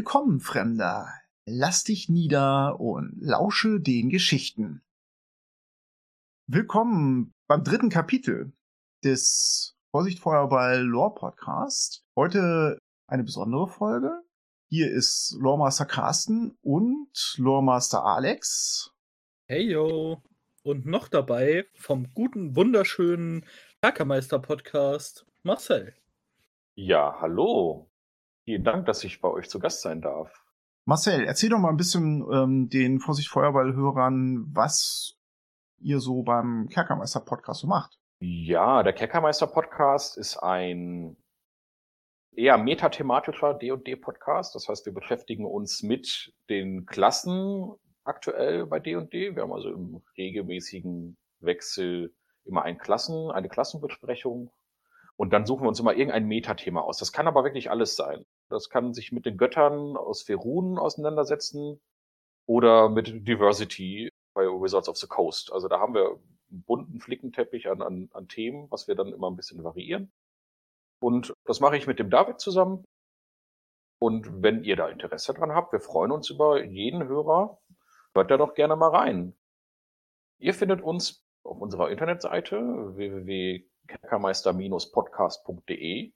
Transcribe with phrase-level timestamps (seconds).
[0.00, 1.12] Willkommen, Fremder.
[1.44, 4.80] Lass dich nieder und lausche den Geschichten.
[6.46, 8.54] Willkommen beim dritten Kapitel
[9.04, 12.02] des Vorsicht Feuerball Lore Podcast.
[12.16, 12.78] Heute
[13.08, 14.22] eine besondere Folge.
[14.70, 18.94] Hier ist Loremaster Carsten und Loremaster Alex.
[19.48, 20.22] Hey yo!
[20.62, 23.44] Und noch dabei vom guten, wunderschönen
[23.82, 25.94] Kerkermeister Podcast Marcel.
[26.74, 27.89] Ja, hallo.
[28.50, 30.44] Vielen Dank, dass ich bei euch zu Gast sein darf.
[30.84, 35.16] Marcel, erzähl doch mal ein bisschen ähm, den Vorsicht Feuerball-Hörern, was
[35.78, 38.00] ihr so beim Kerkermeister-Podcast so macht.
[38.18, 41.16] Ja, der Kerkermeister-Podcast ist ein
[42.32, 44.56] eher metathematischer D&D-Podcast.
[44.56, 47.70] Das heißt, wir beschäftigen uns mit den Klassen
[48.02, 49.36] aktuell bei D&D.
[49.36, 52.12] Wir haben also im regelmäßigen Wechsel
[52.44, 54.50] immer ein Klassen, eine Klassenbesprechung
[55.20, 56.98] und dann suchen wir uns immer irgendein Metathema aus.
[56.98, 58.24] Das kann aber wirklich alles sein.
[58.50, 61.80] Das kann sich mit den Göttern aus Ferun auseinandersetzen
[62.46, 65.52] oder mit Diversity bei Wizards of the Coast.
[65.52, 66.20] Also da haben wir
[66.50, 70.12] einen bunten Flickenteppich an, an, an Themen, was wir dann immer ein bisschen variieren.
[71.00, 72.84] Und das mache ich mit dem David zusammen.
[73.98, 77.58] Und wenn ihr da Interesse dran habt, wir freuen uns über jeden Hörer.
[78.14, 79.36] Hört da doch gerne mal rein.
[80.38, 82.58] Ihr findet uns auf unserer Internetseite
[82.96, 86.12] www kerkermeister-podcast.de.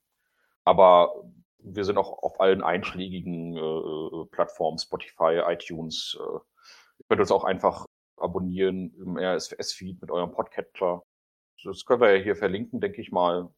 [0.63, 1.13] Aber
[1.65, 6.17] wir sind auch auf allen einschlägigen äh, Plattformen, Spotify, iTunes.
[6.19, 6.23] Äh,
[6.99, 7.85] ihr könnt uns auch einfach
[8.17, 11.03] abonnieren im RSS-Feed mit eurem Podcatcher.
[11.63, 13.49] Das können wir ja hier verlinken, denke ich mal.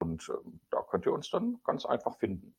[0.00, 2.54] Und äh, da könnt ihr uns dann ganz einfach finden.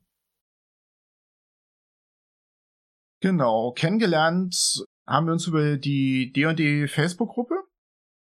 [3.21, 7.66] Genau, kennengelernt haben wir uns über die D&D Facebook-Gruppe.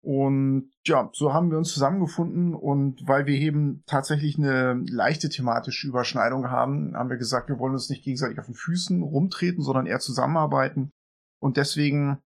[0.04, 5.88] Und ja, so haben wir uns zusammengefunden und weil wir eben tatsächlich eine leichte thematische
[5.88, 9.86] Überschneidung haben, haben wir gesagt, wir wollen uns nicht gegenseitig auf den Füßen rumtreten, sondern
[9.86, 10.90] eher zusammenarbeiten.
[11.40, 12.20] Und deswegen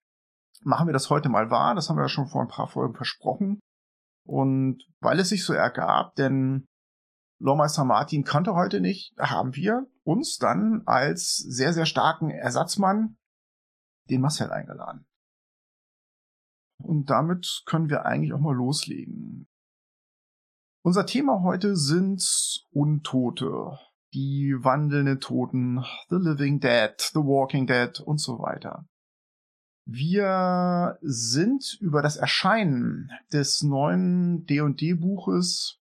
[0.64, 1.74] machen wir das heute mal wahr.
[1.74, 3.58] Das haben wir ja schon vor ein paar Folgen versprochen.
[4.26, 6.66] Und weil es sich so ergab, denn
[7.40, 13.16] Lormeister Martin kannte heute nicht, haben wir uns dann als sehr, sehr starken Ersatzmann
[14.10, 15.06] den Marcel eingeladen.
[16.82, 19.48] Und damit können wir eigentlich auch mal loslegen.
[20.84, 22.22] Unser Thema heute sind
[22.72, 23.78] Untote,
[24.14, 28.86] die wandelnden Toten, The Living Dead, The Walking Dead und so weiter.
[29.84, 35.80] Wir sind über das Erscheinen des neuen D&D Buches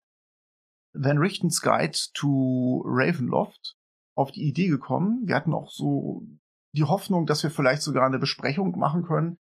[0.94, 3.76] Van Richten's Guide to Ravenloft
[4.16, 5.22] auf die Idee gekommen.
[5.26, 6.28] Wir hatten auch so
[6.74, 9.38] die Hoffnung, dass wir vielleicht sogar eine Besprechung machen können,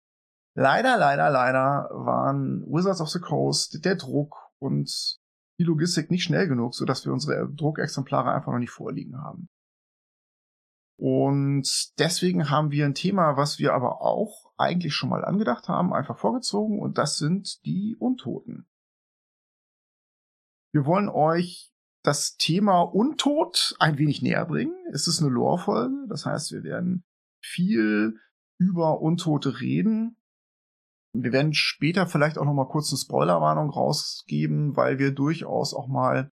[0.55, 5.19] Leider, leider, leider waren Wizards of the Coast, der Druck und
[5.59, 9.49] die Logistik nicht schnell genug, sodass wir unsere Druckexemplare einfach noch nicht vorliegen haben.
[10.97, 15.93] Und deswegen haben wir ein Thema, was wir aber auch eigentlich schon mal angedacht haben,
[15.93, 18.67] einfach vorgezogen, und das sind die Untoten.
[20.73, 21.71] Wir wollen euch
[22.03, 24.75] das Thema Untod ein wenig näher bringen.
[24.91, 27.03] Es ist eine Lore-Folge, das heißt, wir werden
[27.41, 28.19] viel
[28.57, 30.17] über Untote reden,
[31.13, 35.87] wir werden später vielleicht auch noch mal kurz eine Spoilerwarnung rausgeben, weil wir durchaus auch
[35.87, 36.31] mal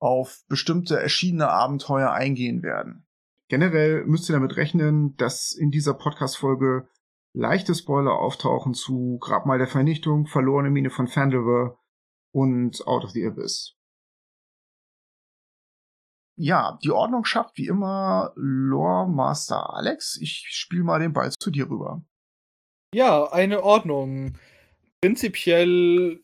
[0.00, 3.06] auf bestimmte erschienene Abenteuer eingehen werden.
[3.48, 6.88] Generell müsst ihr damit rechnen, dass in dieser Podcast-Folge
[7.34, 11.78] leichte Spoiler auftauchen zu Grabmal der Vernichtung, Verlorene Mine von Fandelver
[12.32, 13.76] und Out of the Abyss.
[16.36, 20.18] Ja, die Ordnung schafft wie immer Lore Master Alex.
[20.20, 22.02] Ich spiele mal den Ball zu dir rüber.
[22.94, 24.38] Ja, eine Ordnung.
[25.00, 26.20] Prinzipiell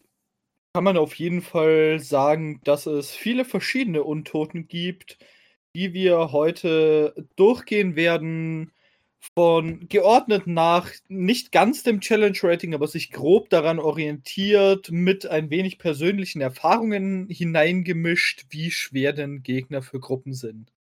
[0.74, 5.18] kann man auf jeden Fall sagen, dass es viele verschiedene Untoten gibt,
[5.74, 8.72] die wir heute durchgehen werden.
[9.36, 15.78] Von geordnet nach nicht ganz dem Challenge-Rating, aber sich grob daran orientiert, mit ein wenig
[15.78, 20.72] persönlichen Erfahrungen hineingemischt, wie schwer denn Gegner für Gruppen sind.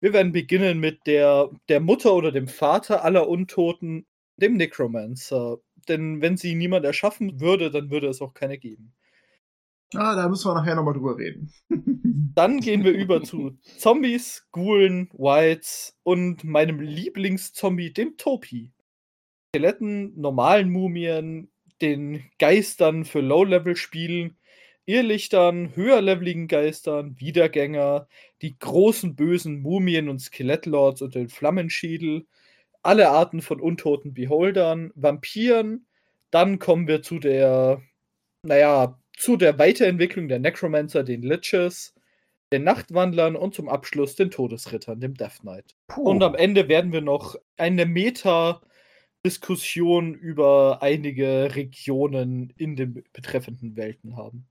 [0.00, 4.06] Wir werden beginnen mit der, der Mutter oder dem Vater aller Untoten,
[4.40, 5.58] dem Necromancer.
[5.88, 8.92] Denn wenn sie niemand erschaffen würde, dann würde es auch keine geben.
[9.94, 11.52] Ah, da müssen wir nachher nochmal drüber reden.
[12.34, 18.70] Dann gehen wir über zu Zombies, Ghoulen, Whites und meinem Lieblingszombie, dem Topi.
[19.48, 21.50] Skeletten, normalen Mumien,
[21.82, 24.36] den Geistern für Low-Level-Spielen,
[24.86, 28.06] Irrlichtern, höherleveligen Geistern, Wiedergänger,
[28.42, 32.26] die großen bösen Mumien und Skelettlords und den Flammenschädel,
[32.82, 35.86] alle Arten von untoten Beholdern, Vampiren.
[36.30, 37.82] Dann kommen wir zu der,
[38.42, 41.94] naja, zu der Weiterentwicklung der Necromancer, den Liches.
[42.52, 45.76] den Nachtwandlern und zum Abschluss den Todesrittern, dem Death Knight.
[45.86, 46.02] Puh.
[46.02, 54.16] Und am Ende werden wir noch eine Meta-Diskussion über einige Regionen in den betreffenden Welten
[54.16, 54.46] haben.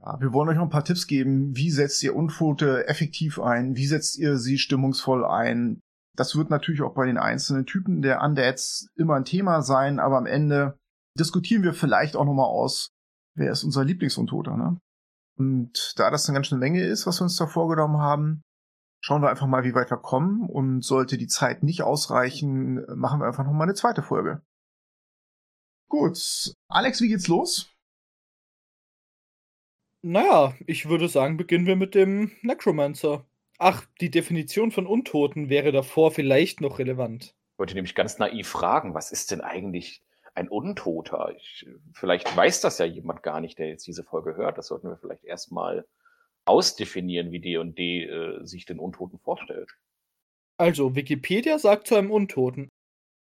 [0.00, 1.56] Ja, wir wollen euch noch ein paar Tipps geben.
[1.56, 3.76] Wie setzt ihr Unfote effektiv ein?
[3.76, 5.80] Wie setzt ihr sie stimmungsvoll ein?
[6.16, 10.18] Das wird natürlich auch bei den einzelnen Typen der Undeads immer ein Thema sein, aber
[10.18, 10.78] am Ende
[11.18, 12.90] diskutieren wir vielleicht auch nochmal aus,
[13.34, 14.78] wer ist unser Lieblingsuntoter, ne?
[15.38, 18.42] Und da das eine ganz schöne Länge ist, was wir uns da vorgenommen haben,
[19.02, 20.48] schauen wir einfach mal, wie weit wir kommen.
[20.48, 24.42] Und sollte die Zeit nicht ausreichen, machen wir einfach nochmal eine zweite Folge.
[25.88, 26.54] Gut.
[26.68, 27.70] Alex, wie geht's los?
[30.02, 33.24] Naja, ich würde sagen, beginnen wir mit dem Necromancer.
[33.64, 37.36] Ach, die Definition von Untoten wäre davor vielleicht noch relevant.
[37.52, 40.02] Ich wollte nämlich ganz naiv fragen, was ist denn eigentlich
[40.34, 41.32] ein Untoter?
[41.36, 44.58] Ich, vielleicht weiß das ja jemand gar nicht, der jetzt diese Folge hört.
[44.58, 45.86] Das sollten wir vielleicht erstmal
[46.44, 49.70] ausdefinieren, wie D&D äh, sich den Untoten vorstellt.
[50.56, 52.68] Also, Wikipedia sagt zu einem Untoten,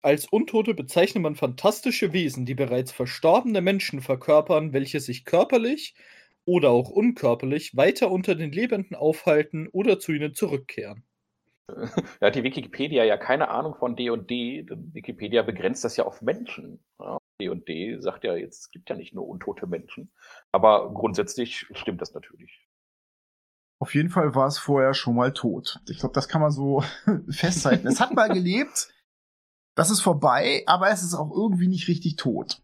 [0.04, 5.96] als Untote bezeichnet man fantastische Wesen, die bereits verstorbene Menschen verkörpern, welche sich körperlich,
[6.46, 11.04] oder auch unkörperlich weiter unter den Lebenden aufhalten oder zu ihnen zurückkehren.
[12.20, 14.66] Da hat die Wikipedia ja keine Ahnung von D&D.
[14.94, 16.84] Wikipedia begrenzt das ja auf Menschen.
[17.40, 20.12] D&D ja, sagt ja jetzt, es gibt ja nicht nur untote Menschen.
[20.52, 22.68] Aber grundsätzlich stimmt das natürlich.
[23.82, 25.80] Auf jeden Fall war es vorher schon mal tot.
[25.88, 26.84] Ich glaube, das kann man so
[27.30, 27.88] festhalten.
[27.88, 28.90] es hat mal gelebt,
[29.76, 32.62] das ist vorbei, aber es ist auch irgendwie nicht richtig tot.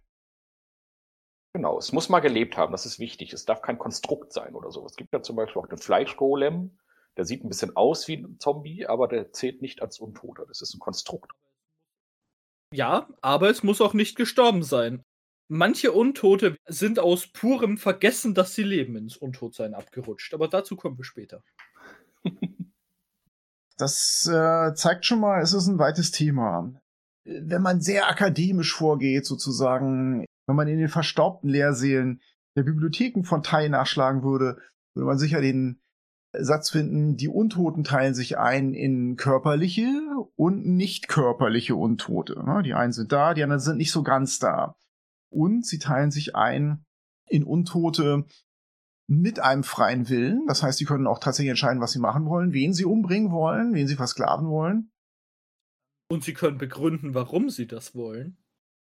[1.55, 3.31] Genau, es muss mal gelebt haben, das ist wichtig.
[3.31, 4.85] Es darf kein Konstrukt sein oder so.
[4.85, 6.77] Es gibt ja zum Beispiel auch den Fleischgolem,
[7.15, 10.45] der sieht ein bisschen aus wie ein Zombie, aber der zählt nicht als Untoter.
[10.45, 11.31] Das ist ein Konstrukt.
[12.73, 15.01] Ja, aber es muss auch nicht gestorben sein.
[15.47, 20.33] Manche Untote sind aus purem Vergessen, dass sie leben, ins Untotsein abgerutscht.
[20.33, 21.41] Aber dazu kommen wir später.
[23.77, 26.79] Das äh, zeigt schon mal, es ist ein weites Thema.
[27.25, 32.21] Wenn man sehr akademisch vorgeht, sozusagen, wenn man in den verstaubten Lehrsälen
[32.55, 34.57] der Bibliotheken von Tai nachschlagen würde,
[34.93, 35.81] würde man sicher den
[36.37, 39.87] Satz finden, die Untoten teilen sich ein in körperliche
[40.35, 42.43] und nicht körperliche Untote.
[42.45, 42.61] Ne?
[42.63, 44.75] Die einen sind da, die anderen sind nicht so ganz da.
[45.29, 46.85] Und sie teilen sich ein
[47.27, 48.25] in Untote
[49.07, 50.45] mit einem freien Willen.
[50.47, 53.73] Das heißt, sie können auch tatsächlich entscheiden, was sie machen wollen, wen sie umbringen wollen,
[53.73, 54.91] wen sie versklaven wollen.
[56.09, 58.37] Und sie können begründen, warum sie das wollen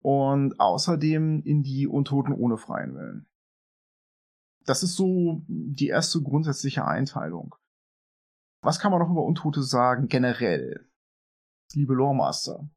[0.00, 3.28] und außerdem in die Untoten ohne freien Willen.
[4.64, 7.54] Das ist so die erste grundsätzliche Einteilung.
[8.60, 10.88] Was kann man noch über Untote sagen, generell?
[11.72, 12.68] Liebe Loremaster.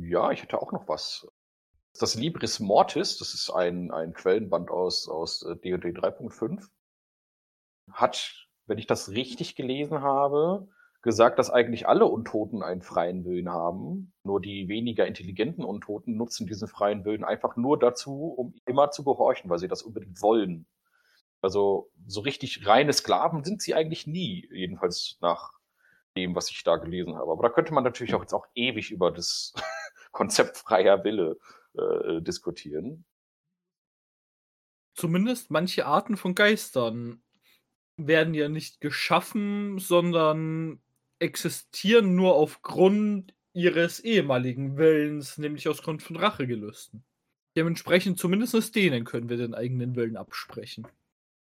[0.00, 1.26] Ja, ich hätte auch noch was.
[1.98, 6.68] Das Libris Mortis, das ist ein, ein Quellenband aus, aus D&D 3.5,
[7.90, 10.68] hat, wenn ich das richtig gelesen habe,
[11.06, 14.12] gesagt, dass eigentlich alle Untoten einen freien Willen haben.
[14.24, 19.04] Nur die weniger intelligenten Untoten nutzen diesen freien Willen einfach nur dazu, um immer zu
[19.04, 20.66] gehorchen, weil sie das unbedingt wollen.
[21.40, 25.52] Also so richtig reine Sklaven sind sie eigentlich nie, jedenfalls nach
[26.16, 27.30] dem, was ich da gelesen habe.
[27.30, 29.54] Aber da könnte man natürlich auch jetzt auch ewig über das
[30.10, 31.38] Konzept freier Wille
[31.74, 33.04] äh, diskutieren.
[34.94, 37.22] Zumindest manche Arten von Geistern
[37.96, 40.82] werden ja nicht geschaffen, sondern
[41.18, 47.04] existieren nur aufgrund ihres ehemaligen Willens, nämlich aus Grund von Rachegelüsten.
[47.56, 50.86] Dementsprechend zumindest denen können wir den eigenen Willen absprechen.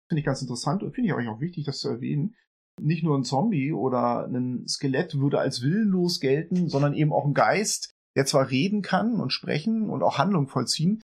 [0.09, 2.37] Finde ich ganz interessant und finde ich auch wichtig, das zu erwähnen.
[2.81, 7.35] Nicht nur ein Zombie oder ein Skelett würde als willenlos gelten, sondern eben auch ein
[7.35, 11.01] Geist, der zwar reden kann und sprechen und auch Handlung vollziehen,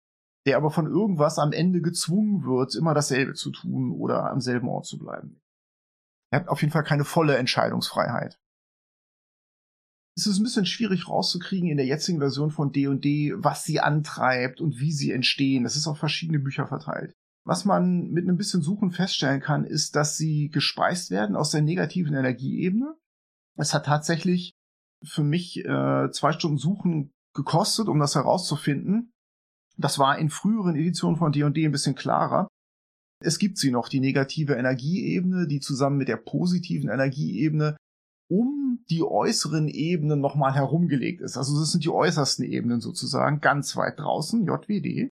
[0.47, 4.69] der aber von irgendwas am Ende gezwungen wird, immer dasselbe zu tun oder am selben
[4.69, 5.41] Ort zu bleiben.
[6.31, 8.39] Er hat auf jeden Fall keine volle Entscheidungsfreiheit
[10.19, 14.61] ist es ein bisschen schwierig rauszukriegen in der jetzigen Version von D&D, was sie antreibt
[14.61, 15.63] und wie sie entstehen.
[15.63, 17.13] Das ist auf verschiedene Bücher verteilt.
[17.45, 21.63] Was man mit einem bisschen Suchen feststellen kann, ist, dass sie gespeist werden aus der
[21.63, 22.97] negativen Energieebene.
[23.57, 24.51] Es hat tatsächlich
[25.05, 29.13] für mich äh, zwei Stunden Suchen gekostet, um das herauszufinden.
[29.77, 32.49] Das war in früheren Editionen von D&D ein bisschen klarer.
[33.23, 37.77] Es gibt sie noch, die negative Energieebene, die zusammen mit der positiven Energieebene
[38.29, 41.37] um die äußeren Ebenen nochmal herumgelegt ist.
[41.37, 45.11] Also das sind die äußersten Ebenen sozusagen, ganz weit draußen, JWD.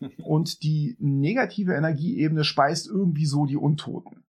[0.24, 4.24] Und die negative Energieebene speist irgendwie so die Untoten.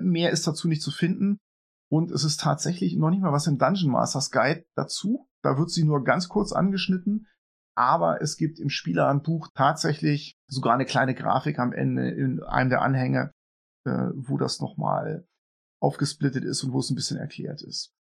[0.00, 1.38] Mehr ist dazu nicht zu finden.
[1.90, 5.28] Und es ist tatsächlich noch nicht mal was im Dungeon Masters Guide dazu.
[5.42, 7.26] Da wird sie nur ganz kurz angeschnitten.
[7.76, 12.82] Aber es gibt im Spielerhandbuch tatsächlich sogar eine kleine Grafik am Ende in einem der
[12.82, 13.32] Anhänge,
[13.84, 15.26] äh, wo das nochmal
[15.82, 17.92] aufgesplittet ist und wo es ein bisschen erklärt ist.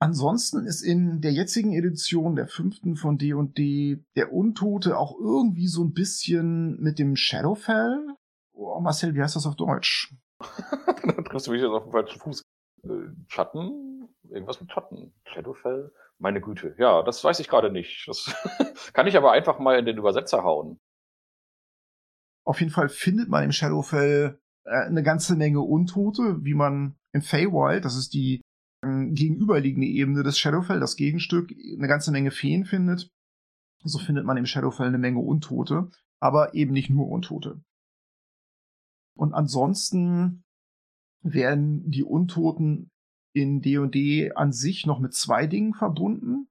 [0.00, 5.84] Ansonsten ist in der jetzigen Edition der fünften von D&D der Untote auch irgendwie so
[5.84, 8.16] ein bisschen mit dem Shadowfell.
[8.52, 10.12] Oh, Marcel, wie heißt das auf Deutsch?
[10.40, 12.42] da triffst du mich jetzt auf den falschen Fuß.
[12.82, 12.88] Äh,
[13.28, 14.08] Schatten?
[14.28, 15.14] Irgendwas mit Schatten.
[15.24, 15.92] Shadowfell?
[16.18, 16.74] Meine Güte.
[16.78, 18.08] Ja, das weiß ich gerade nicht.
[18.08, 18.34] Das
[18.92, 20.80] kann ich aber einfach mal in den Übersetzer hauen.
[22.44, 27.84] Auf jeden Fall findet man im Shadowfell eine ganze Menge Untote, wie man im Feywild,
[27.84, 28.40] das ist die
[28.82, 33.08] gegenüberliegende Ebene des Shadowfell, das Gegenstück, eine ganze Menge Feen findet.
[33.84, 35.90] So findet man im Shadowfell eine Menge Untote,
[36.20, 37.62] aber eben nicht nur Untote.
[39.16, 40.42] Und ansonsten
[41.22, 42.90] werden die Untoten
[43.34, 46.48] in D&D an sich noch mit zwei Dingen verbunden.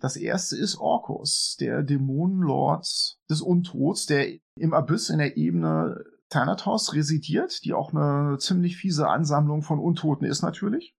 [0.00, 6.94] Das erste ist Orkus, der Dämonenlord des Untots, der im Abyss in der Ebene Thanatos
[6.94, 10.96] residiert, die auch eine ziemlich fiese Ansammlung von Untoten ist natürlich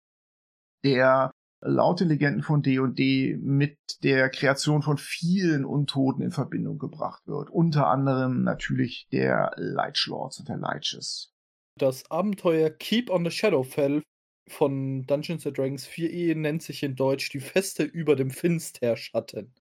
[0.84, 1.32] der
[1.62, 7.50] laut den Legenden von D&D mit der Kreation von vielen Untoten in Verbindung gebracht wird.
[7.50, 11.34] Unter anderem natürlich der Lords und der Liches.
[11.78, 14.04] Das Abenteuer Keep on the Shadowfell
[14.48, 19.54] von Dungeons Dragons 4e nennt sich in Deutsch die Feste über dem Finsterschatten.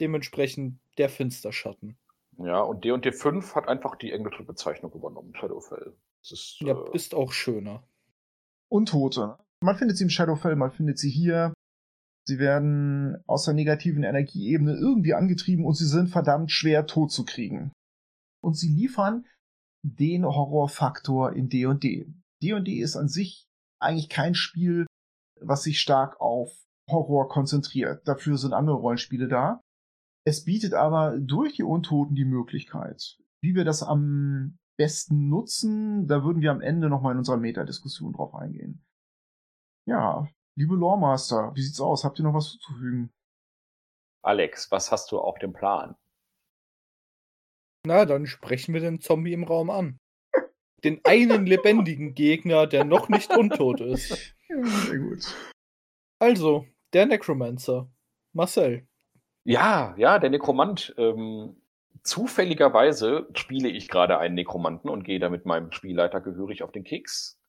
[0.00, 1.98] Dementsprechend der Finsterschatten.
[2.38, 5.96] Ja, und D&D 5 hat einfach die englische Bezeichnung übernommen, Shadowfell.
[6.22, 7.82] Das ist, ja, äh, ist auch schöner.
[8.68, 9.38] Untote.
[9.60, 11.52] Man findet sie im Shadowfell, man findet sie hier.
[12.28, 17.24] Sie werden aus der negativen Energieebene irgendwie angetrieben und sie sind verdammt schwer tot zu
[17.24, 17.72] kriegen.
[18.44, 19.26] Und sie liefern
[19.82, 22.12] den Horrorfaktor in D&D.
[22.42, 23.46] D&D ist an sich
[23.80, 24.86] eigentlich kein Spiel,
[25.40, 26.52] was sich stark auf
[26.90, 28.06] Horror konzentriert.
[28.06, 29.60] Dafür sind andere Rollenspiele da.
[30.24, 36.24] Es bietet aber durch die Untoten die Möglichkeit, wie wir das am besten nutzen, da
[36.24, 38.84] würden wir am Ende nochmal in unserer Metadiskussion drauf eingehen.
[39.86, 42.04] Ja, liebe Loremaster, wie sieht's aus?
[42.04, 43.12] Habt ihr noch was zuzufügen?
[44.22, 45.96] Alex, was hast du auf dem Plan?
[47.86, 49.98] Na, dann sprechen wir den Zombie im Raum an.
[50.84, 54.34] Den einen lebendigen Gegner, der noch nicht untot ist.
[54.50, 55.36] Ja, sehr gut.
[56.18, 57.92] Also, der Necromancer.
[58.32, 58.87] Marcel.
[59.48, 60.94] Ja, ja, der Nekromant.
[60.98, 61.56] Ähm,
[62.02, 66.84] zufälligerweise spiele ich gerade einen Nekromanten und gehe da mit meinem Spielleiter gehörig auf den
[66.84, 67.40] Keks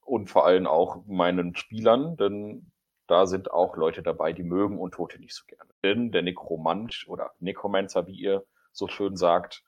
[0.00, 2.72] und vor allem auch meinen Spielern, denn
[3.06, 5.70] da sind auch Leute dabei, die mögen Untote nicht so gerne.
[5.84, 9.62] Denn der Nekromant oder Necromancer, wie ihr so schön sagt,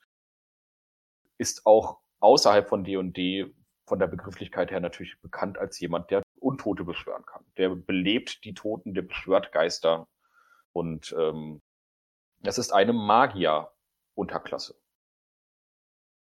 [1.38, 3.54] ist auch außerhalb von D&D
[3.86, 7.44] von der Begrifflichkeit her natürlich bekannt als jemand, der Untote beschwören kann.
[7.56, 10.08] Der belebt die Toten, der beschwört Geister
[10.72, 11.62] und ähm,
[12.40, 14.74] das ist eine Magier-Unterklasse.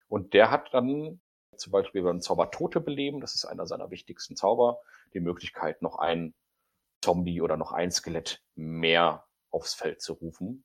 [0.09, 1.21] Und der hat dann
[1.57, 4.81] zum Beispiel beim Zauber Tote beleben, das ist einer seiner wichtigsten Zauber,
[5.13, 6.35] die Möglichkeit, noch ein
[7.03, 10.65] Zombie oder noch ein Skelett mehr aufs Feld zu rufen.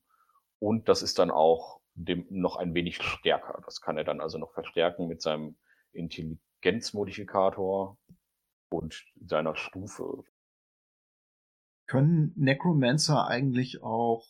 [0.59, 3.61] Und das ist dann auch dem noch ein wenig stärker.
[3.65, 5.57] Das kann er dann also noch verstärken mit seinem
[5.91, 7.97] Intelligenzmodifikator
[8.69, 10.23] und seiner Stufe.
[11.89, 14.27] Können Necromancer eigentlich auch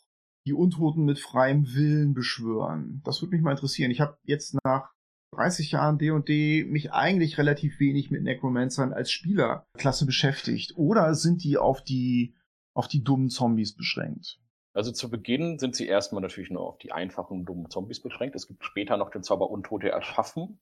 [0.48, 3.02] die Untoten mit freiem Willen beschwören?
[3.04, 3.92] Das würde mich mal interessieren.
[3.92, 4.94] Ich habe jetzt nach
[5.36, 10.78] 30 Jahren D&D mich eigentlich relativ wenig mit Necromancern als Spielerklasse beschäftigt.
[10.78, 12.34] Oder sind die auf die,
[12.74, 14.40] auf die dummen Zombies beschränkt?
[14.74, 18.38] Also zu Beginn sind sie erstmal natürlich nur auf die einfachen, dummen Zombies beschränkt.
[18.38, 20.62] Es gibt später noch den Zauber Untote erschaffen.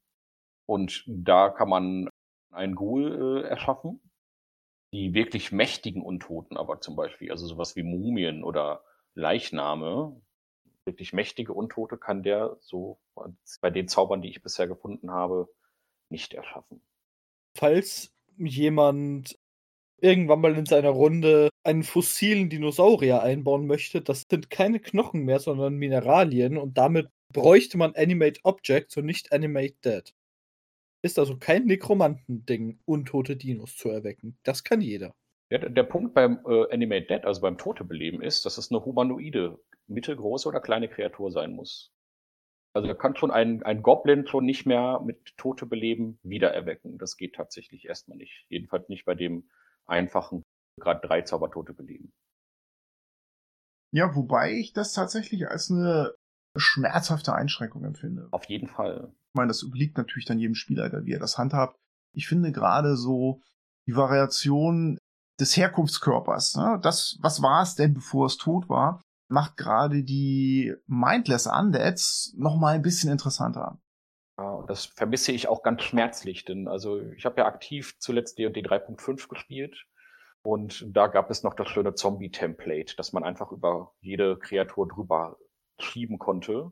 [0.66, 2.10] Und da kann man
[2.52, 4.02] einen Ghoul äh, erschaffen.
[4.94, 8.84] Die wirklich mächtigen Untoten aber zum Beispiel, also sowas wie Mumien oder
[9.16, 10.22] Leichname,
[10.86, 13.00] wirklich mächtige Untote kann der so
[13.62, 15.50] bei den Zaubern, die ich bisher gefunden habe,
[16.10, 16.82] nicht erschaffen.
[17.58, 19.38] Falls jemand
[20.00, 25.40] irgendwann mal in seiner Runde einen fossilen Dinosaurier einbauen möchte, das sind keine Knochen mehr,
[25.40, 30.14] sondern Mineralien und damit bräuchte man Animate Objects und nicht Animate Dead.
[31.08, 34.38] Ist also kein Nekromantending, untote Dinos zu erwecken.
[34.44, 35.16] Das kann jeder.
[35.50, 38.84] Ja, der Punkt beim äh, Animate Dead, also beim Tote beleben, ist, dass es eine
[38.84, 41.94] humanoide mittelgroße oder kleine Kreatur sein muss.
[42.74, 46.98] Also da kann schon ein, ein Goblin schon nicht mehr mit Tote beleben wiedererwecken.
[46.98, 48.46] Das geht tatsächlich erstmal nicht.
[48.50, 49.50] Jedenfalls nicht bei dem
[49.86, 50.44] einfachen,
[50.78, 52.12] gerade drei Zaubertote beleben.
[53.94, 56.16] Ja, wobei ich das tatsächlich als eine
[56.60, 58.28] schmerzhafte Einschränkung empfinde.
[58.32, 59.12] Auf jeden Fall.
[59.12, 61.78] Ich meine, das obliegt natürlich dann jedem Spieler, wie er das handhabt.
[62.14, 63.42] Ich finde gerade so
[63.88, 64.98] die Variation
[65.40, 66.56] des Herkunftskörpers.
[66.56, 66.80] Ne?
[66.82, 72.58] Das, was war es denn, bevor es tot war, macht gerade die Mindless Undeads noch
[72.58, 73.80] mal ein bisschen interessanter.
[74.40, 78.62] Ja, das vermisse ich auch ganz schmerzlich, denn also ich habe ja aktiv zuletzt D&D
[78.62, 79.86] 3.5 gespielt
[80.44, 85.38] und da gab es noch das schöne Zombie-Template, dass man einfach über jede Kreatur drüber
[85.80, 86.72] schieben konnte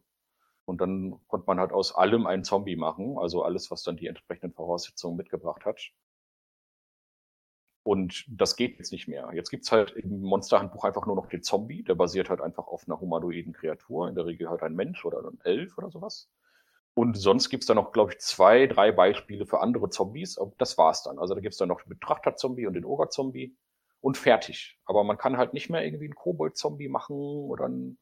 [0.65, 4.07] und dann konnte man halt aus allem einen Zombie machen, also alles, was dann die
[4.07, 5.91] entsprechenden Voraussetzungen mitgebracht hat.
[7.83, 9.29] Und das geht jetzt nicht mehr.
[9.33, 12.87] Jetzt gibt's halt im Monsterhandbuch einfach nur noch den Zombie, der basiert halt einfach auf
[12.87, 16.31] einer humanoiden Kreatur, in der Regel halt ein Mensch oder ein Elf oder sowas.
[16.95, 20.39] Und sonst gibt's da noch, glaube ich, zwei, drei Beispiele für andere Zombies.
[20.57, 21.19] Das war's dann.
[21.19, 23.55] Also da gibt's dann noch den Betrachter-Zombie und den Ogre-Zombie
[23.99, 24.79] und fertig.
[24.85, 27.99] Aber man kann halt nicht mehr irgendwie einen Kobold-Zombie machen oder einen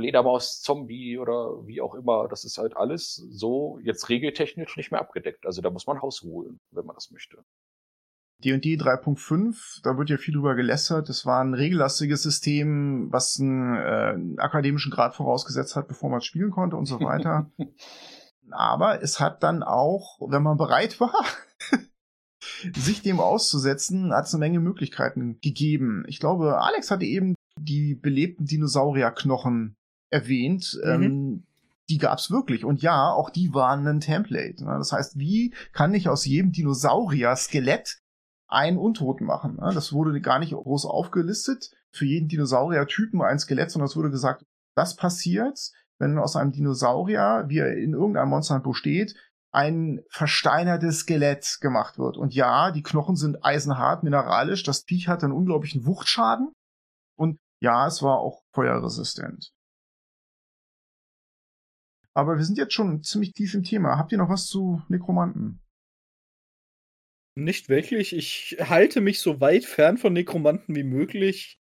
[0.00, 2.26] Fledermaus-Zombie oder wie auch immer.
[2.28, 5.44] Das ist halt alles so jetzt regeltechnisch nicht mehr abgedeckt.
[5.44, 7.44] Also da muss man Haus holen, wenn man das möchte.
[8.42, 11.10] D&D 3.5, da wird ja viel drüber gelästert.
[11.10, 16.22] Das war ein regellastiges System, was einen, äh, einen akademischen Grad vorausgesetzt hat, bevor man
[16.22, 17.50] spielen konnte und so weiter.
[18.50, 21.24] Aber es hat dann auch, wenn man bereit war,
[22.74, 26.04] sich dem auszusetzen, hat es eine Menge Möglichkeiten gegeben.
[26.08, 29.76] Ich glaube, Alex hatte eben die belebten Dinosaurierknochen
[30.10, 30.78] erwähnt.
[30.84, 31.02] Mhm.
[31.02, 31.42] Ähm,
[31.88, 32.64] die gab's wirklich.
[32.64, 34.64] Und ja, auch die waren ein Template.
[34.64, 34.76] Ne?
[34.78, 38.00] Das heißt, wie kann ich aus jedem Dinosaurier-Skelett
[38.50, 39.56] einen Untoten machen.
[39.56, 39.70] Ne?
[39.72, 41.70] Das wurde gar nicht groß aufgelistet.
[41.92, 44.44] Für jeden Dinosaurier-Typen ein Skelett, sondern es wurde gesagt,
[44.76, 49.14] das passiert, wenn aus einem Dinosaurier, wie er in irgendeinem Monsterhandbuch steht,
[49.52, 52.16] ein versteinertes Skelett gemacht wird.
[52.16, 54.62] Und ja, die Knochen sind eisenhart, mineralisch.
[54.62, 56.52] Das Viech hat einen unglaublichen Wuchtschaden.
[57.16, 59.52] Und ja, es war auch feuerresistent.
[62.14, 63.96] Aber wir sind jetzt schon ziemlich tief im Thema.
[63.96, 65.60] Habt ihr noch was zu Nekromanten?
[67.36, 68.14] Nicht wirklich.
[68.14, 71.60] Ich halte mich so weit fern von Nekromanten wie möglich,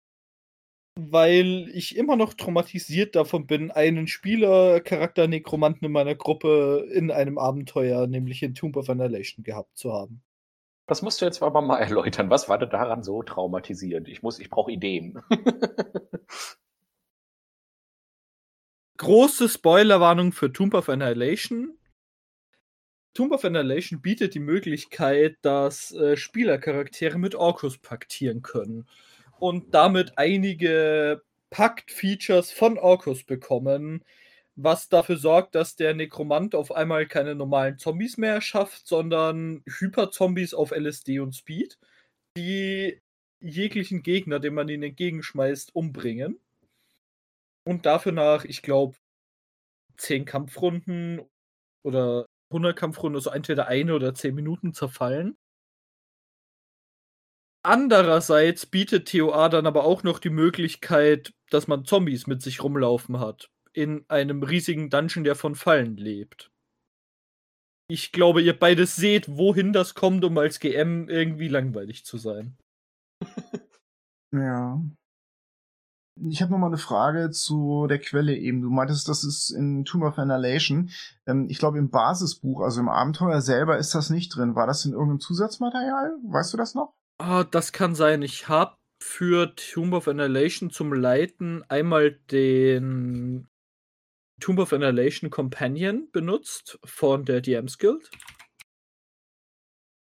[0.99, 7.37] weil ich immer noch traumatisiert davon bin, einen Spielercharakter Nekromanten in meiner Gruppe in einem
[7.37, 10.23] Abenteuer, nämlich in Tomb of Annihilation, gehabt zu haben.
[10.87, 12.29] Das musst du jetzt aber mal erläutern.
[12.29, 14.09] Was war denn daran so traumatisierend?
[14.09, 15.21] Ich muss, ich brauche Ideen.
[19.01, 21.75] Große Spoilerwarnung für Tomb of Annihilation.
[23.15, 28.87] Tomb of Annihilation bietet die Möglichkeit, dass äh, Spielercharaktere mit Orkus paktieren können
[29.39, 34.05] und damit einige Pakt-Features von Orkus bekommen,
[34.55, 40.53] was dafür sorgt, dass der Nekromant auf einmal keine normalen Zombies mehr erschafft, sondern Hyper-Zombies
[40.53, 41.79] auf LSD und Speed,
[42.37, 43.01] die
[43.39, 46.39] jeglichen Gegner, den man ihnen entgegenschmeißt, umbringen.
[47.63, 48.95] Und dafür nach, ich glaube,
[49.97, 51.21] zehn Kampfrunden
[51.83, 55.37] oder 100 Kampfrunden so entweder eine oder zehn Minuten zerfallen.
[57.63, 63.19] Andererseits bietet TOA dann aber auch noch die Möglichkeit, dass man Zombies mit sich rumlaufen
[63.19, 63.51] hat.
[63.73, 66.51] In einem riesigen Dungeon, der von Fallen lebt.
[67.87, 72.57] Ich glaube, ihr beide seht, wohin das kommt, um als GM irgendwie langweilig zu sein.
[74.33, 74.81] ja.
[76.15, 78.61] Ich habe noch mal eine Frage zu der Quelle eben.
[78.61, 80.89] Du meintest, das ist in Tomb of Annihilation.
[81.25, 84.55] Ähm, ich glaube, im Basisbuch, also im Abenteuer selber, ist das nicht drin.
[84.55, 86.17] War das in irgendeinem Zusatzmaterial?
[86.23, 86.93] Weißt du das noch?
[87.17, 88.21] Ah, das kann sein.
[88.21, 93.47] Ich habe für Tomb of Annihilation zum Leiten einmal den
[94.39, 98.09] Tomb of Annihilation Companion benutzt von der DMs Guild.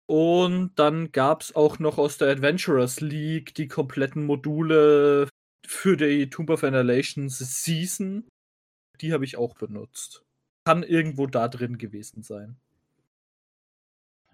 [0.09, 5.29] Und dann gab es auch noch aus der Adventurers League die kompletten Module
[5.66, 8.29] für die Tomb of Annihilation Season.
[9.01, 10.25] Die habe ich auch benutzt.
[10.64, 12.57] Kann irgendwo da drin gewesen sein.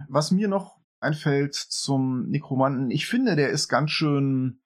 [0.09, 4.61] Was mir noch einfällt zum Nekromanten, ich finde, der ist ganz schön.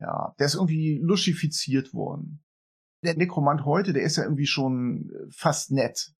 [0.00, 2.42] Ja, der ist irgendwie luschifiziert worden.
[3.02, 6.12] Der Nekromant heute, der ist ja irgendwie schon fast nett.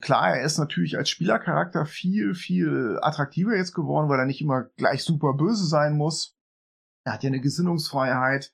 [0.00, 4.64] Klar, er ist natürlich als Spielercharakter viel, viel attraktiver jetzt geworden, weil er nicht immer
[4.76, 6.39] gleich super böse sein muss.
[7.04, 8.52] Er hat ja eine Gesinnungsfreiheit.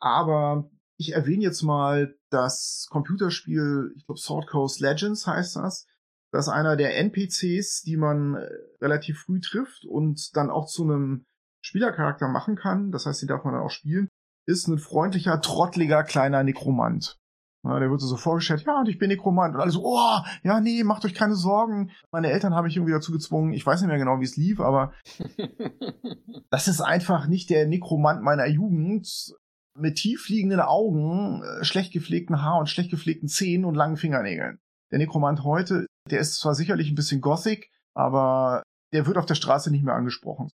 [0.00, 5.86] Aber ich erwähne jetzt mal das Computerspiel, ich glaube Sword Coast Legends heißt das.
[6.32, 8.48] Das ist einer der NPCs, die man äh,
[8.80, 11.24] relativ früh trifft und dann auch zu einem
[11.62, 12.92] Spielercharakter machen kann.
[12.92, 14.08] Das heißt, den darf man dann auch spielen.
[14.46, 17.19] Ist ein freundlicher, trottliger, kleiner Nekromant.
[17.62, 19.54] Ja, der wird so vorgestellt, ja, und ich bin Nekromant.
[19.54, 21.90] Und alle so, oh, ja, nee, macht euch keine Sorgen.
[22.10, 23.52] Meine Eltern haben mich irgendwie dazu gezwungen.
[23.52, 24.94] Ich weiß nicht mehr genau, wie es lief, aber
[26.50, 29.34] das ist einfach nicht der Nekromant meiner Jugend
[29.76, 34.58] mit tiefliegenden Augen, äh, schlecht gepflegten Haar und schlecht gepflegten Zähnen und langen Fingernägeln.
[34.90, 39.34] Der Nekromant heute, der ist zwar sicherlich ein bisschen gothic, aber der wird auf der
[39.34, 40.48] Straße nicht mehr angesprochen.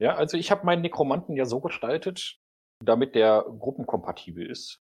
[0.00, 2.38] Ja, also ich habe meinen Nekromanten ja so gestaltet,
[2.82, 4.80] damit der gruppenkompatibel ist.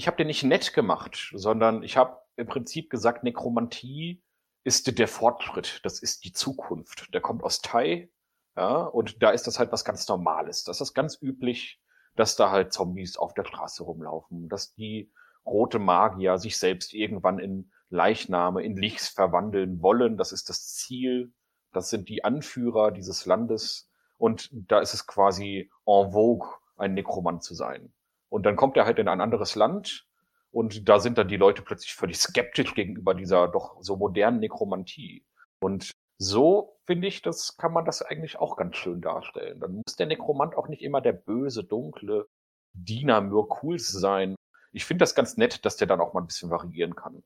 [0.00, 4.22] Ich habe den nicht nett gemacht, sondern ich habe im Prinzip gesagt, Nekromantie
[4.64, 7.12] ist der Fortschritt, das ist die Zukunft.
[7.12, 8.08] Der kommt aus Thai,
[8.56, 10.64] ja, und da ist das halt was ganz Normales.
[10.64, 11.82] Das ist ganz üblich,
[12.16, 15.12] dass da halt Zombies auf der Straße rumlaufen, dass die
[15.44, 20.16] rote Magier sich selbst irgendwann in Leichname, in Lichs verwandeln wollen.
[20.16, 21.34] Das ist das Ziel.
[21.72, 23.90] Das sind die Anführer dieses Landes.
[24.16, 27.92] Und da ist es quasi en vogue, ein Nekromant zu sein.
[28.30, 30.06] Und dann kommt er halt in ein anderes Land
[30.52, 35.24] und da sind dann die Leute plötzlich völlig skeptisch gegenüber dieser doch so modernen Nekromantie.
[35.60, 39.60] Und so finde ich, das kann man das eigentlich auch ganz schön darstellen.
[39.60, 42.26] Dann muss der Nekromant auch nicht immer der böse, dunkle
[42.72, 44.36] Diener Myrkuls sein.
[44.72, 47.22] Ich finde das ganz nett, dass der dann auch mal ein bisschen variieren kann.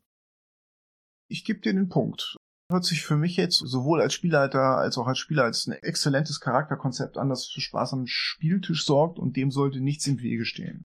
[1.29, 2.37] Ich gebe dir den Punkt.
[2.71, 6.41] Hört sich für mich jetzt sowohl als Spielleiter als auch als Spieler als ein exzellentes
[6.41, 10.85] Charakterkonzept an, das für Spaß am Spieltisch sorgt und dem sollte nichts im Wege stehen.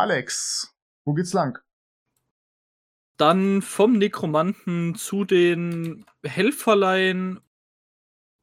[0.00, 1.58] Alex, wo geht's lang?
[3.18, 7.40] Dann vom Nekromanten zu den Helferlein,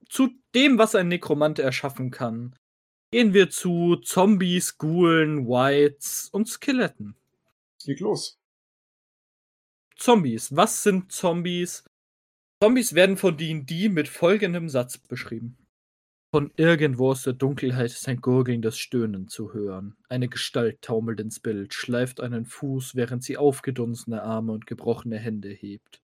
[0.07, 2.55] zu dem, was ein Nekromant erschaffen kann.
[3.09, 7.15] Gehen wir zu Zombies, Ghoulen, Whites und Skeletten.
[7.85, 8.39] Leg los.
[9.95, 10.55] Zombies.
[10.55, 11.85] Was sind Zombies?
[12.61, 15.57] Zombies werden von D&D mit folgendem Satz beschrieben.
[16.37, 19.95] Von irgendwo aus der Dunkelheit ist ein gurgelndes Stöhnen zu hören.
[20.07, 25.49] Eine Gestalt taumelt ins Bild, schleift einen Fuß, während sie aufgedunsene Arme und gebrochene Hände
[25.49, 25.99] hebt.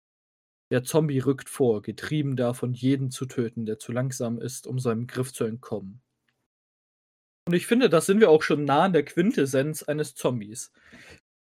[0.71, 5.05] Der Zombie rückt vor, getrieben davon, jeden zu töten, der zu langsam ist, um seinem
[5.05, 6.01] Griff zu entkommen.
[7.47, 10.71] Und ich finde, da sind wir auch schon nah an der Quintessenz eines Zombies.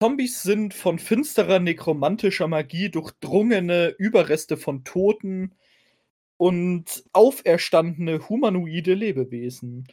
[0.03, 5.55] Zombies sind von finsterer nekromantischer Magie durchdrungene Überreste von Toten,
[6.43, 9.87] und auferstandene humanoide Lebewesen,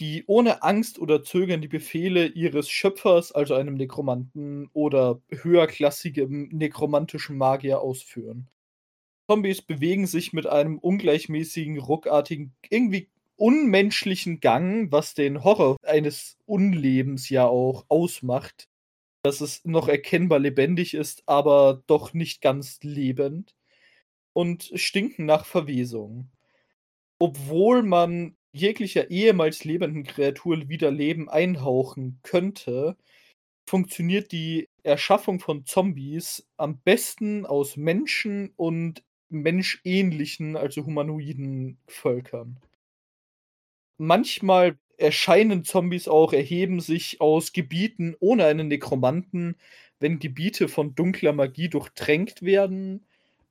[0.00, 7.38] die ohne Angst oder Zögern die Befehle ihres Schöpfers, also einem Nekromanten oder höherklassigem nekromantischen
[7.38, 8.48] Magier ausführen.
[9.30, 17.30] Zombies bewegen sich mit einem ungleichmäßigen, ruckartigen, irgendwie unmenschlichen Gang, was den Horror eines Unlebens
[17.30, 18.68] ja auch ausmacht,
[19.22, 23.54] dass es noch erkennbar lebendig ist, aber doch nicht ganz lebend
[24.34, 26.28] und stinken nach Verwesung.
[27.18, 32.96] Obwohl man jeglicher ehemals lebenden Kreatur wieder Leben einhauchen könnte,
[33.66, 42.60] funktioniert die Erschaffung von Zombies am besten aus Menschen und menschähnlichen, also humanoiden Völkern.
[43.96, 49.56] Manchmal erscheinen Zombies auch, erheben sich aus Gebieten ohne einen Nekromanten,
[49.98, 53.06] wenn Gebiete von dunkler Magie durchtränkt werden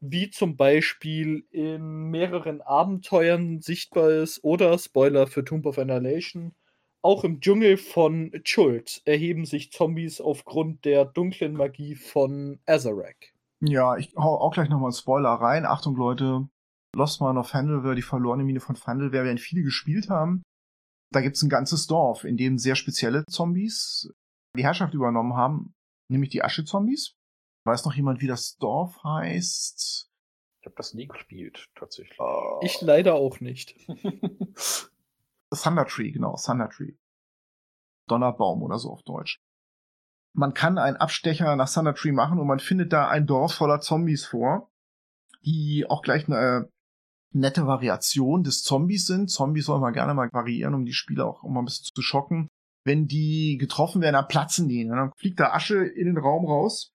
[0.05, 6.53] wie zum Beispiel in mehreren Abenteuern sichtbar ist oder Spoiler für Tomb of Annihilation.
[7.01, 13.33] Auch im Dschungel von Chult erheben sich Zombies aufgrund der dunklen Magie von Azarek.
[13.61, 15.65] Ja, ich hau auch gleich nochmal Spoiler rein.
[15.65, 16.49] Achtung Leute,
[16.95, 20.43] Lost Mine of Fandelware, die verlorene Mine von Fandelware, werden viele gespielt haben.
[21.13, 24.11] Da gibt's ein ganzes Dorf, in dem sehr spezielle Zombies
[24.57, 25.73] die Herrschaft übernommen haben,
[26.09, 27.15] nämlich die Asche-Zombies.
[27.65, 30.09] Weiß noch jemand, wie das Dorf heißt?
[30.59, 32.19] Ich habe das nie gespielt, tatsächlich.
[32.19, 33.75] Uh, ich leider auch nicht.
[35.53, 36.93] Thunder Tree, genau, Thunder Tree.
[38.07, 39.41] Donnerbaum oder so auf Deutsch.
[40.35, 43.79] Man kann einen Abstecher nach Thunder Tree machen und man findet da ein Dorf voller
[43.79, 44.71] Zombies vor,
[45.45, 46.69] die auch gleich eine
[47.33, 49.29] nette Variation des Zombies sind.
[49.29, 52.47] Zombies soll man gerne mal variieren, um die Spieler auch mal ein bisschen zu schocken.
[52.85, 54.87] Wenn die getroffen werden, dann platzen die.
[54.87, 56.92] Dann fliegt da Asche in den Raum raus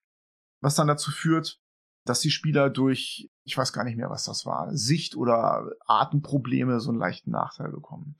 [0.60, 1.60] was dann dazu führt,
[2.04, 6.80] dass die Spieler durch, ich weiß gar nicht mehr, was das war, Sicht- oder Atemprobleme
[6.80, 8.18] so einen leichten Nachteil bekommen.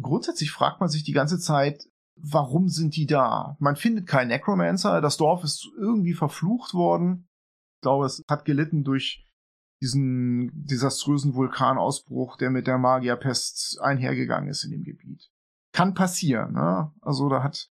[0.00, 1.84] Grundsätzlich fragt man sich die ganze Zeit,
[2.16, 3.56] warum sind die da?
[3.60, 7.28] Man findet keinen Necromancer, das Dorf ist irgendwie verflucht worden.
[7.76, 9.24] Ich glaube, es hat gelitten durch
[9.80, 15.30] diesen desaströsen Vulkanausbruch, der mit der Magierpest einhergegangen ist in dem Gebiet.
[15.72, 16.92] Kann passieren, ne?
[17.00, 17.68] Also da hat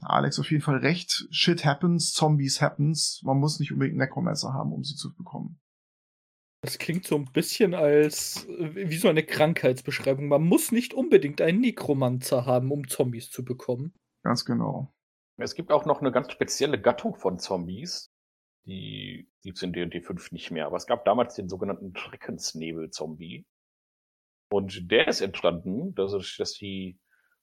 [0.00, 1.26] Alex auf jeden Fall recht.
[1.30, 3.20] Shit happens, Zombies happens.
[3.24, 5.60] Man muss nicht unbedingt Necromancer haben, um sie zu bekommen.
[6.62, 10.28] Das klingt so ein bisschen als wie so eine Krankheitsbeschreibung.
[10.28, 13.94] Man muss nicht unbedingt einen Nekromancer haben, um Zombies zu bekommen.
[14.24, 14.92] Ganz genau.
[15.36, 18.10] Es gibt auch noch eine ganz spezielle Gattung von Zombies.
[18.66, 20.66] Die gibt es in D&D 5 nicht mehr.
[20.66, 23.46] Aber es gab damals den sogenannten Schreckensnebel-Zombie.
[24.50, 26.98] Und der ist entstanden, dass, dass die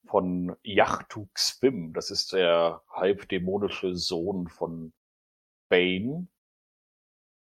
[0.05, 1.93] von Yachtuk Swim.
[1.93, 4.93] Das ist der halbdämonische Sohn von
[5.69, 6.27] Bane.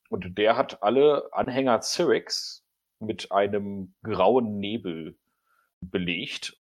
[0.10, 2.66] Und der hat alle Anhänger Cyrix
[3.00, 5.18] mit einem grauen Nebel
[5.82, 6.60] belegt.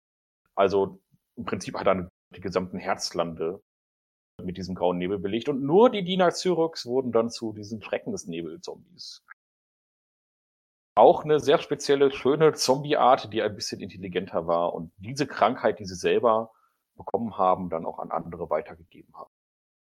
[0.55, 1.01] Also
[1.37, 3.63] im Prinzip hat er die gesamten Herzlande
[4.43, 8.13] mit diesem grauen Nebel belegt und nur die Diener Cyrox wurden dann zu diesen Schrecken
[8.13, 9.25] des Nebelzombies.
[10.99, 15.85] Auch eine sehr spezielle, schöne Zombie-Art, die ein bisschen intelligenter war und diese Krankheit, die
[15.85, 16.51] sie selber
[16.97, 19.31] bekommen haben, dann auch an andere weitergegeben haben.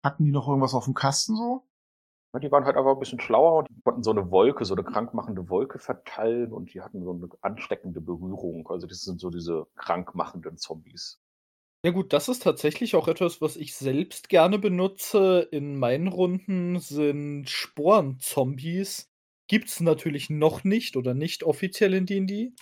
[0.04, 1.64] Hatten die noch irgendwas auf dem Kasten so?
[2.32, 4.76] Ja, die waren halt einfach ein bisschen schlauer und die konnten so eine Wolke, so
[4.76, 8.68] eine krankmachende Wolke verteilen und die hatten so eine ansteckende Berührung.
[8.70, 11.20] Also das sind so diese krankmachenden Zombies.
[11.84, 15.48] Ja gut, das ist tatsächlich auch etwas, was ich selbst gerne benutze.
[15.52, 19.09] In meinen Runden sind Sporen-Zombies.
[19.50, 22.54] Gibt es natürlich noch nicht oder nicht offiziell in D&D.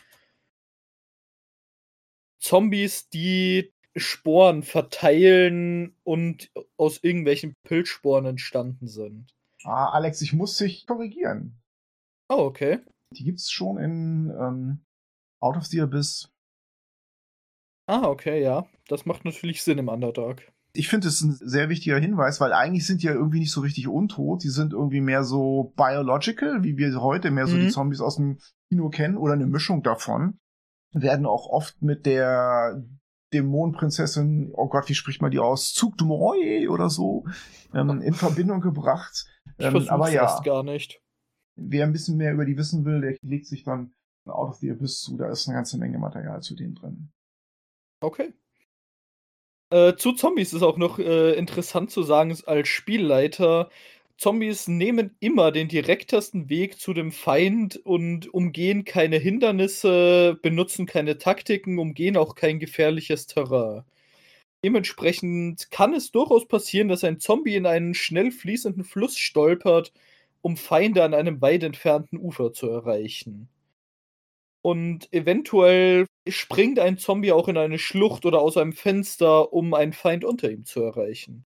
[2.39, 9.33] Zombies, die Sporen verteilen und aus irgendwelchen Pilzsporen entstanden sind.
[9.63, 11.59] Ah, Alex, ich muss dich korrigieren.
[12.29, 12.79] Oh, okay.
[13.11, 14.85] Die gibt's schon in ähm,
[15.41, 16.31] Out of the Abyss.
[17.89, 18.65] Ah, okay, ja.
[18.87, 20.53] Das macht natürlich Sinn im Underdark.
[20.77, 23.61] Ich finde es ein sehr wichtiger Hinweis, weil eigentlich sind die ja irgendwie nicht so
[23.61, 24.43] richtig untot.
[24.43, 27.61] Die sind irgendwie mehr so biological, wie wir heute mehr so mhm.
[27.61, 28.37] die Zombies aus dem
[28.69, 30.39] Kino kennen oder eine Mischung davon.
[30.93, 32.83] Werden auch oft mit der
[33.33, 35.73] Dämonenprinzessin, oh Gott, wie spricht man die aus?
[35.73, 37.25] Zug du Moi oder so,
[37.73, 39.25] ähm, in Verbindung gebracht.
[39.59, 41.01] Ähm, ich aber ja, gar nicht.
[41.55, 43.95] Wer ein bisschen mehr über die wissen will, der legt sich dann
[44.27, 45.17] Out of the Abyss zu.
[45.17, 47.11] Da ist eine ganze Menge Material zu denen drin.
[47.99, 48.35] Okay.
[49.69, 53.69] Äh, zu Zombies ist auch noch äh, interessant zu sagen, als Spielleiter,
[54.17, 61.17] Zombies nehmen immer den direktesten Weg zu dem Feind und umgehen keine Hindernisse, benutzen keine
[61.19, 63.83] Taktiken, umgehen auch kein gefährliches Terrain.
[64.63, 69.93] Dementsprechend kann es durchaus passieren, dass ein Zombie in einen schnell fließenden Fluss stolpert,
[70.41, 73.49] um Feinde an einem weit entfernten Ufer zu erreichen.
[74.67, 79.93] Und eventuell springt ein Zombie auch in eine Schlucht oder aus einem Fenster, um einen
[79.93, 81.45] Feind unter ihm zu erreichen.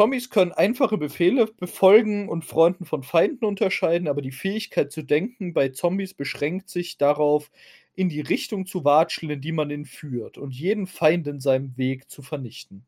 [0.00, 5.52] Zombies können einfache Befehle befolgen und Freunden von Feinden unterscheiden, aber die Fähigkeit zu denken
[5.52, 7.50] bei Zombies beschränkt sich darauf,
[7.96, 11.76] in die Richtung zu watscheln, in die man ihn führt und jeden Feind in seinem
[11.76, 12.86] Weg zu vernichten.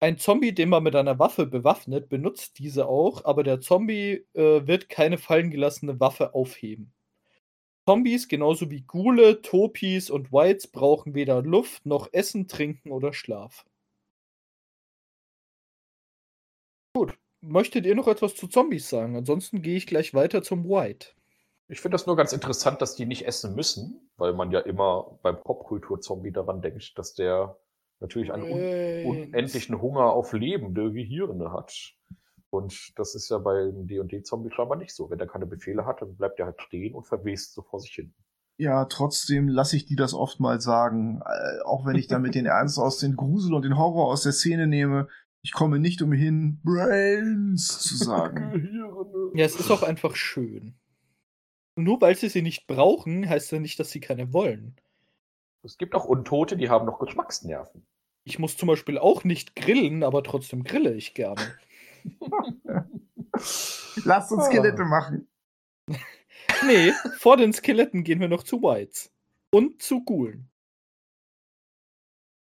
[0.00, 4.66] Ein Zombie, den man mit einer Waffe bewaffnet, benutzt diese auch, aber der Zombie äh,
[4.66, 6.92] wird keine fallen gelassene Waffe aufheben.
[7.90, 13.66] Zombies, genauso wie Ghule, Topis und Whites, brauchen weder Luft noch Essen, Trinken oder Schlaf.
[16.94, 17.18] Gut.
[17.40, 19.16] Möchtet ihr noch etwas zu Zombies sagen?
[19.16, 21.08] Ansonsten gehe ich gleich weiter zum White.
[21.66, 25.18] Ich finde das nur ganz interessant, dass die nicht essen müssen, weil man ja immer
[25.22, 27.58] beim Popkultur-Zombie daran denkt, dass der
[27.98, 31.96] natürlich einen un unendlichen Hunger auf lebende Gehirne hat.
[32.50, 35.08] Und das ist ja beim D&D-Zombie scheinbar nicht so.
[35.08, 37.92] Wenn er keine Befehle hat, dann bleibt er halt stehen und verwest so vor sich
[37.92, 38.12] hin.
[38.56, 41.22] Ja, trotzdem lasse ich die das oft mal sagen.
[41.24, 44.32] Äh, auch wenn ich damit den Ernst aus den Grusel und den Horror aus der
[44.32, 45.08] Szene nehme.
[45.42, 49.32] Ich komme nicht umhin, Brains zu sagen.
[49.34, 50.74] ja, es ist auch einfach schön.
[51.76, 54.76] Nur weil sie sie nicht brauchen, heißt ja nicht, dass sie keine wollen.
[55.62, 57.86] Es gibt auch Untote, die haben noch Geschmacksnerven.
[58.24, 61.40] Ich muss zum Beispiel auch nicht grillen, aber trotzdem grille ich gerne.
[64.04, 65.28] Lasst uns Skelette machen.
[66.66, 69.12] nee, vor den Skeletten gehen wir noch zu Whites.
[69.52, 70.48] Und zu Ghoulen.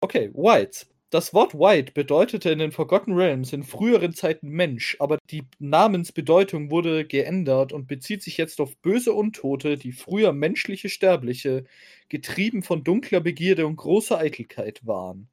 [0.02, 0.88] Okay, Whites.
[1.10, 6.70] Das Wort White bedeutete in den Forgotten Realms in früheren Zeiten Mensch, aber die Namensbedeutung
[6.70, 11.64] wurde geändert und bezieht sich jetzt auf böse Untote, die früher menschliche Sterbliche,
[12.10, 15.30] getrieben von dunkler Begierde und großer Eitelkeit waren.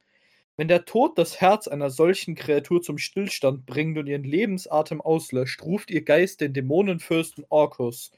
[0.57, 5.63] Wenn der Tod das Herz einer solchen Kreatur zum Stillstand bringt und ihren Lebensatem auslöscht,
[5.63, 8.13] ruft ihr Geist den Dämonenfürsten Orkus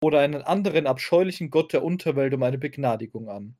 [0.00, 3.56] oder einen anderen abscheulichen Gott der Unterwelt um eine Begnadigung an.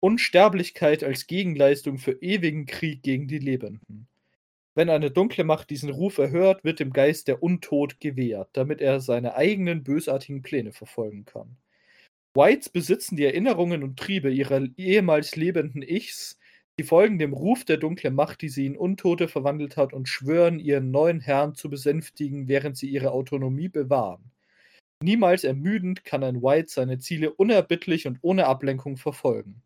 [0.00, 4.08] Unsterblichkeit als Gegenleistung für ewigen Krieg gegen die Lebenden.
[4.74, 9.00] Wenn eine dunkle Macht diesen Ruf erhört, wird dem Geist der Untod gewährt, damit er
[9.00, 11.56] seine eigenen bösartigen Pläne verfolgen kann.
[12.34, 16.40] Whites besitzen die Erinnerungen und Triebe ihrer ehemals lebenden Ichs,
[16.76, 20.58] Sie folgen dem Ruf der dunklen Macht, die sie in Untote verwandelt hat, und schwören,
[20.58, 24.32] ihren neuen Herrn zu besänftigen, während sie ihre Autonomie bewahren.
[25.02, 29.62] Niemals ermüdend kann ein White seine Ziele unerbittlich und ohne Ablenkung verfolgen.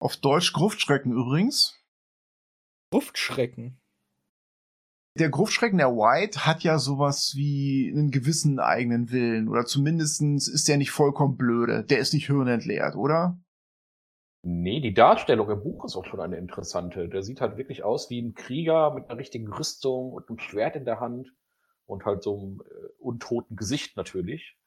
[0.00, 1.80] Auf Deutsch Gruftschrecken übrigens.
[2.90, 3.78] Gruftschrecken.
[5.18, 9.48] Der Gruftschrecken der White hat ja sowas wie einen gewissen eigenen Willen.
[9.48, 11.84] Oder zumindest ist der nicht vollkommen blöde.
[11.84, 13.38] Der ist nicht hirnentleert, oder?
[14.42, 17.08] Nee, die Darstellung im Buch ist auch schon eine interessante.
[17.08, 20.76] Der sieht halt wirklich aus wie ein Krieger mit einer richtigen Rüstung und einem Schwert
[20.76, 21.32] in der Hand.
[21.86, 24.58] und halt so einem äh, untoten Gesicht natürlich.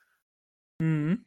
[0.79, 1.25] Mhm.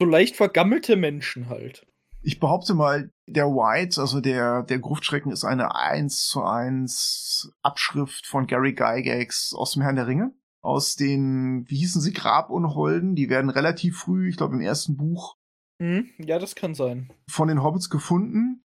[0.00, 1.86] So leicht vergammelte Menschen halt.
[2.22, 8.26] Ich behaupte mal, der White, also der, der Gruftschrecken, ist eine 1 zu 1 Abschrift
[8.26, 10.32] von Gary Gygax aus dem Herrn der Ringe.
[10.62, 13.14] Aus den, wie hießen sie, Grabunholden.
[13.14, 15.36] Die werden relativ früh, ich glaube im ersten Buch.
[15.78, 16.10] Mhm.
[16.18, 17.12] Ja, das kann sein.
[17.28, 18.64] Von den Hobbits gefunden.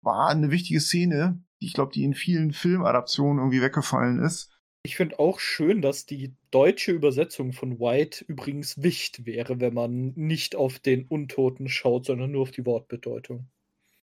[0.00, 4.58] War eine wichtige Szene, die ich glaube, die in vielen Filmadaptionen irgendwie weggefallen ist.
[4.84, 10.12] Ich finde auch schön, dass die deutsche Übersetzung von White übrigens Wicht wäre, wenn man
[10.14, 13.48] nicht auf den Untoten schaut, sondern nur auf die Wortbedeutung.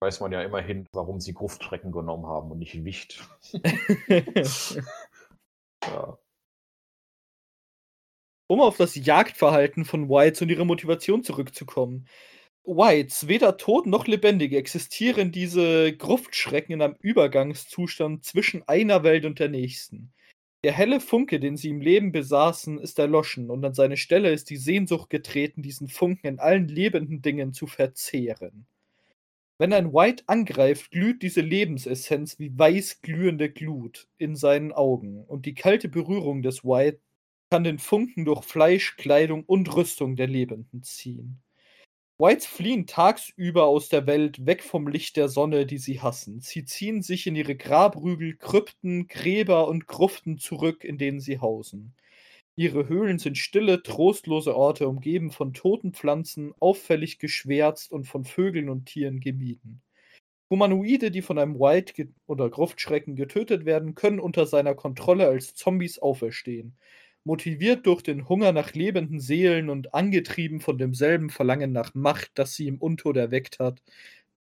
[0.00, 3.26] Weiß man ja immerhin, warum sie Gruftschrecken genommen haben und nicht Wicht.
[5.82, 6.18] ja.
[8.46, 12.06] Um auf das Jagdverhalten von Whites und ihre Motivation zurückzukommen.
[12.68, 19.38] Whites, weder tot noch lebendig, existieren diese Gruftschrecken in einem Übergangszustand zwischen einer Welt und
[19.38, 20.12] der nächsten.
[20.64, 24.50] Der helle Funke, den sie im Leben besaßen, ist erloschen, und an seine Stelle ist
[24.50, 28.66] die Sehnsucht getreten, diesen Funken in allen lebenden Dingen zu verzehren.
[29.56, 35.46] Wenn ein White angreift, glüht diese Lebensessenz wie weiß glühende Glut in seinen Augen, und
[35.46, 37.00] die kalte Berührung des White
[37.50, 41.40] kann den Funken durch Fleisch, Kleidung und Rüstung der Lebenden ziehen.
[42.20, 46.40] Whites fliehen tagsüber aus der Welt, weg vom Licht der Sonne, die sie hassen.
[46.40, 51.94] Sie ziehen sich in ihre Grabrügel, Krypten, Gräber und Gruften zurück, in denen sie hausen.
[52.56, 58.68] Ihre Höhlen sind stille, trostlose Orte, umgeben von toten Pflanzen, auffällig geschwärzt und von Vögeln
[58.68, 59.82] und Tieren gemieden.
[60.50, 65.98] Humanoide, die von einem White oder Gruftschrecken getötet werden, können unter seiner Kontrolle als Zombies
[65.98, 66.76] auferstehen.
[67.24, 72.54] Motiviert durch den Hunger nach lebenden Seelen und angetrieben von demselben Verlangen nach Macht, das
[72.54, 73.82] sie im Untod erweckt hat,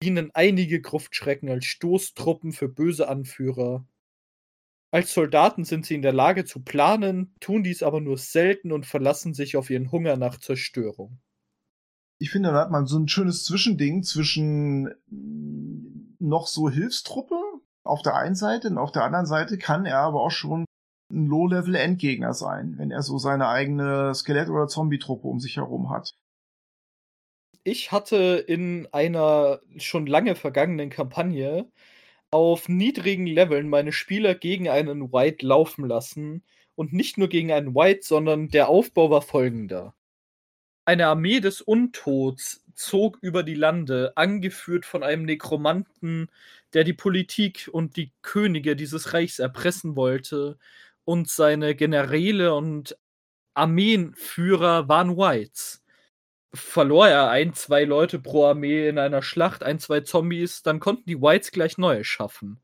[0.02, 3.84] dienen einige Gruftschrecken als Stoßtruppen für böse Anführer.
[4.90, 8.86] Als Soldaten sind sie in der Lage zu planen, tun dies aber nur selten und
[8.86, 11.18] verlassen sich auf ihren Hunger nach Zerstörung.
[12.18, 14.94] Ich finde, da hat man so ein schönes Zwischending zwischen
[16.18, 17.40] noch so Hilfstruppe
[17.84, 20.64] auf der einen Seite und auf der anderen Seite kann er aber auch schon
[21.10, 26.14] ein Low-Level-Endgegner sein, wenn er so seine eigene Skelett- oder Zombie-Truppe um sich herum hat.
[27.64, 31.70] Ich hatte in einer schon lange vergangenen Kampagne
[32.30, 36.44] auf niedrigen Leveln meine Spieler gegen einen White laufen lassen.
[36.74, 39.94] Und nicht nur gegen einen White, sondern der Aufbau war folgender.
[40.84, 46.30] Eine Armee des Untods zog über die Lande, angeführt von einem Nekromanten,
[46.72, 50.56] der die Politik und die Könige dieses Reichs erpressen wollte
[51.08, 52.94] und seine Generäle und
[53.54, 55.82] Armeenführer waren Whites.
[56.52, 61.06] Verlor er ein, zwei Leute pro Armee in einer Schlacht, ein, zwei Zombies, dann konnten
[61.06, 62.60] die Whites gleich neue schaffen.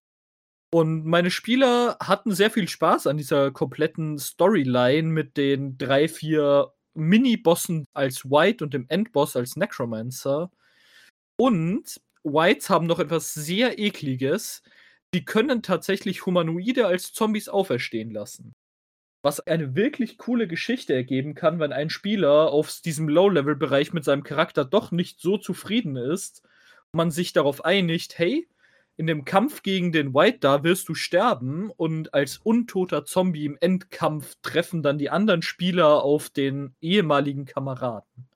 [0.70, 6.74] Und meine Spieler hatten sehr viel Spaß an dieser kompletten Storyline mit den drei, vier
[6.92, 10.50] Mini-Bossen als White und dem Endboss als Necromancer.
[11.38, 14.62] Und Whites haben noch etwas sehr ekliges.
[15.14, 18.52] Die können tatsächlich Humanoide als Zombies auferstehen lassen.
[19.22, 24.22] Was eine wirklich coole Geschichte ergeben kann, wenn ein Spieler auf diesem Low-Level-Bereich mit seinem
[24.22, 26.42] Charakter doch nicht so zufrieden ist
[26.94, 28.48] man sich darauf einigt, hey,
[28.96, 33.58] in dem Kampf gegen den White da wirst du sterben und als untoter Zombie im
[33.60, 38.28] Endkampf treffen dann die anderen Spieler auf den ehemaligen Kameraden.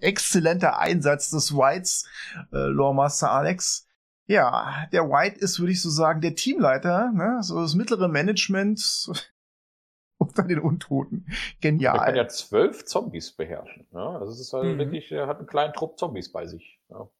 [0.00, 2.08] Exzellenter Einsatz des Whites,
[2.52, 3.88] äh, Loremaster Alex.
[4.30, 7.42] Ja, der White ist, würde ich so sagen, der Teamleiter, ne?
[7.42, 8.80] so das mittlere Management
[10.18, 11.26] unter den Untoten.
[11.60, 11.96] Genial.
[11.96, 13.88] Er kann ja zwölf Zombies beherrschen.
[13.90, 13.98] Ne?
[13.98, 14.78] Also es ist halt mhm.
[14.78, 16.78] wirklich, er hat einen kleinen Trupp Zombies bei sich.
[16.90, 17.10] Ja.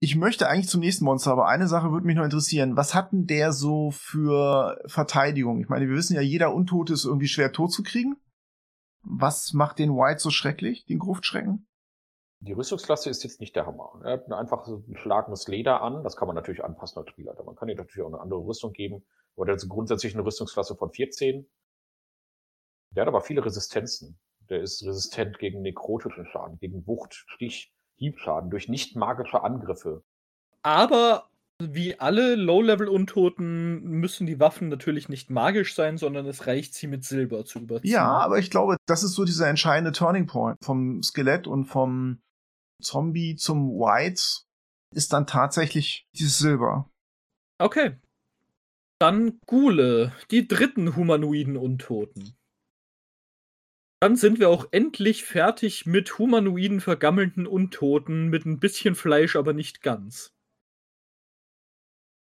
[0.00, 2.78] Ich möchte eigentlich zum nächsten Monster, aber eine Sache würde mich noch interessieren.
[2.78, 5.60] Was hat denn der so für Verteidigung?
[5.60, 8.16] Ich meine, wir wissen ja, jeder Untote ist irgendwie schwer tot zu kriegen.
[9.02, 11.66] Was macht den White so schrecklich, den Gruftschrecken?
[12.44, 14.00] Die Rüstungsklasse ist jetzt nicht der Hammer.
[14.02, 16.02] Er hat einfach so ein schlagendes Leder an.
[16.02, 17.44] Das kann man natürlich anpassen als Spielleiter.
[17.44, 19.04] Man kann ihm natürlich auch eine andere Rüstung geben.
[19.36, 21.48] Aber der hat grundsätzlich eine Rüstungsklasse von 14.
[22.90, 24.18] Der hat aber viele Resistenzen.
[24.50, 30.02] Der ist resistent gegen nekrotischen Schaden, gegen Wucht, Stich, Hiebschaden durch nicht magische Angriffe.
[30.62, 31.28] Aber
[31.60, 37.04] wie alle Low-Level-Untoten müssen die Waffen natürlich nicht magisch sein, sondern es reicht, sie mit
[37.04, 37.92] Silber zu überziehen.
[37.92, 42.20] Ja, aber ich glaube, das ist so dieser entscheidende Turning Point vom Skelett und vom
[42.80, 44.44] Zombie zum White
[44.94, 46.90] ist dann tatsächlich dieses Silber.
[47.58, 47.96] Okay.
[48.98, 52.36] Dann Gule, die dritten humanoiden Untoten.
[54.00, 59.52] Dann sind wir auch endlich fertig mit humanoiden vergammelten Untoten mit ein bisschen Fleisch, aber
[59.52, 60.32] nicht ganz.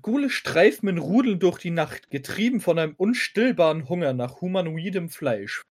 [0.02, 5.62] Gule streifen in Rudeln durch die Nacht, getrieben von einem unstillbaren Hunger nach humanoidem Fleisch.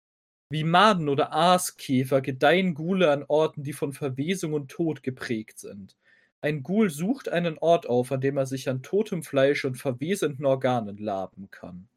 [0.51, 5.97] Wie Maden oder Aaskäfer gedeihen Gule an Orten, die von Verwesung und Tod geprägt sind.
[6.41, 10.47] Ein Ghoul sucht einen Ort auf, an dem er sich an totem Fleisch und verwesenden
[10.47, 11.89] Organen laben kann.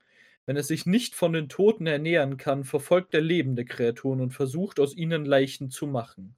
[0.45, 4.79] Wenn er sich nicht von den Toten ernähren kann, verfolgt er lebende Kreaturen und versucht
[4.79, 6.35] aus ihnen Leichen zu machen.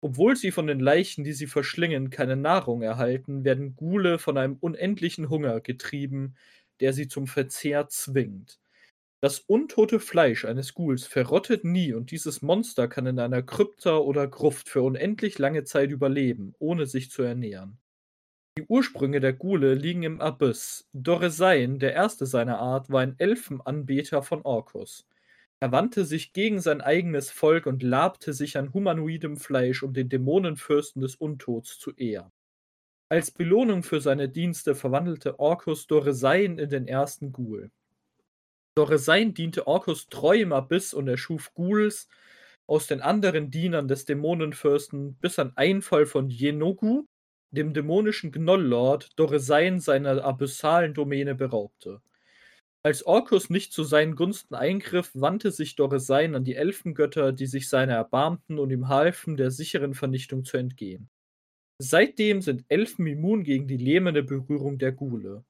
[0.00, 4.56] Obwohl sie von den Leichen, die sie verschlingen, keine Nahrung erhalten, werden Ghule von einem
[4.60, 6.36] unendlichen Hunger getrieben,
[6.80, 8.58] der sie zum Verzehr zwingt.
[9.26, 14.28] Das untote Fleisch eines Ghouls verrottet nie und dieses Monster kann in einer Krypta oder
[14.28, 17.76] Gruft für unendlich lange Zeit überleben, ohne sich zu ernähren.
[18.56, 20.88] Die Ursprünge der Ghule liegen im Abyss.
[20.92, 25.08] Doresein, der erste seiner Art, war ein Elfenanbeter von Orkus.
[25.58, 30.08] Er wandte sich gegen sein eigenes Volk und labte sich an humanoidem Fleisch, um den
[30.08, 32.30] Dämonenfürsten des Untods zu ehren.
[33.08, 37.72] Als Belohnung für seine Dienste verwandelte Orkus Doresein in den ersten Ghoul.
[38.76, 42.08] Doresein diente Orkus treu im Abyss und erschuf Ghouls
[42.66, 47.06] aus den anderen Dienern des Dämonenfürsten, bis ein Einfall von Yenogu,
[47.50, 52.02] dem dämonischen Gnolllord, Doresein seiner abyssalen Domäne beraubte.
[52.82, 57.68] Als Orkus nicht zu seinen Gunsten eingriff, wandte sich Doresein an die Elfengötter, die sich
[57.70, 61.08] seiner erbarmten und ihm halfen, der sicheren Vernichtung zu entgehen.
[61.78, 65.44] Seitdem sind Elfen immun gegen die lähmende Berührung der Ghule.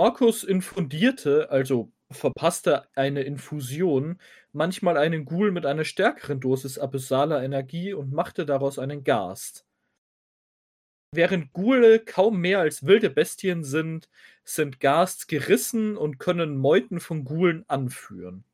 [0.00, 4.18] Orkus infundierte, also verpasste eine Infusion,
[4.50, 9.66] manchmal einen Ghoul mit einer stärkeren Dosis abyssaler Energie und machte daraus einen Gast.
[11.12, 14.08] Während Ghule kaum mehr als wilde Bestien sind,
[14.42, 18.44] sind Ghasts gerissen und können Meuten von Ghoulen anführen.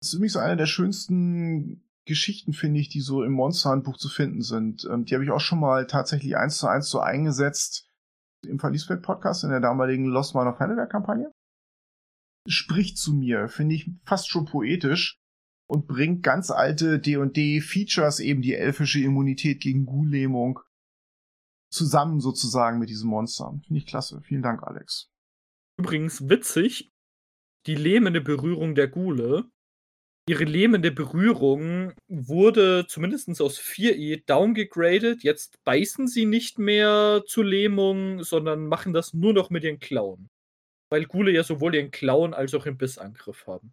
[0.00, 4.42] Das ist übrigens eine der schönsten Geschichten, finde ich, die so im Monster-Handbuch zu finden
[4.42, 4.88] sind.
[4.90, 7.87] Ähm, die habe ich auch schon mal tatsächlich eins zu eins so eingesetzt
[8.46, 11.32] im Verliesfeld Podcast in der damaligen Lost Mine of Hannibal Kampagne.
[12.46, 15.18] Spricht zu mir, finde ich fast schon poetisch
[15.68, 20.60] und bringt ganz alte D&D Features, eben die elfische Immunität gegen Ghoul-Lähmung,
[21.70, 23.58] zusammen sozusagen mit diesem Monster.
[23.66, 24.22] Finde ich klasse.
[24.22, 25.10] Vielen Dank, Alex.
[25.78, 26.90] Übrigens witzig,
[27.66, 29.50] die lähmende Berührung der Ghule
[30.28, 35.22] Ihre lähmende Berührung wurde zumindest aus 4e downgegradet.
[35.22, 40.28] Jetzt beißen sie nicht mehr zur Lähmung, sondern machen das nur noch mit ihren Klauen.
[40.90, 43.72] Weil Gule ja sowohl ihren Klauen als auch den Bissangriff haben.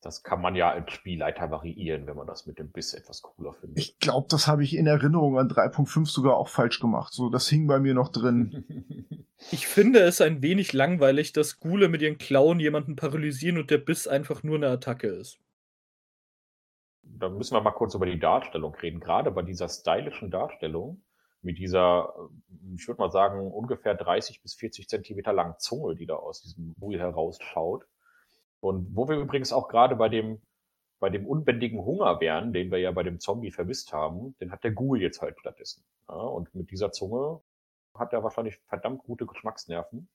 [0.00, 3.52] Das kann man ja als Spielleiter variieren, wenn man das mit dem Biss etwas cooler
[3.52, 3.78] findet.
[3.78, 7.12] Ich glaube, das habe ich in Erinnerung an 3.5 sogar auch falsch gemacht.
[7.12, 9.24] So, das hing bei mir noch drin.
[9.52, 13.78] Ich finde es ein wenig langweilig, dass Ghule mit ihren Klauen jemanden paralysieren und der
[13.78, 15.38] Biss einfach nur eine Attacke ist.
[17.04, 18.98] Da müssen wir mal kurz über die Darstellung reden.
[18.98, 21.02] Gerade bei dieser stylischen Darstellung
[21.42, 22.12] mit dieser,
[22.74, 26.74] ich würde mal sagen, ungefähr 30 bis 40 Zentimeter langen Zunge, die da aus diesem
[26.74, 27.86] Buhl herausschaut.
[28.60, 30.40] Und wo wir übrigens auch gerade bei dem,
[31.00, 34.64] bei dem unbändigen Hunger wären, den wir ja bei dem Zombie vermisst haben, den hat
[34.64, 35.84] der Ghoul jetzt halt stattdessen.
[36.08, 37.40] Ja, und mit dieser Zunge
[37.94, 40.08] hat er wahrscheinlich verdammt gute Geschmacksnerven.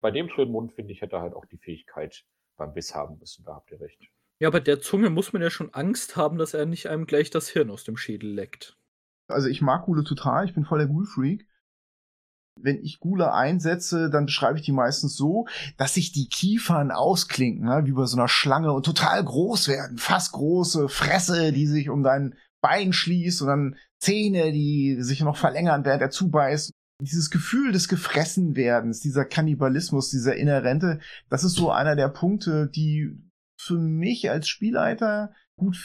[0.00, 2.24] Bei dem schönen Mund, finde ich, hätte er halt auch die Fähigkeit
[2.56, 3.44] beim Biss haben müssen.
[3.44, 4.00] Da habt ihr recht.
[4.38, 7.30] Ja, bei der Zunge muss man ja schon Angst haben, dass er nicht einem gleich
[7.30, 8.76] das Hirn aus dem Schädel leckt.
[9.28, 11.48] Also ich mag Gule total, ich bin voll der Ghoul-Freak.
[12.60, 15.46] Wenn ich Gule einsetze, dann beschreibe ich die meistens so,
[15.76, 17.82] dass sich die Kiefern ausklinken, ne?
[17.84, 19.98] wie bei so einer Schlange und total groß werden.
[19.98, 25.36] Fast große Fresse, die sich um dein Bein schließt und dann Zähne, die sich noch
[25.36, 26.72] verlängern, während er zubeißt.
[27.02, 33.18] Dieses Gefühl des Gefressenwerdens, dieser Kannibalismus, dieser Inhärente, das ist so einer der Punkte, die
[33.60, 35.76] für mich als Spielleiter gut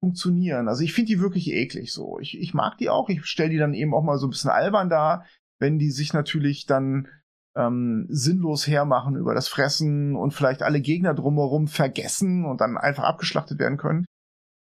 [0.00, 0.68] funktionieren.
[0.68, 2.18] Also ich finde die wirklich eklig so.
[2.20, 3.08] Ich, ich mag die auch.
[3.08, 5.24] Ich stelle die dann eben auch mal so ein bisschen albern dar,
[5.58, 7.08] wenn die sich natürlich dann
[7.56, 13.04] ähm, sinnlos hermachen über das Fressen und vielleicht alle Gegner drumherum vergessen und dann einfach
[13.04, 14.04] abgeschlachtet werden können.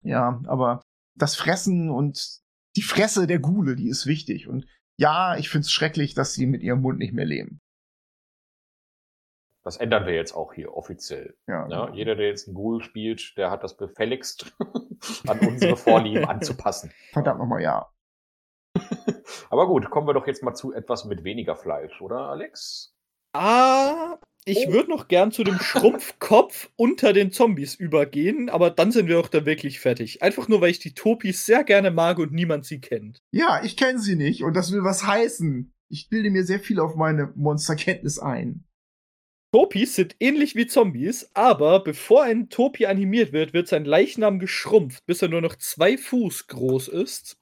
[0.02, 0.82] Ja, aber
[1.16, 2.40] das Fressen und
[2.76, 4.48] die Fresse der Gule, die ist wichtig.
[4.48, 4.66] Und
[4.98, 7.60] ja, ich find's schrecklich, dass sie mit ihrem Mund nicht mehr leben.
[9.64, 11.36] Das ändern wir jetzt auch hier offiziell.
[11.46, 11.94] Ja, ja, genau.
[11.94, 14.54] Jeder, der jetzt einen Ghoul spielt, der hat das befälligst,
[15.26, 16.92] an unsere Vorlieben anzupassen.
[17.12, 17.90] Verdammt nochmal, ja.
[19.50, 22.94] Aber gut, kommen wir doch jetzt mal zu etwas mit weniger Fleisch, oder Alex?
[23.32, 24.72] Ah, ich oh.
[24.72, 29.28] würde noch gern zu dem Schrumpfkopf unter den Zombies übergehen, aber dann sind wir auch
[29.28, 30.22] da wirklich fertig.
[30.22, 33.18] Einfach nur, weil ich die Topis sehr gerne mag und niemand sie kennt.
[33.32, 35.72] Ja, ich kenne sie nicht und das will was heißen.
[35.88, 38.64] Ich bilde mir sehr viel auf meine Monsterkenntnis ein.
[39.52, 45.06] Topis sind ähnlich wie Zombies, aber bevor ein Topi animiert wird, wird sein Leichnam geschrumpft,
[45.06, 47.36] bis er nur noch zwei Fuß groß ist.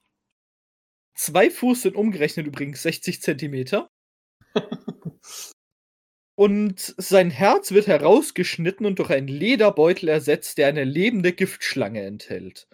[1.15, 3.89] Zwei Fuß sind umgerechnet übrigens 60 Zentimeter.
[6.35, 12.67] und sein Herz wird herausgeschnitten und durch einen Lederbeutel ersetzt, der eine lebende Giftschlange enthält.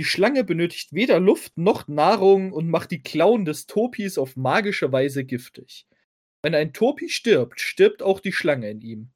[0.00, 4.92] Die Schlange benötigt weder Luft noch Nahrung und macht die Klauen des Topis auf magische
[4.92, 5.86] Weise giftig.
[6.42, 9.10] Wenn ein Topi stirbt, stirbt auch die Schlange in ihm.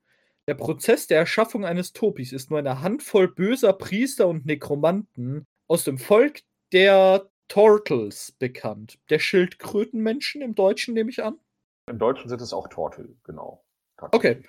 [0.46, 5.84] Der Prozess der Erschaffung eines Topis ist nur eine Handvoll böser Priester und Nekromanten aus
[5.84, 8.98] dem Volk der Tortles bekannt.
[9.10, 11.38] Der Schildkrötenmenschen im Deutschen nehme ich an.
[11.86, 13.64] Im Deutschen sind es auch Tortel, genau.
[13.98, 14.42] Okay.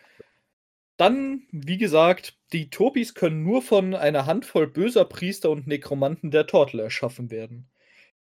[0.98, 6.48] Dann, wie gesagt, die Topis können nur von einer Handvoll böser Priester und Nekromanten der
[6.48, 7.70] Tortel erschaffen werden.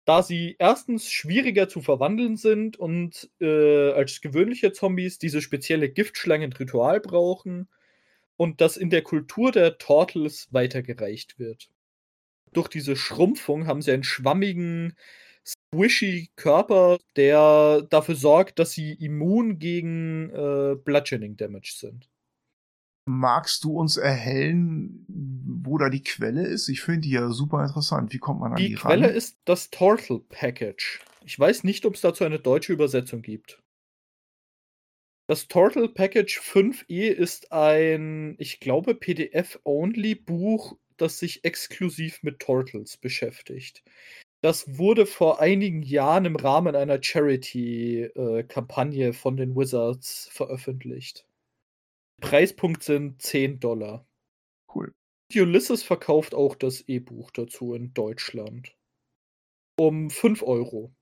[0.05, 6.99] Da sie erstens schwieriger zu verwandeln sind und äh, als gewöhnliche Zombies diese spezielle Giftschlangen-Ritual
[6.99, 7.69] brauchen
[8.36, 11.69] und das in der Kultur der Tortles weitergereicht wird.
[12.53, 14.95] Durch diese Schrumpfung haben sie einen schwammigen,
[15.45, 22.09] squishy Körper, der dafür sorgt, dass sie immun gegen äh, Bludgeoning Damage sind.
[23.05, 26.69] Magst du uns erhellen, wo da die Quelle ist?
[26.69, 28.13] Ich finde die ja super interessant.
[28.13, 29.15] Wie kommt man an die, die Quelle ran?
[29.15, 31.01] ist das Turtle Package.
[31.25, 33.59] Ich weiß nicht, ob es dazu eine deutsche Übersetzung gibt.
[35.27, 43.83] Das Turtle Package 5e ist ein, ich glaube, PDF-only-Buch, das sich exklusiv mit Turtles beschäftigt.
[44.41, 51.25] Das wurde vor einigen Jahren im Rahmen einer Charity-Kampagne von den Wizards veröffentlicht.
[52.21, 54.05] Preispunkt sind 10 Dollar.
[54.73, 54.91] Cool.
[55.35, 58.77] Ulysses verkauft auch das E-Buch dazu in Deutschland.
[59.77, 60.93] Um 5 Euro.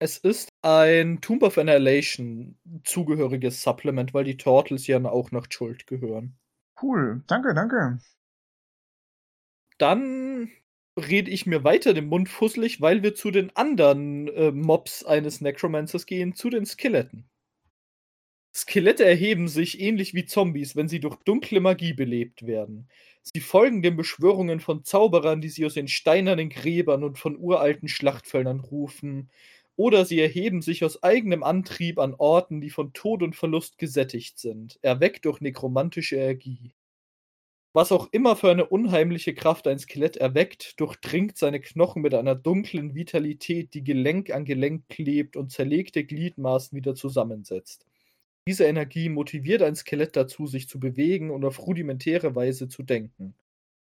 [0.00, 5.86] Es ist ein Tomb of Annihilation zugehöriges Supplement, weil die Turtles ja auch nach Schuld
[5.86, 6.36] gehören.
[6.80, 7.98] Cool, danke, danke.
[9.84, 10.50] Dann
[10.98, 15.42] rede ich mir weiter den Mund fusselig, weil wir zu den anderen äh, Mobs eines
[15.42, 17.28] Necromancers gehen, zu den Skeletten.
[18.56, 22.88] Skelette erheben sich ähnlich wie Zombies, wenn sie durch dunkle Magie belebt werden.
[23.24, 27.88] Sie folgen den Beschwörungen von Zauberern, die sie aus den steinernen Gräbern und von uralten
[27.88, 29.28] Schlachtfeldern rufen,
[29.76, 34.38] oder sie erheben sich aus eigenem Antrieb an Orten, die von Tod und Verlust gesättigt
[34.38, 36.72] sind, erweckt durch nekromantische Energie.
[37.76, 42.36] Was auch immer für eine unheimliche Kraft ein Skelett erweckt, durchdringt seine Knochen mit einer
[42.36, 47.84] dunklen Vitalität, die Gelenk an Gelenk klebt und zerlegte Gliedmaßen wieder zusammensetzt.
[48.46, 53.34] Diese Energie motiviert ein Skelett dazu, sich zu bewegen und auf rudimentäre Weise zu denken.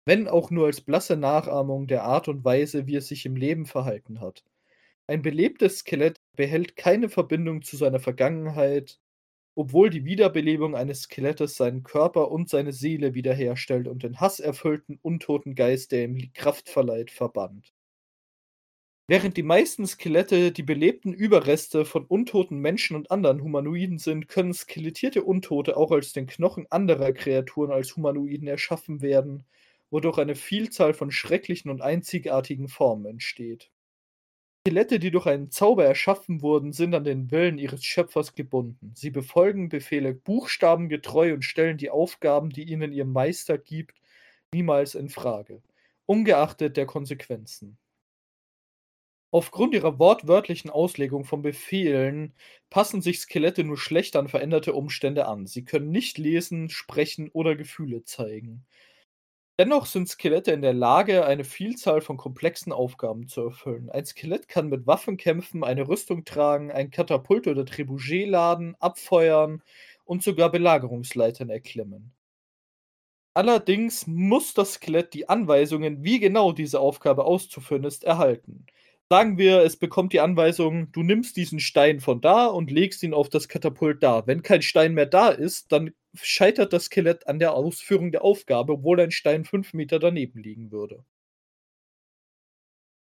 [0.07, 3.65] Wenn auch nur als blasse Nachahmung der Art und Weise, wie es sich im Leben
[3.65, 4.43] verhalten hat.
[5.07, 8.99] Ein belebtes Skelett behält keine Verbindung zu seiner Vergangenheit,
[9.59, 15.57] obwohl die Wiederbelebung eines Skelettes seinen Körper und seine Seele wiederherstellt und den hasserfüllten, untoten
[15.57, 17.75] Geist, der ihm Kraft verleiht, verbannt.
[19.09, 24.55] Während die meisten Skelette die belebten Überreste von untoten Menschen und anderen Humanoiden sind, können
[24.55, 29.45] skelettierte Untote auch als den Knochen anderer Kreaturen als Humanoiden erschaffen werden,
[29.91, 33.73] wodurch eine Vielzahl von schrecklichen und einzigartigen Formen entsteht.
[34.69, 38.93] Skelette, die durch einen Zauber erschaffen wurden, sind an den Willen ihres Schöpfers gebunden.
[38.95, 43.99] Sie befolgen Befehle buchstabengetreu und stellen die Aufgaben, die ihnen ihr Meister gibt,
[44.53, 45.63] niemals in Frage,
[46.05, 47.79] ungeachtet der Konsequenzen.
[49.31, 52.35] Aufgrund ihrer wortwörtlichen Auslegung von Befehlen
[52.69, 55.47] passen sich Skelette nur schlecht an veränderte Umstände an.
[55.47, 58.67] Sie können nicht lesen, sprechen oder Gefühle zeigen.
[59.61, 63.91] Dennoch sind Skelette in der Lage, eine Vielzahl von komplexen Aufgaben zu erfüllen.
[63.91, 69.63] Ein Skelett kann mit Waffen kämpfen, eine Rüstung tragen, ein Katapult oder Trebuchet laden, abfeuern
[70.05, 72.13] und sogar Belagerungsleitern erklimmen.
[73.35, 78.67] Allerdings muss das Skelett die Anweisungen, wie genau diese Aufgabe auszuführen ist, erhalten.
[79.11, 83.15] Sagen wir, es bekommt die Anweisung, du nimmst diesen Stein von da und legst ihn
[83.15, 84.27] auf das Katapult da.
[84.27, 85.93] Wenn kein Stein mehr da ist, dann
[86.25, 90.71] scheitert das Skelett an der Ausführung der Aufgabe, obwohl ein Stein fünf Meter daneben liegen
[90.73, 91.05] würde.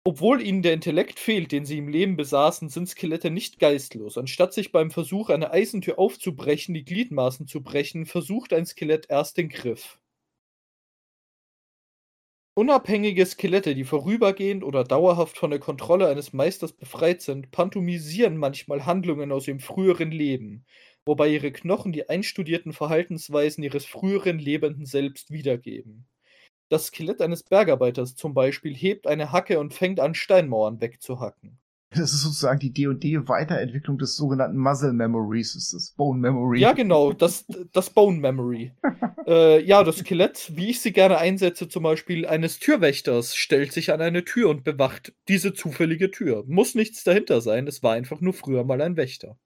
[0.04, 4.18] Obwohl ihnen der Intellekt fehlt, den sie im Leben besaßen, sind Skelette nicht geistlos.
[4.18, 9.38] Anstatt sich beim Versuch, eine Eisentür aufzubrechen, die Gliedmaßen zu brechen, versucht ein Skelett erst
[9.38, 10.00] den Griff.
[12.56, 18.86] Unabhängige Skelette, die vorübergehend oder dauerhaft von der Kontrolle eines Meisters befreit sind, pantomisieren manchmal
[18.86, 20.66] Handlungen aus ihrem früheren Leben,
[21.08, 26.06] wobei ihre Knochen die einstudierten Verhaltensweisen ihres früheren lebenden Selbst wiedergeben.
[26.70, 31.60] Das Skelett eines Bergarbeiters zum Beispiel hebt eine Hacke und fängt an, Steinmauern wegzuhacken.
[31.92, 36.60] Das ist sozusagen die D&D-Weiterentwicklung des sogenannten Muscle Memories, das ist das Bone Memory.
[36.60, 38.74] Ja, genau, das, das Bone Memory.
[39.26, 43.94] äh, ja, das Skelett, wie ich sie gerne einsetze, zum Beispiel eines Türwächters, stellt sich
[43.94, 46.44] an eine Tür und bewacht diese zufällige Tür.
[46.46, 49.38] Muss nichts dahinter sein, es war einfach nur früher mal ein Wächter.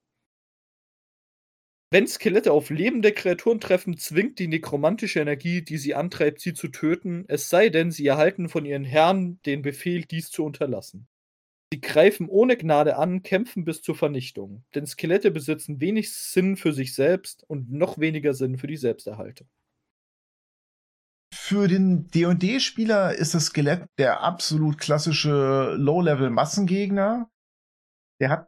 [1.94, 6.70] Wenn Skelette auf lebende Kreaturen treffen, zwingt die nekromantische Energie, die sie antreibt, sie zu
[6.70, 11.10] töten, es sei denn, sie erhalten von ihren Herren den Befehl, dies zu unterlassen.
[11.74, 16.72] Sie greifen ohne Gnade an, kämpfen bis zur Vernichtung, denn Skelette besitzen wenig Sinn für
[16.72, 19.50] sich selbst und noch weniger Sinn für die Selbsterhaltung.
[21.34, 27.30] Für den D&D-Spieler ist das Skelett der absolut klassische Low-Level-Massengegner.
[28.22, 28.48] Der hat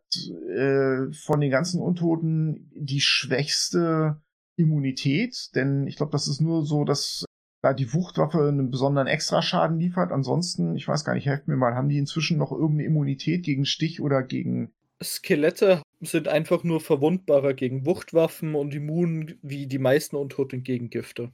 [0.55, 4.21] äh, von den ganzen Untoten die schwächste
[4.55, 7.26] Immunität, denn ich glaube, das ist nur so, dass
[7.63, 10.11] da die Wuchtwaffe einen besonderen Extraschaden liefert.
[10.11, 13.65] Ansonsten, ich weiß gar nicht, helft mir mal, haben die inzwischen noch irgendeine Immunität gegen
[13.65, 14.71] Stich oder gegen.
[15.01, 21.32] Skelette sind einfach nur verwundbarer gegen Wuchtwaffen und immun wie die meisten Untoten gegen Gifte.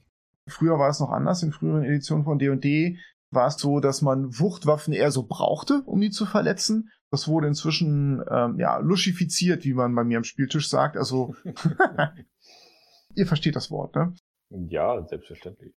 [0.48, 1.42] Früher war es noch anders.
[1.42, 2.96] In früheren Editionen von D&D
[3.30, 6.90] war es so, dass man Wuchtwaffen eher so brauchte, um die zu verletzen.
[7.10, 10.96] Das wurde inzwischen ähm, ja luschifiziert, wie man bei mir am Spieltisch sagt.
[10.96, 11.34] Also
[13.14, 14.14] ihr versteht das Wort, ne?
[14.50, 15.74] Ja, selbstverständlich.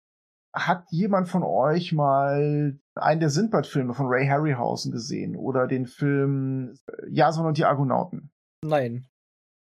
[0.54, 6.78] Hat jemand von euch mal einen der Sindbad-Filme von Ray Harryhausen gesehen oder den Film
[6.88, 8.32] äh, Jason und die Argonauten?
[8.62, 9.08] Nein.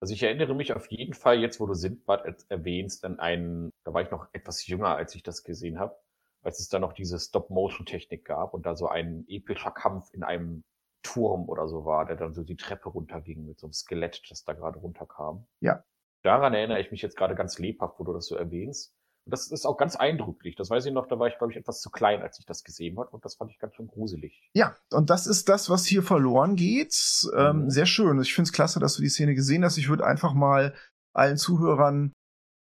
[0.00, 3.94] Also ich erinnere mich auf jeden Fall jetzt, wo du Sindbad erwähnst, an einen, da
[3.94, 5.96] war ich noch etwas jünger, als ich das gesehen habe,
[6.42, 10.64] als es da noch diese Stop-Motion-Technik gab und da so ein epischer Kampf in einem
[11.02, 14.44] Turm oder so war, der dann so die Treppe runterging mit so einem Skelett, das
[14.44, 15.46] da gerade runterkam.
[15.60, 15.84] Ja.
[16.22, 18.94] Daran erinnere ich mich jetzt gerade ganz lebhaft, wo du das so erwähnst.
[19.24, 20.56] Und das ist auch ganz eindrücklich.
[20.56, 22.64] Das weiß ich noch, da war ich, glaube ich, etwas zu klein, als ich das
[22.64, 23.10] gesehen habe.
[23.10, 24.50] Und das fand ich ganz schön gruselig.
[24.54, 26.94] Ja, und das ist das, was hier verloren geht.
[27.36, 27.70] Ähm, mhm.
[27.70, 28.20] Sehr schön.
[28.20, 29.78] Ich finde es klasse, dass du die Szene gesehen hast.
[29.78, 30.74] Ich würde einfach mal
[31.14, 32.12] allen Zuhörern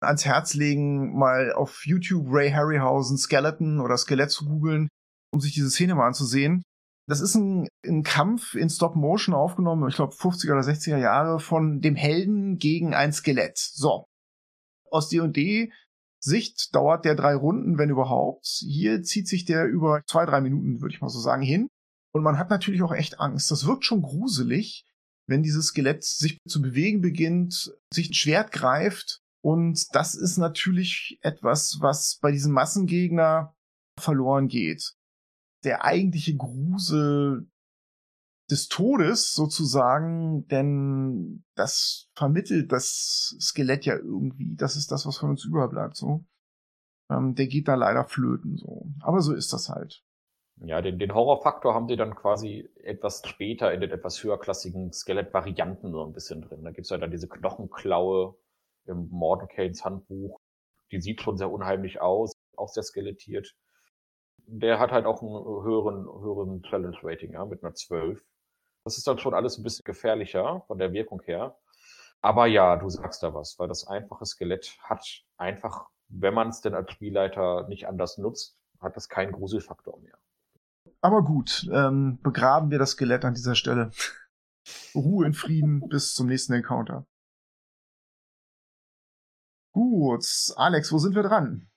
[0.02, 4.90] ans Herz legen, mal auf YouTube Ray Harryhausen Skeleton oder Skelett zu googeln,
[5.34, 6.64] um sich diese Szene mal anzusehen.
[7.10, 11.40] Das ist ein, ein Kampf in Stop Motion aufgenommen, ich glaube 50er oder 60er Jahre,
[11.40, 13.58] von dem Helden gegen ein Skelett.
[13.58, 14.06] So.
[14.92, 15.72] Aus D&D
[16.20, 18.46] Sicht dauert der drei Runden, wenn überhaupt.
[18.46, 21.68] Hier zieht sich der über zwei, drei Minuten, würde ich mal so sagen, hin.
[22.14, 23.52] Und man hat natürlich auch echt Angst.
[23.52, 24.86] Das wirkt schon gruselig,
[25.28, 29.22] wenn dieses Skelett sich zu bewegen beginnt, sich ein Schwert greift.
[29.44, 33.54] Und das ist natürlich etwas, was bei diesem Massengegner
[34.00, 34.97] verloren geht.
[35.68, 37.46] Der eigentliche Grusel
[38.50, 44.56] des Todes sozusagen, denn das vermittelt das Skelett ja irgendwie.
[44.56, 46.24] Das ist das, was von uns überbleibt, so.
[47.12, 48.88] Ähm, der geht da leider flöten, so.
[49.02, 50.06] Aber so ist das halt.
[50.62, 55.92] Ja, den, den Horrorfaktor haben sie dann quasi etwas später in den etwas höherklassigen Skelettvarianten
[55.92, 56.64] so ein bisschen drin.
[56.64, 58.38] Da gibt's ja dann diese Knochenklaue
[58.86, 60.40] im Mordenkanes Handbuch.
[60.92, 63.54] Die sieht schon sehr unheimlich aus, auch sehr skelettiert.
[64.46, 68.24] Der hat halt auch einen höheren, höheren Challenge-Rating, ja, mit einer 12.
[68.84, 71.58] Das ist dann schon alles ein bisschen gefährlicher von der Wirkung her.
[72.22, 75.06] Aber ja, du sagst da was, weil das einfache Skelett hat
[75.38, 80.18] einfach, wenn man es denn als Spielleiter nicht anders nutzt, hat das keinen Gruselfaktor mehr.
[81.02, 83.92] Aber gut, ähm, begraben wir das Skelett an dieser Stelle.
[84.96, 87.06] Ruhe in Frieden bis zum nächsten Encounter.
[89.74, 90.26] Gut,
[90.56, 91.70] Alex, wo sind wir dran?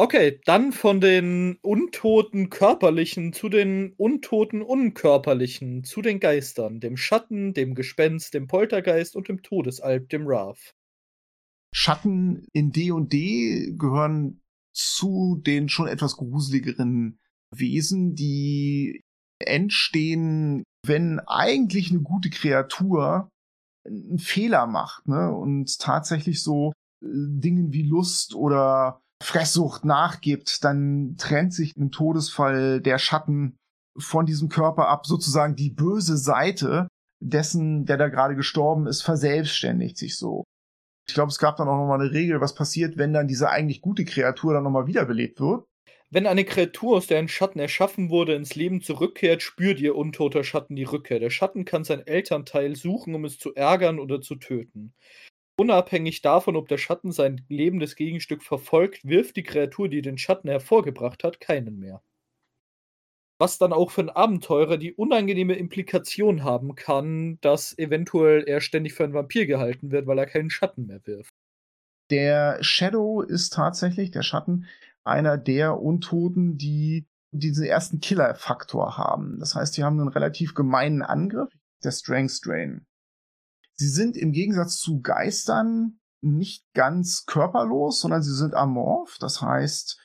[0.00, 7.52] Okay, dann von den untoten Körperlichen zu den untoten Unkörperlichen, zu den Geistern, dem Schatten,
[7.52, 10.74] dem Gespenst, dem Poltergeist und dem Todesalb, dem Wrath.
[11.74, 14.40] Schatten in D&D gehören
[14.74, 17.18] zu den schon etwas gruseligeren
[17.54, 19.02] Wesen, die
[19.38, 23.28] entstehen, wenn eigentlich eine gute Kreatur
[23.86, 25.30] einen Fehler macht, ne?
[25.30, 26.72] Und tatsächlich so
[27.04, 33.56] äh, Dingen wie Lust oder Fresssucht nachgibt, dann trennt sich im Todesfall der Schatten
[33.98, 36.88] von diesem Körper ab, sozusagen die böse Seite
[37.22, 40.44] dessen, der da gerade gestorben ist, verselbstständigt sich so.
[41.06, 43.82] Ich glaube, es gab dann auch nochmal eine Regel, was passiert, wenn dann diese eigentlich
[43.82, 45.64] gute Kreatur dann nochmal wiederbelebt wird.
[46.12, 50.42] Wenn eine Kreatur, aus der ein Schatten erschaffen wurde, ins Leben zurückkehrt, spürt ihr untoter
[50.42, 51.20] Schatten die Rückkehr.
[51.20, 54.92] Der Schatten kann sein Elternteil suchen, um es zu ärgern oder zu töten.
[55.60, 60.48] Unabhängig davon, ob der Schatten sein lebendes Gegenstück verfolgt, wirft die Kreatur, die den Schatten
[60.48, 62.02] hervorgebracht hat, keinen mehr.
[63.38, 68.94] Was dann auch für einen Abenteurer die unangenehme Implikation haben kann, dass eventuell er ständig
[68.94, 71.34] für einen Vampir gehalten wird, weil er keinen Schatten mehr wirft.
[72.08, 74.64] Der Shadow ist tatsächlich, der Schatten,
[75.04, 79.38] einer der Untoten, die diesen ersten Killer-Faktor haben.
[79.38, 81.52] Das heißt, die haben einen relativ gemeinen Angriff,
[81.84, 82.86] der Strength Drain.
[83.80, 89.16] Sie sind im Gegensatz zu Geistern nicht ganz körperlos, sondern sie sind amorph.
[89.18, 89.98] Das heißt,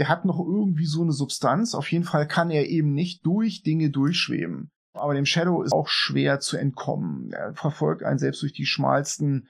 [0.00, 1.76] der hat noch irgendwie so eine Substanz.
[1.76, 4.72] Auf jeden Fall kann er eben nicht durch Dinge durchschweben.
[4.94, 7.30] Aber dem Shadow ist auch schwer zu entkommen.
[7.30, 9.46] Er verfolgt einen selbst durch die schmalsten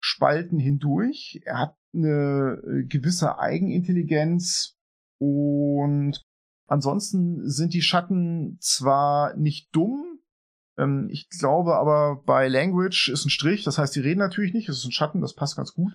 [0.00, 1.40] Spalten hindurch.
[1.46, 4.76] Er hat eine äh, gewisse Eigenintelligenz
[5.18, 6.26] und
[6.66, 10.07] ansonsten sind die Schatten zwar nicht dumm,
[10.78, 14.68] ähm, ich glaube aber bei Language ist ein Strich, das heißt, die reden natürlich nicht,
[14.68, 15.92] es ist ein Schatten, das passt ganz gut.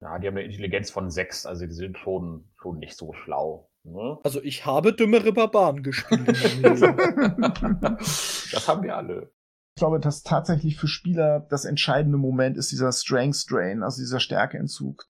[0.00, 3.70] Ja, die haben eine Intelligenz von sechs, also die sind schon, schon nicht so schlau.
[3.84, 4.18] Ne?
[4.24, 6.28] Also ich habe dümmere Barbaren gespielt.
[6.62, 6.82] das
[8.68, 9.32] haben wir alle.
[9.74, 14.20] Ich glaube, dass tatsächlich für Spieler das entscheidende Moment ist dieser Strength Drain, also dieser
[14.20, 15.06] Stärkeentzug.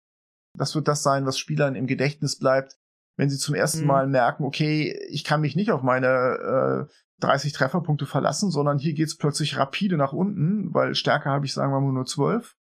[0.57, 2.79] Das wird das sein, was Spielern im Gedächtnis bleibt,
[3.17, 3.87] wenn sie zum ersten mhm.
[3.87, 6.93] Mal merken, okay, ich kann mich nicht auf meine äh,
[7.23, 11.73] 30 Trefferpunkte verlassen, sondern hier geht's plötzlich rapide nach unten, weil Stärke habe ich, sagen
[11.73, 12.57] wir mal, nur 12.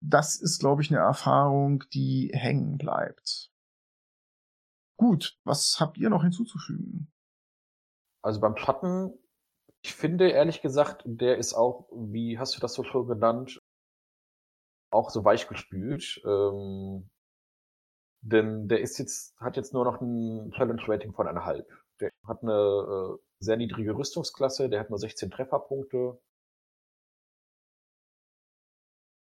[0.00, 3.50] Das ist, glaube ich, eine Erfahrung, die hängen bleibt.
[4.96, 7.12] Gut, was habt ihr noch hinzuzufügen?
[8.22, 9.12] Also beim Schatten,
[9.84, 13.60] ich finde ehrlich gesagt, der ist auch, wie hast du das so schon genannt,
[14.92, 16.20] auch so weich gespült.
[16.24, 17.10] Ähm,
[18.22, 21.66] denn der ist jetzt, hat jetzt nur noch ein Challenge-Rating von eineinhalb.
[22.00, 26.18] Der hat eine äh, sehr niedrige Rüstungsklasse, der hat nur 16 Trefferpunkte.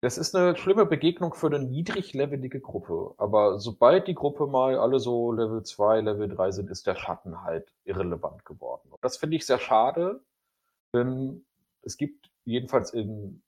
[0.02, 3.14] Das ist eine schlimme Begegnung für eine niedriglevelige Gruppe.
[3.16, 7.42] Aber sobald die Gruppe mal alle so Level 2, Level 3 sind, ist der Schatten
[7.42, 8.88] halt irrelevant geworden.
[8.90, 10.22] Und das finde ich sehr schade,
[10.94, 11.44] denn
[11.82, 13.42] es gibt jedenfalls im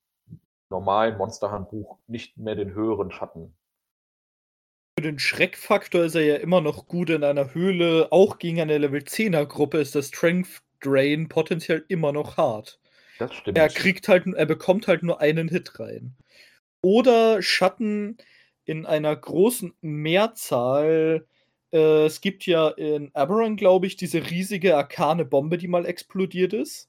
[0.71, 3.55] normalen Monsterhandbuch nicht mehr den höheren Schatten.
[4.99, 8.09] Für den Schreckfaktor ist er ja immer noch gut in einer Höhle.
[8.11, 12.81] Auch gegen eine Level 10er Gruppe ist der Strength Drain potenziell immer noch hart.
[13.21, 13.57] Das stimmt.
[13.57, 16.17] Er kriegt halt, er bekommt halt nur einen Hit rein.
[16.83, 18.17] Oder Schatten
[18.65, 21.29] in einer großen Mehrzahl.
[21.73, 26.55] Äh, es gibt ja in Aberon, glaube ich, diese riesige arkane Bombe, die mal explodiert
[26.55, 26.89] ist.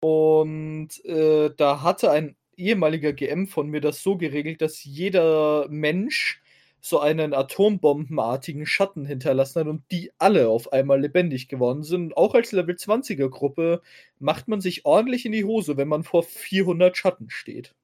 [0.00, 6.42] Und äh, da hatte ein ehemaliger GM von mir das so geregelt, dass jeder Mensch
[6.88, 12.16] so einen atombombenartigen Schatten hinterlassen hat und die alle auf einmal lebendig geworden sind.
[12.16, 13.82] Auch als Level 20er Gruppe
[14.20, 17.74] macht man sich ordentlich in die Hose, wenn man vor 400 Schatten steht.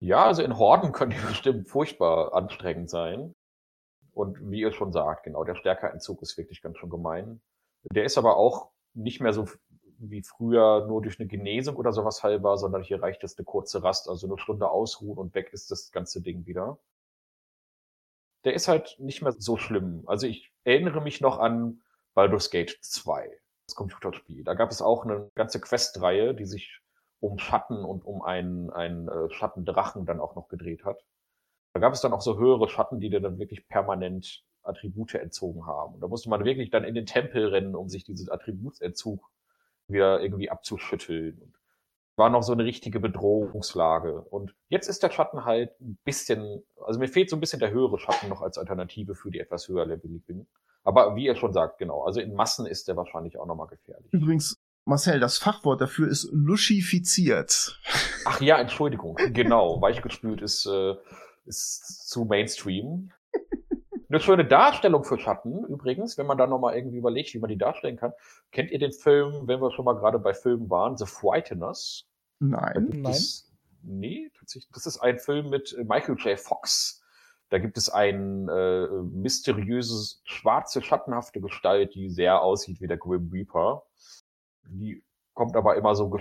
[0.00, 3.34] Ja, also in Horden können die bestimmt furchtbar anstrengend sein.
[4.12, 7.40] Und wie ihr schon sagt, genau, der Stärkeentzug ist wirklich ganz schön gemein.
[7.92, 9.46] Der ist aber auch nicht mehr so
[9.98, 13.82] wie früher nur durch eine Genesung oder sowas heilbar, sondern hier reicht es eine kurze
[13.82, 16.78] Rast, also eine Stunde ausruhen und weg ist das ganze Ding wieder
[18.44, 20.04] der ist halt nicht mehr so schlimm.
[20.06, 21.82] Also ich erinnere mich noch an
[22.14, 23.30] Baldur's Gate 2,
[23.66, 24.44] das Computerspiel.
[24.44, 26.80] Da gab es auch eine ganze Questreihe, die sich
[27.20, 31.04] um Schatten und um einen, einen äh, Schattendrachen dann auch noch gedreht hat.
[31.74, 35.66] Da gab es dann auch so höhere Schatten, die dir dann wirklich permanent Attribute entzogen
[35.66, 35.94] haben.
[35.94, 39.30] Und da musste man wirklich dann in den Tempel rennen, um sich diesen Attributsentzug
[39.86, 41.40] wieder irgendwie abzuschütteln.
[41.40, 41.59] Und
[42.20, 44.20] war noch so eine richtige Bedrohungslage.
[44.20, 47.70] Und jetzt ist der Schatten halt ein bisschen, also mir fehlt so ein bisschen der
[47.70, 50.46] höhere Schatten noch als Alternative für die etwas höher leveligen.
[50.84, 54.12] Aber wie er schon sagt, genau, also in Massen ist der wahrscheinlich auch nochmal gefährlich.
[54.12, 57.80] Übrigens, Marcel, das Fachwort dafür ist luschifiziert.
[58.26, 60.94] Ach ja, Entschuldigung, genau, weichgespült ist, äh,
[61.46, 63.12] ist zu Mainstream.
[64.10, 67.56] Eine schöne Darstellung für Schatten, übrigens, wenn man da nochmal irgendwie überlegt, wie man die
[67.56, 68.12] darstellen kann.
[68.50, 72.09] Kennt ihr den Film, wenn wir schon mal gerade bei Filmen waren, The Frighteners?
[72.40, 72.88] Nein.
[72.90, 73.12] Nein.
[73.12, 73.50] Es,
[73.82, 74.72] nee, tatsächlich.
[74.72, 76.38] Das ist ein Film mit äh, Michael J.
[76.38, 77.02] Fox.
[77.50, 83.28] Da gibt es ein äh, mysteriöses, schwarze, schattenhafte Gestalt, die sehr aussieht wie der Grim
[83.32, 83.82] Reaper.
[84.68, 85.02] Die
[85.34, 86.16] kommt aber immer so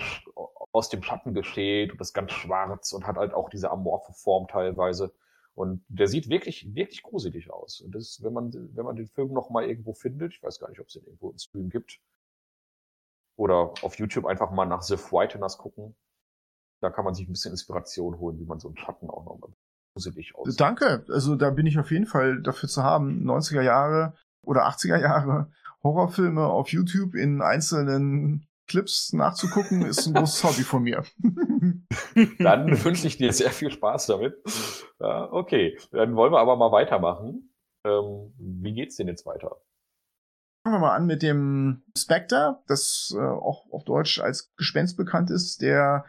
[0.71, 4.47] aus dem Schatten geschält und ist ganz schwarz und hat halt auch diese amorphe Form
[4.47, 5.13] teilweise.
[5.53, 7.81] Und der sieht wirklich, wirklich gruselig aus.
[7.81, 10.69] Und das, wenn man, wenn man den Film noch mal irgendwo findet, ich weiß gar
[10.69, 11.99] nicht, ob es den irgendwo im Stream gibt,
[13.35, 15.95] oder auf YouTube einfach mal nach The Whiteners gucken,
[16.81, 19.49] da kann man sich ein bisschen Inspiration holen, wie man so einen Schatten auch nochmal
[19.93, 20.59] gruselig aussieht.
[20.59, 21.05] Danke.
[21.09, 23.29] Also da bin ich auf jeden Fall dafür zu haben.
[23.29, 24.13] 90er Jahre
[24.43, 25.51] oder 80er Jahre
[25.83, 31.03] Horrorfilme auf YouTube in einzelnen Clips nachzugucken, ist ein großes Hobby von mir.
[32.39, 34.35] dann wünsche ich dir sehr viel Spaß damit.
[34.99, 37.53] Ja, okay, dann wollen wir aber mal weitermachen.
[37.85, 39.61] Ähm, wie geht's denn jetzt weiter?
[40.63, 45.31] Fangen wir mal an mit dem Spectre, das äh, auch auf Deutsch als Gespenst bekannt
[45.31, 46.05] ist, der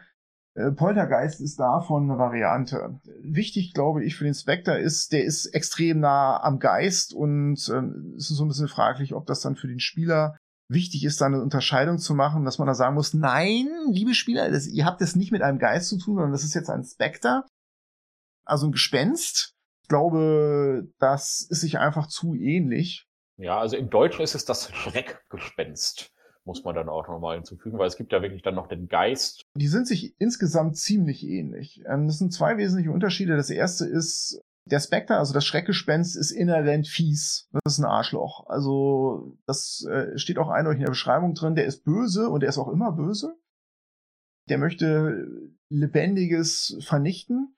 [0.53, 2.99] Poltergeist ist davon eine Variante.
[3.21, 8.15] Wichtig, glaube ich, für den Spectre ist, der ist extrem nah am Geist und ähm,
[8.17, 10.35] ist so ein bisschen fraglich, ob das dann für den Spieler
[10.67, 14.51] wichtig ist, da eine Unterscheidung zu machen, dass man da sagen muss, nein, liebe Spieler,
[14.51, 16.83] das, ihr habt es nicht mit einem Geist zu tun, sondern das ist jetzt ein
[16.83, 17.45] Spectre,
[18.43, 19.53] also ein Gespenst.
[19.83, 23.07] Ich glaube, das ist sich einfach zu ähnlich.
[23.37, 26.11] Ja, also im Deutschen ist es das Schreckgespenst
[26.45, 29.43] muss man dann auch nochmal hinzufügen, weil es gibt ja wirklich dann noch den Geist.
[29.55, 31.83] Die sind sich insgesamt ziemlich ähnlich.
[31.87, 33.35] Ähm, das sind zwei wesentliche Unterschiede.
[33.35, 37.49] Das erste ist, der Spectre, also das Schreckgespenst, ist inhärent fies.
[37.63, 38.47] Das ist ein Arschloch.
[38.47, 41.55] Also, das äh, steht auch eindeutig in der Beschreibung drin.
[41.55, 43.35] Der ist böse und er ist auch immer böse.
[44.49, 45.27] Der möchte
[45.69, 47.55] Lebendiges vernichten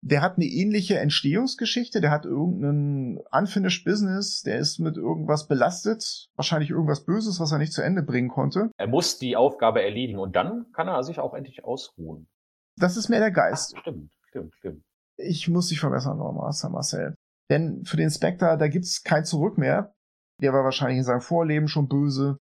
[0.00, 6.28] der hat eine ähnliche Entstehungsgeschichte, der hat irgendeinen unfinished Business, der ist mit irgendwas belastet,
[6.36, 8.70] wahrscheinlich irgendwas Böses, was er nicht zu Ende bringen konnte.
[8.78, 12.28] Er muss die Aufgabe erledigen und dann kann er sich auch endlich ausruhen.
[12.76, 13.74] Das ist mehr der Geist.
[13.76, 14.82] Ach, stimmt, stimmt, stimmt.
[15.16, 17.14] Ich muss dich verbessern, Master Marcel.
[17.50, 19.92] Denn für den Spectre, da gibt's kein Zurück mehr.
[20.40, 22.36] Der war wahrscheinlich in seinem Vorleben schon böse.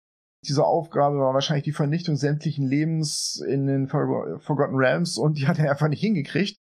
[0.48, 5.60] Diese Aufgabe war wahrscheinlich die Vernichtung sämtlichen Lebens in den Forgotten Realms und die hat
[5.60, 6.58] er einfach nicht hingekriegt.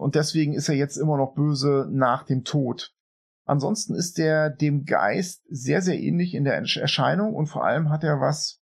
[0.00, 2.94] Und deswegen ist er jetzt immer noch böse nach dem Tod.
[3.44, 8.02] Ansonsten ist er dem Geist sehr, sehr ähnlich in der Erscheinung und vor allem hat
[8.02, 8.62] er was,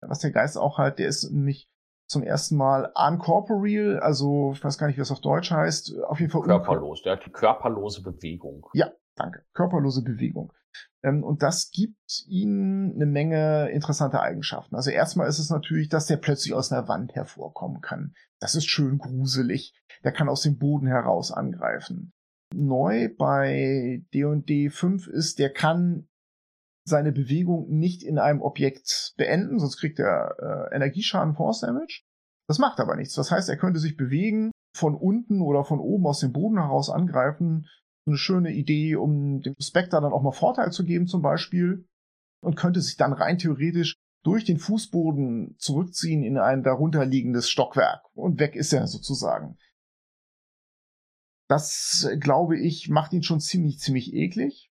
[0.00, 1.68] was der Geist auch hat, der ist nämlich
[2.06, 6.20] zum ersten Mal uncorporeal, also ich weiß gar nicht, wie das auf Deutsch heißt, auf
[6.20, 8.68] jeden Fall körperlos, der hat die körperlose Bewegung.
[8.72, 10.52] Ja, danke, körperlose Bewegung.
[11.02, 14.74] Ähm, und das gibt ihnen eine Menge interessanter Eigenschaften.
[14.74, 18.14] Also erstmal ist es natürlich, dass der plötzlich aus einer Wand hervorkommen kann.
[18.40, 19.74] Das ist schön gruselig.
[20.04, 22.12] Der kann aus dem Boden heraus angreifen.
[22.54, 26.08] Neu bei D&D 5 ist, der kann
[26.88, 30.36] seine Bewegung nicht in einem Objekt beenden, sonst kriegt er
[30.70, 32.02] äh, Energieschaden Force Damage.
[32.48, 33.14] Das macht aber nichts.
[33.14, 36.90] Das heißt, er könnte sich bewegen, von unten oder von oben aus dem Boden heraus
[36.90, 37.66] angreifen.
[38.06, 41.86] Eine schöne Idee, um dem Spectre dann auch mal Vorteil zu geben zum Beispiel.
[42.40, 48.02] Und könnte sich dann rein theoretisch durch den Fußboden zurückziehen in ein darunterliegendes Stockwerk.
[48.14, 49.56] Und weg ist er sozusagen.
[51.48, 54.70] Das, glaube ich, macht ihn schon ziemlich, ziemlich eklig.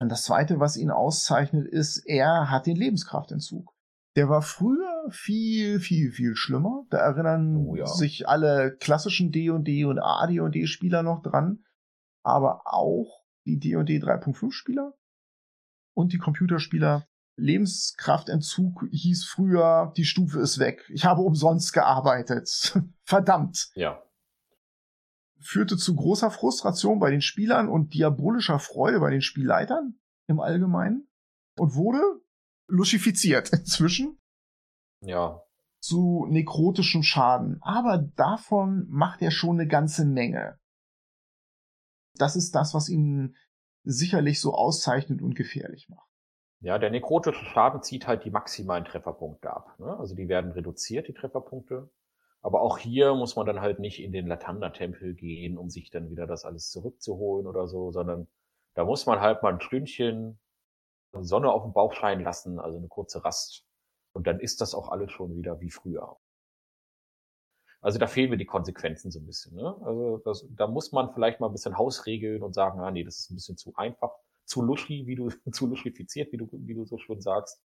[0.00, 3.72] Und das zweite, was ihn auszeichnet, ist, er hat den Lebenskraftentzug.
[4.16, 6.84] Der war früher viel, viel, viel schlimmer.
[6.90, 7.86] Da erinnern oh, ja.
[7.86, 11.64] sich alle klassischen D&D und AD&D Spieler noch dran.
[12.22, 14.94] Aber auch die D&D 3.5 Spieler
[15.94, 17.06] und die Computerspieler.
[17.36, 20.84] Lebenskraftentzug hieß früher, die Stufe ist weg.
[20.92, 22.78] Ich habe umsonst gearbeitet.
[23.04, 23.70] Verdammt.
[23.74, 24.02] Ja
[25.42, 29.98] führte zu großer Frustration bei den Spielern und diabolischer Freude bei den Spielleitern
[30.28, 31.08] im Allgemeinen
[31.58, 32.00] und wurde
[32.68, 34.18] lucifiziert inzwischen.
[35.00, 35.42] Ja.
[35.80, 37.58] Zu nekrotischem Schaden.
[37.60, 40.58] Aber davon macht er schon eine ganze Menge.
[42.14, 43.36] Das ist das, was ihn
[43.84, 46.08] sicherlich so auszeichnet und gefährlich macht.
[46.60, 49.78] Ja, der nekrotische Schaden zieht halt die maximalen Trefferpunkte ab.
[49.78, 49.96] Ne?
[49.98, 51.90] Also die werden reduziert, die Trefferpunkte.
[52.40, 56.10] Aber auch hier muss man dann halt nicht in den Latanda-Tempel gehen, um sich dann
[56.10, 58.28] wieder das alles zurückzuholen oder so, sondern
[58.74, 60.38] da muss man halt mal ein Stündchen
[61.20, 63.64] Sonne auf dem Bauch scheinen lassen, also eine kurze Rast.
[64.12, 66.16] Und dann ist das auch alles schon wieder wie früher.
[67.82, 69.56] Also da fehlen mir die Konsequenzen so ein bisschen.
[69.56, 69.76] Ne?
[69.84, 73.18] Also das, da muss man vielleicht mal ein bisschen Hausregeln und sagen, ah nee, das
[73.18, 74.12] ist ein bisschen zu einfach,
[74.44, 77.60] zu luschi, wie du, zu luschifiziert, wie du, wie du so schön sagst.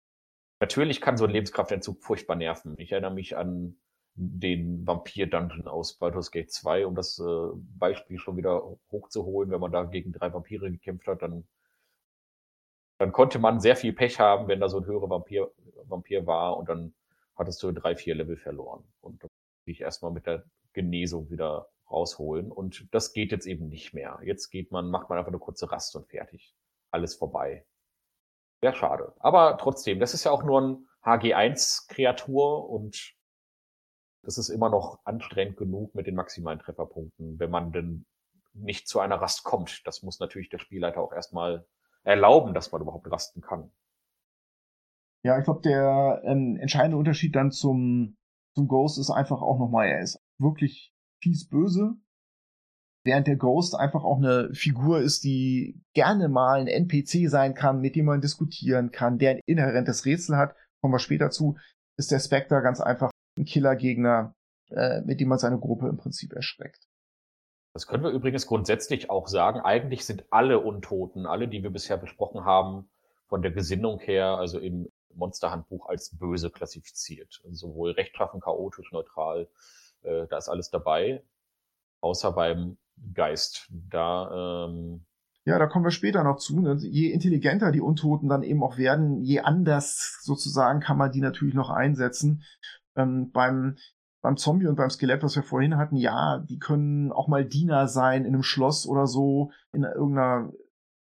[0.61, 2.75] Natürlich kann so ein Lebenskraftentzug furchtbar nerven.
[2.79, 3.77] Ich erinnere mich an
[4.15, 8.63] den Vampir-Dungeon aus Baldur's Gate 2, um das äh, Beispiel schon wieder
[8.93, 9.51] hochzuholen.
[9.51, 11.45] Wenn man da gegen drei Vampire gekämpft hat, dann,
[12.99, 15.51] dann konnte man sehr viel Pech haben, wenn da so ein höherer Vampir,
[15.89, 16.95] Vampir war und dann
[17.35, 18.85] hattest du drei, vier Level verloren.
[19.01, 19.25] Und
[19.65, 22.51] dann ich erstmal mit der Genesung wieder rausholen.
[22.51, 24.21] Und das geht jetzt eben nicht mehr.
[24.23, 26.55] Jetzt geht man, macht man einfach eine kurze Rast und fertig.
[26.91, 27.67] Alles vorbei.
[28.61, 29.15] Wäre schade.
[29.19, 33.15] Aber trotzdem, das ist ja auch nur ein HG1-Kreatur und
[34.23, 38.07] das ist immer noch anstrengend genug mit den maximalen Trefferpunkten, wenn man denn
[38.55, 39.87] nicht zu einer Rast kommt.
[39.87, 41.67] Das muss natürlich der Spielleiter auch erstmal
[42.05, 43.71] erlauben, dass man überhaupt rasten kann.
[45.23, 48.17] Ja, ich glaube, der ähm, entscheidende Unterschied dann zum,
[48.55, 50.93] zum Ghost ist einfach auch nochmal, er ist wirklich
[51.23, 51.97] fies böse,
[53.05, 57.81] während der Ghost einfach auch eine Figur ist, die gerne mal ein NPC sein kann,
[57.81, 61.57] mit dem man diskutieren kann, der ein inhärentes Rätsel hat, kommen wir später zu,
[61.97, 64.35] ist der Spectre ganz einfach ein Killergegner,
[64.71, 66.89] äh, mit dem man seine Gruppe im Prinzip erschreckt.
[67.75, 69.61] Das können wir übrigens grundsätzlich auch sagen.
[69.61, 72.89] Eigentlich sind alle Untoten, alle, die wir bisher besprochen haben,
[73.27, 77.41] von der Gesinnung her, also im Monsterhandbuch als böse klassifiziert.
[77.45, 79.49] Also sowohl rechtschaffen, chaotisch, neutral,
[80.03, 81.25] Äh, da ist alles dabei,
[82.01, 82.77] außer beim
[83.15, 83.69] Geist.
[83.71, 85.07] Da ähm,
[85.47, 86.61] ja, da kommen wir später noch zu.
[86.61, 86.77] Ne?
[86.81, 91.55] Je intelligenter die Untoten dann eben auch werden, je anders sozusagen kann man die natürlich
[91.55, 92.43] noch einsetzen.
[92.97, 93.77] Ähm, beim,
[94.23, 97.89] beim Zombie und beim Skelett, was wir vorhin hatten, ja, die können auch mal Diener
[97.89, 100.51] sein in einem Schloss oder so, in irgendeiner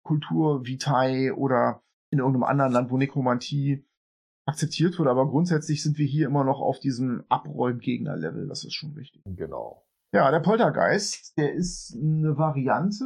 [0.03, 3.87] Kultur Vitae oder in irgendeinem anderen Land, wo Nekromantie
[4.47, 5.09] akzeptiert wird.
[5.09, 8.49] Aber grundsätzlich sind wir hier immer noch auf diesem Abräumgegner-Level.
[8.49, 9.23] Das ist schon wichtig.
[9.25, 9.85] Genau.
[10.13, 13.05] Ja, der Poltergeist, der ist eine Variante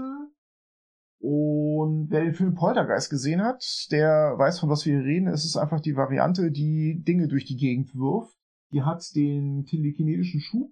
[1.21, 5.27] und wer den Film Poltergeist gesehen hat, der weiß, von was wir hier reden.
[5.27, 8.37] Es ist einfach die Variante, die Dinge durch die Gegend wirft.
[8.73, 10.71] Die hat den telekinetischen Schub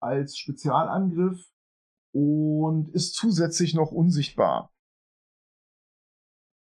[0.00, 1.38] als Spezialangriff
[2.12, 4.73] und ist zusätzlich noch unsichtbar.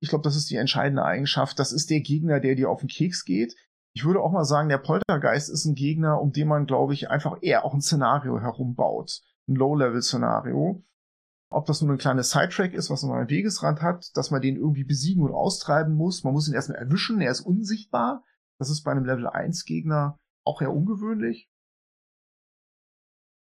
[0.01, 1.59] Ich glaube, das ist die entscheidende Eigenschaft.
[1.59, 3.55] Das ist der Gegner, der dir auf den Keks geht.
[3.93, 7.09] Ich würde auch mal sagen, der Poltergeist ist ein Gegner, um den man, glaube ich,
[7.09, 9.21] einfach eher auch ein Szenario herumbaut.
[9.47, 10.83] Ein Low-Level-Szenario.
[11.51, 14.55] Ob das nur ein kleines Sidetrack ist, was man am Wegesrand hat, dass man den
[14.55, 16.23] irgendwie besiegen und austreiben muss.
[16.23, 18.23] Man muss ihn erstmal erwischen, er ist unsichtbar.
[18.57, 21.49] Das ist bei einem Level 1 Gegner auch eher ungewöhnlich.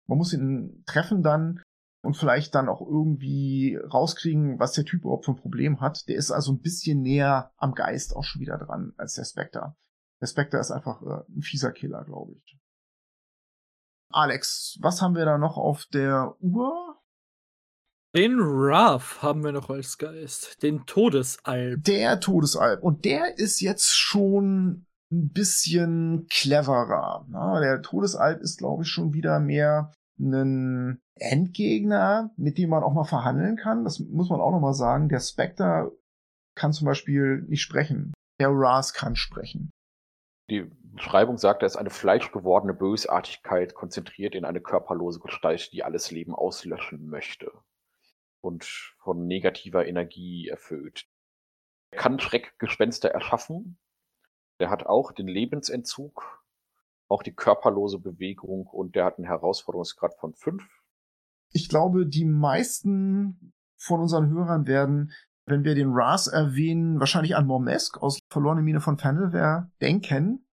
[0.07, 1.61] Man muss ihn treffen dann
[2.03, 6.07] und vielleicht dann auch irgendwie rauskriegen, was der Typ überhaupt für ein Problem hat.
[6.07, 9.75] Der ist also ein bisschen näher am Geist auch schon wieder dran als der Spectre.
[10.21, 12.57] Der Spectre ist einfach äh, ein fieser Killer, glaube ich.
[14.09, 17.01] Alex, was haben wir da noch auf der Uhr?
[18.15, 20.63] Den Wrath haben wir noch als Geist.
[20.63, 21.83] Den Todesalb.
[21.83, 22.81] Der Todesalb.
[22.81, 27.25] Und der ist jetzt schon ein bisschen cleverer.
[27.29, 32.93] Na, der Todesalb ist, glaube ich, schon wieder mehr ein Endgegner, mit dem man auch
[32.93, 33.83] mal verhandeln kann.
[33.83, 35.09] Das muss man auch noch mal sagen.
[35.09, 35.91] Der Spectre
[36.55, 38.13] kann zum Beispiel nicht sprechen.
[38.39, 39.71] Der Ras kann sprechen.
[40.49, 46.09] Die Beschreibung sagt, er ist eine fleischgewordene Bösartigkeit, konzentriert in eine körperlose Gestalt, die alles
[46.09, 47.51] Leben auslöschen möchte
[48.41, 48.63] und
[48.99, 51.05] von negativer Energie erfüllt.
[51.91, 53.77] Er kann Schreckgespenster erschaffen.
[54.59, 56.43] Der hat auch den Lebensentzug,
[57.09, 60.63] auch die körperlose Bewegung und der hat einen Herausforderungsgrad von fünf.
[61.51, 65.11] Ich glaube, die meisten von unseren Hörern werden,
[65.45, 70.47] wenn wir den Ras erwähnen, wahrscheinlich an Mormesk aus Verlorene Mine von Fendelware denken.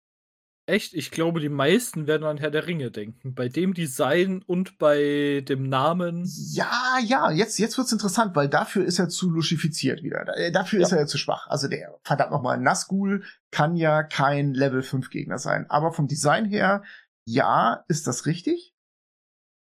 [0.66, 0.94] Echt?
[0.94, 3.34] Ich glaube, die meisten werden an Herr der Ringe denken.
[3.34, 6.24] Bei dem Design und bei dem Namen.
[6.26, 10.26] Ja, ja, jetzt, jetzt wird's interessant, weil dafür ist er zu luxifiziert wieder.
[10.38, 10.86] Äh, dafür ja.
[10.86, 11.48] ist er ja zu schwach.
[11.48, 15.66] Also der, verdammt nochmal, Nazgul kann ja kein Level 5 Gegner sein.
[15.70, 16.84] Aber vom Design her,
[17.26, 18.73] ja, ist das richtig.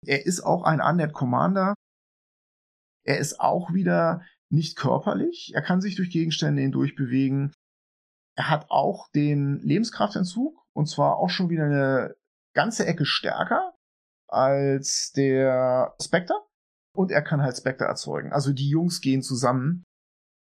[0.08, 1.74] Er ist auch ein Undead Commander.
[3.04, 5.52] Er ist auch wieder nicht körperlich.
[5.54, 7.52] Er kann sich durch Gegenstände hindurch bewegen.
[8.36, 12.14] Er hat auch den Lebenskraftentzug und zwar auch schon wieder eine
[12.54, 13.74] ganze Ecke stärker
[14.28, 16.34] als der Spectre.
[16.96, 18.32] Und er kann halt Spectre erzeugen.
[18.32, 19.84] Also die Jungs gehen zusammen.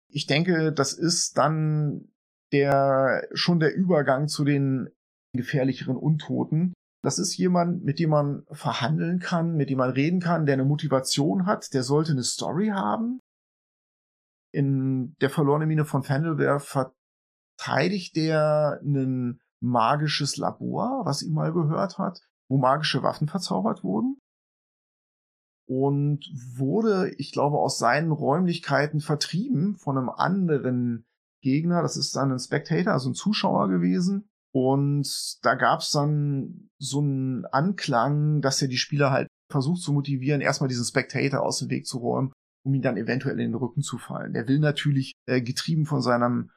[0.08, 2.12] Ich denke, das ist dann
[2.52, 4.88] der, schon der Übergang zu den
[5.34, 6.74] gefährlicheren Untoten.
[7.06, 10.64] Das ist jemand, mit dem man verhandeln kann, mit dem man reden kann, der eine
[10.64, 13.20] Motivation hat, der sollte eine Story haben.
[14.52, 21.96] In der verlorene Mine von Fendelware verteidigt der einen magisches Labor, was ihm mal gehört
[21.96, 24.18] hat, wo magische Waffen verzaubert wurden.
[25.68, 31.06] Und wurde, ich glaube, aus seinen Räumlichkeiten vertrieben von einem anderen
[31.40, 31.82] Gegner.
[31.82, 34.28] Das ist dann ein Spectator, also ein Zuschauer gewesen.
[34.58, 39.92] Und da gab es dann so einen Anklang, dass er die Spieler halt versucht zu
[39.92, 42.32] motivieren, erstmal diesen Spectator aus dem Weg zu räumen,
[42.64, 44.32] um ihn dann eventuell in den Rücken zu fallen.
[44.32, 46.52] Der will natürlich, äh, getrieben von seinem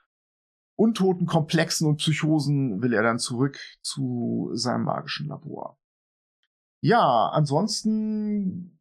[0.77, 5.77] untoten Komplexen und Psychosen will er dann zurück zu seinem magischen Labor.
[6.79, 8.78] Ja, ansonsten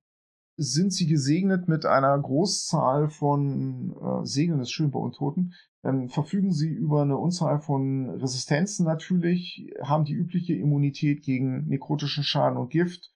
[0.58, 5.54] sind sie gesegnet mit einer Großzahl von äh, Segeln ist schön bei Untoten.
[5.82, 12.24] Dann verfügen sie über eine Unzahl von Resistenzen natürlich, haben die übliche Immunität gegen nekrotischen
[12.24, 13.14] Schaden und Gift,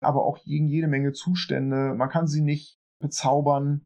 [0.00, 1.94] aber auch gegen jede Menge Zustände.
[1.94, 3.84] Man kann sie nicht bezaubern,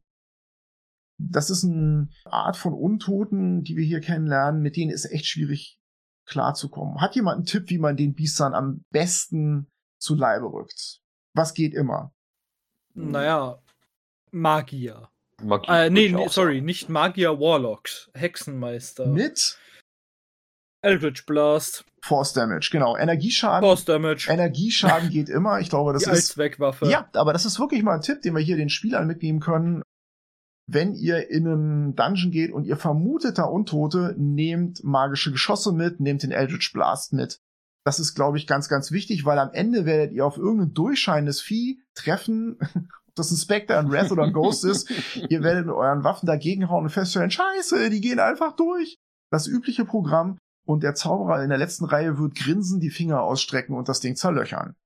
[1.22, 5.78] das ist eine Art von Untoten, die wir hier kennenlernen, mit denen ist echt schwierig
[6.26, 7.00] klarzukommen.
[7.00, 11.00] Hat jemand einen Tipp, wie man den Biestern am besten zu Leibe rückt?
[11.34, 12.14] Was geht immer?
[12.94, 13.58] Naja,
[14.30, 15.08] Magier.
[15.42, 19.06] Magie, äh, nee, nee sorry, nicht Magier, Warlocks, Hexenmeister.
[19.06, 19.58] Mit?
[20.82, 21.84] Eldritch Blast.
[22.02, 22.96] Force Damage, genau.
[22.96, 23.66] Energieschaden.
[23.66, 24.28] Force Damage.
[24.30, 25.60] Energieschaden geht immer.
[25.60, 26.16] Ich glaube, das Die ist.
[26.16, 26.86] Als Wegwaffe.
[26.88, 29.82] Ja, aber das ist wirklich mal ein Tipp, den wir hier den Spielern mitnehmen können
[30.72, 36.00] wenn ihr in einen Dungeon geht und ihr vermutet da Untote, nehmt magische Geschosse mit,
[36.00, 37.40] nehmt den Eldritch Blast mit.
[37.84, 41.40] Das ist, glaube ich, ganz, ganz wichtig, weil am Ende werdet ihr auf irgendein durchscheinendes
[41.40, 42.58] Vieh treffen,
[43.06, 44.90] ob das ein Spectre, ein Wrath oder ein Ghost ist.
[45.16, 48.96] ihr werdet mit euren Waffen dagegenhauen und feststellen, scheiße, die gehen einfach durch.
[49.30, 50.38] Das übliche Programm.
[50.66, 54.14] Und der Zauberer in der letzten Reihe wird grinsen, die Finger ausstrecken und das Ding
[54.14, 54.76] zerlöchern.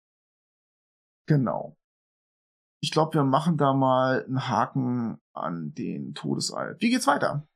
[1.27, 1.77] Genau.
[2.81, 6.81] Ich glaube, wir machen da mal einen Haken an den Todesalp.
[6.81, 7.47] Wie geht's weiter?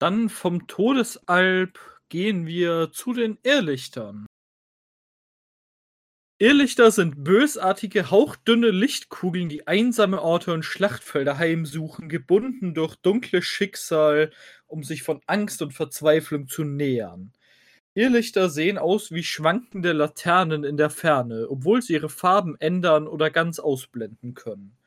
[0.00, 1.78] Dann vom Todesalp
[2.10, 4.26] gehen wir zu den Irrlichtern.
[6.38, 14.32] Irrlichter sind bösartige, hauchdünne Lichtkugeln, die einsame Orte und Schlachtfelder heimsuchen, gebunden durch dunkles Schicksal,
[14.66, 17.32] um sich von Angst und Verzweiflung zu nähern.
[17.94, 23.30] Irrlichter sehen aus wie schwankende Laternen in der Ferne, obwohl sie ihre Farben ändern oder
[23.30, 24.79] ganz ausblenden können.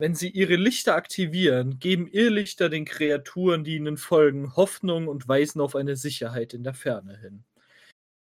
[0.00, 5.60] Wenn sie ihre Lichter aktivieren, geben Irrlichter den Kreaturen, die ihnen folgen, Hoffnung und weisen
[5.60, 7.44] auf eine Sicherheit in der Ferne hin.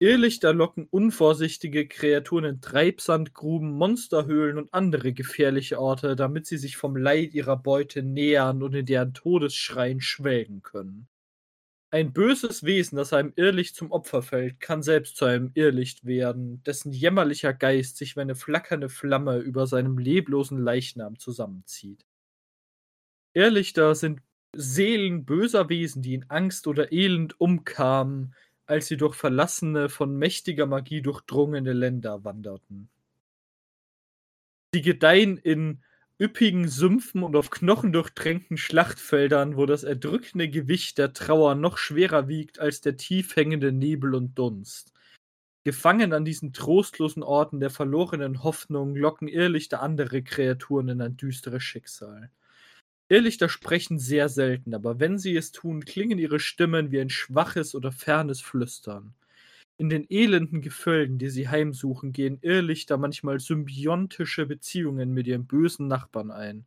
[0.01, 6.97] Irrlichter locken unvorsichtige Kreaturen in Treibsandgruben, Monsterhöhlen und andere gefährliche Orte, damit sie sich vom
[6.97, 11.09] Leid ihrer Beute nähern und in deren Todesschreien schwelgen können.
[11.91, 16.63] Ein böses Wesen, das einem Irrlicht zum Opfer fällt, kann selbst zu einem Irrlicht werden,
[16.65, 22.05] dessen jämmerlicher Geist sich wie eine flackernde Flamme über seinem leblosen Leichnam zusammenzieht.
[23.33, 24.21] Irrlichter sind
[24.55, 28.35] Seelen böser Wesen, die in Angst oder Elend umkamen,
[28.67, 32.91] als sie durch verlassene, von mächtiger Magie durchdrungene Länder wanderten.
[34.75, 35.83] Sie gedeihen in
[36.21, 42.59] üppigen Sümpfen und auf knochendurchtränkten Schlachtfeldern, wo das erdrückende Gewicht der Trauer noch schwerer wiegt
[42.59, 44.93] als der tief hängende Nebel und Dunst.
[45.65, 51.63] Gefangen an diesen trostlosen Orten der verlorenen Hoffnung locken Irrlichter andere Kreaturen in ein düsteres
[51.63, 52.31] Schicksal.
[53.09, 57.75] Irrlichter sprechen sehr selten, aber wenn sie es tun, klingen ihre Stimmen wie ein schwaches
[57.75, 59.15] oder fernes Flüstern.
[59.81, 65.87] In den elenden Gefilden, die sie heimsuchen, gehen Irrlichter manchmal symbiontische Beziehungen mit ihren bösen
[65.87, 66.67] Nachbarn ein.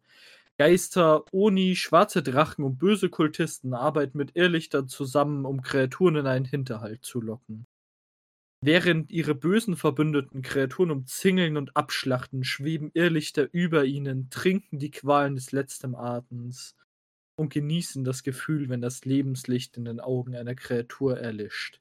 [0.58, 6.46] Geister, Oni, schwarze Drachen und böse Kultisten arbeiten mit Irrlichtern zusammen, um Kreaturen in einen
[6.46, 7.66] Hinterhalt zu locken.
[8.64, 15.36] Während ihre bösen Verbündeten Kreaturen umzingeln und abschlachten, schweben Irrlichter über ihnen, trinken die Qualen
[15.36, 16.78] des letzten Atems
[17.36, 21.81] und genießen das Gefühl, wenn das Lebenslicht in den Augen einer Kreatur erlischt.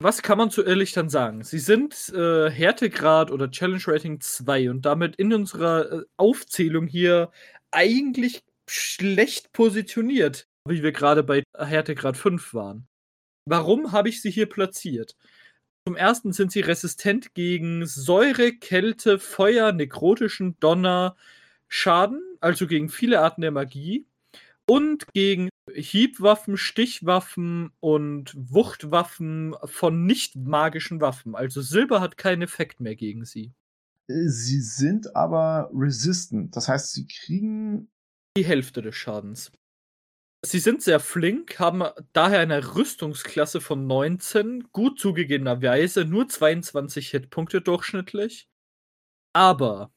[0.00, 1.42] Was kann man zu Irrlichtern sagen?
[1.42, 7.32] Sie sind äh, Härtegrad oder Challenge Rating 2 und damit in unserer äh, Aufzählung hier
[7.72, 12.86] eigentlich schlecht positioniert, wie wir gerade bei Härtegrad 5 waren.
[13.44, 15.16] Warum habe ich sie hier platziert?
[15.84, 21.16] Zum ersten sind sie resistent gegen Säure, Kälte, Feuer, nekrotischen Donner,
[21.66, 24.06] Schaden, also gegen viele Arten der Magie
[24.66, 31.34] und gegen Hiebwaffen, Stichwaffen und Wuchtwaffen von nicht magischen Waffen.
[31.34, 33.52] Also Silber hat keinen Effekt mehr gegen sie.
[34.08, 36.56] Sie sind aber resistant.
[36.56, 37.90] Das heißt, sie kriegen
[38.36, 39.52] die Hälfte des Schadens.
[40.46, 47.60] Sie sind sehr flink, haben daher eine Rüstungsklasse von 19, gut zugegebenerweise nur 22 Hitpunkte
[47.60, 48.48] durchschnittlich.
[49.34, 49.92] Aber,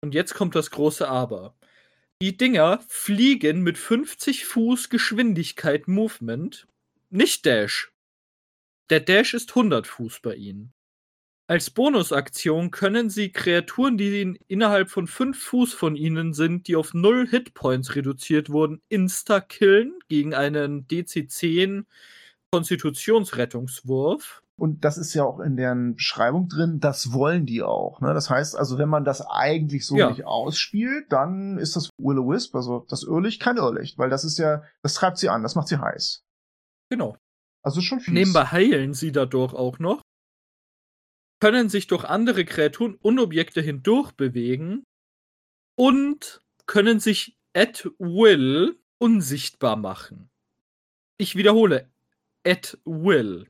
[0.00, 1.56] und jetzt kommt das große Aber,
[2.24, 6.66] die Dinger fliegen mit 50 Fuß Geschwindigkeit Movement,
[7.10, 7.92] nicht Dash.
[8.88, 10.72] Der Dash ist 100 Fuß bei ihnen.
[11.48, 16.94] Als Bonusaktion können sie Kreaturen, die innerhalb von 5 Fuß von ihnen sind, die auf
[16.94, 21.84] 0 Hitpoints reduziert wurden, insta-killen gegen einen DC-10
[22.50, 24.42] Konstitutionsrettungswurf.
[24.56, 28.00] Und das ist ja auch in deren Beschreibung drin, das wollen die auch.
[28.00, 28.14] Ne?
[28.14, 30.10] Das heißt also, wenn man das eigentlich so ja.
[30.10, 34.24] nicht ausspielt, dann ist das Will o Wisp, also das Irrlicht, kein Irrlicht, weil das
[34.24, 36.24] ist ja, das treibt sie an, das macht sie heiß.
[36.88, 37.16] Genau.
[37.62, 38.14] Also schon viel.
[38.14, 40.02] Nebenbei heilen sie dadurch auch noch,
[41.40, 44.84] können sich durch andere Kreaturen und Objekte hindurch bewegen
[45.76, 50.30] und können sich at will unsichtbar machen.
[51.18, 51.90] Ich wiederhole,
[52.44, 53.48] at will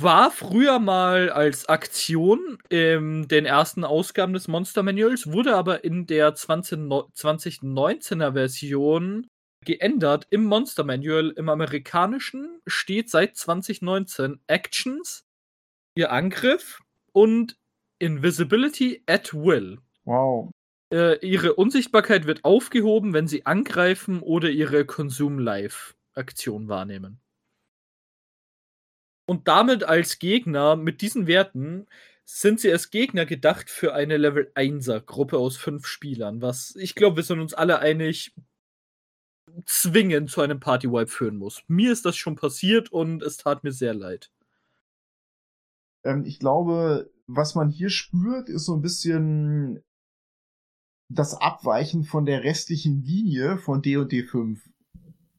[0.00, 6.06] war früher mal als Aktion in den ersten Ausgaben des Monster Manuals, wurde aber in
[6.06, 9.26] der 20, 2019er Version
[9.64, 10.26] geändert.
[10.30, 15.24] Im Monster Manual, im amerikanischen, steht seit 2019 Actions,
[15.94, 16.80] ihr Angriff
[17.12, 17.56] und
[17.98, 19.78] Invisibility at Will.
[20.04, 20.50] Wow.
[20.90, 27.21] Äh, ihre Unsichtbarkeit wird aufgehoben, wenn sie angreifen oder ihre Consume Life Aktion wahrnehmen
[29.32, 31.86] und damit als Gegner mit diesen Werten
[32.26, 36.94] sind sie als Gegner gedacht für eine Level 1er Gruppe aus fünf Spielern, was ich
[36.94, 38.34] glaube, wir sind uns alle einig,
[39.64, 41.62] zwingend zu einem Partywipe führen muss.
[41.66, 44.30] Mir ist das schon passiert und es tat mir sehr leid.
[46.04, 49.82] Ähm, ich glaube, was man hier spürt, ist so ein bisschen
[51.08, 54.60] das Abweichen von der restlichen Linie von D&D 5.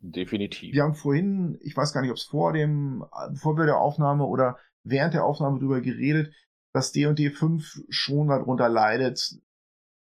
[0.05, 0.73] Definitiv.
[0.73, 3.05] Wir haben vorhin, ich weiß gar nicht, ob es vor dem,
[3.35, 6.33] vor der Aufnahme oder während der Aufnahme drüber geredet,
[6.73, 9.37] dass D&D 5 schon darunter leidet,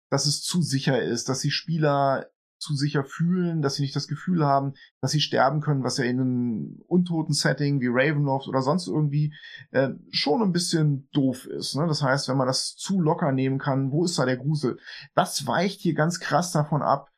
[0.08, 4.06] dass es zu sicher ist, dass die Spieler zu sicher fühlen, dass sie nicht das
[4.06, 8.62] Gefühl haben, dass sie sterben können, was ja in einem untoten Setting wie Ravenloft oder
[8.62, 9.34] sonst irgendwie
[9.72, 11.74] äh, schon ein bisschen doof ist.
[11.74, 11.86] Ne?
[11.88, 14.78] Das heißt, wenn man das zu locker nehmen kann, wo ist da der Grusel?
[15.14, 17.10] Das weicht hier ganz krass davon ab.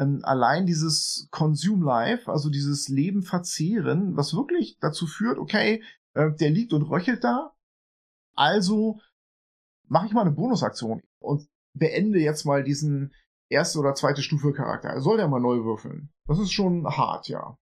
[0.00, 6.30] Ähm, allein dieses Consume Life, also dieses Leben verzehren, was wirklich dazu führt, okay, äh,
[6.32, 7.52] der liegt und röchelt da,
[8.34, 8.98] also
[9.88, 13.14] mache ich mal eine Bonusaktion und beende jetzt mal diesen
[13.50, 14.88] erste oder zweite Stufe Charakter.
[14.88, 16.10] Er soll ja mal neu würfeln.
[16.26, 17.58] Das ist schon hart, ja.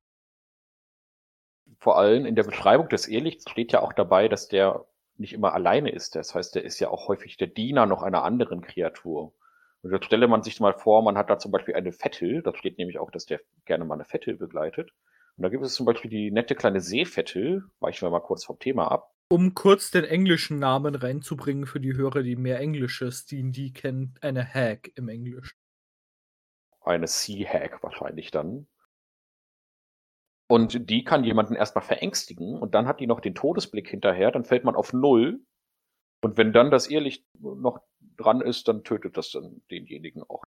[1.80, 4.86] Vor allem in der Beschreibung des Irrlichts steht ja auch dabei, dass der
[5.16, 6.14] nicht immer alleine ist.
[6.14, 9.34] Das heißt, der ist ja auch häufig der Diener noch einer anderen Kreatur.
[9.82, 12.54] Und jetzt stelle man sich mal vor, man hat da zum Beispiel eine Vettel, da
[12.54, 14.90] steht nämlich auch, dass der gerne mal eine Vettel begleitet.
[15.36, 18.58] Und da gibt es zum Beispiel die nette kleine Seevettel, weichen wir mal kurz vom
[18.58, 19.12] Thema ab.
[19.30, 24.14] Um kurz den englischen Namen reinzubringen für die Hörer, die mehr Englisches, die die kennen,
[24.20, 25.54] eine Hag im Englisch
[26.88, 28.66] eine Sea-Hack wahrscheinlich dann.
[30.50, 34.44] Und die kann jemanden erstmal verängstigen und dann hat die noch den Todesblick hinterher, dann
[34.44, 35.40] fällt man auf Null.
[36.22, 37.80] Und wenn dann das Irrlicht noch
[38.16, 40.42] dran ist, dann tötet das dann denjenigen auch.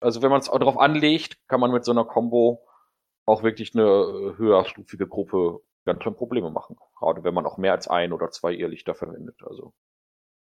[0.00, 2.66] Also wenn man es auch darauf anlegt, kann man mit so einer Combo
[3.26, 6.76] auch wirklich eine äh, höherstufige Gruppe ganz schön Probleme machen.
[6.98, 9.40] Gerade wenn man auch mehr als ein oder zwei Irrlichter verwendet.
[9.44, 9.72] Also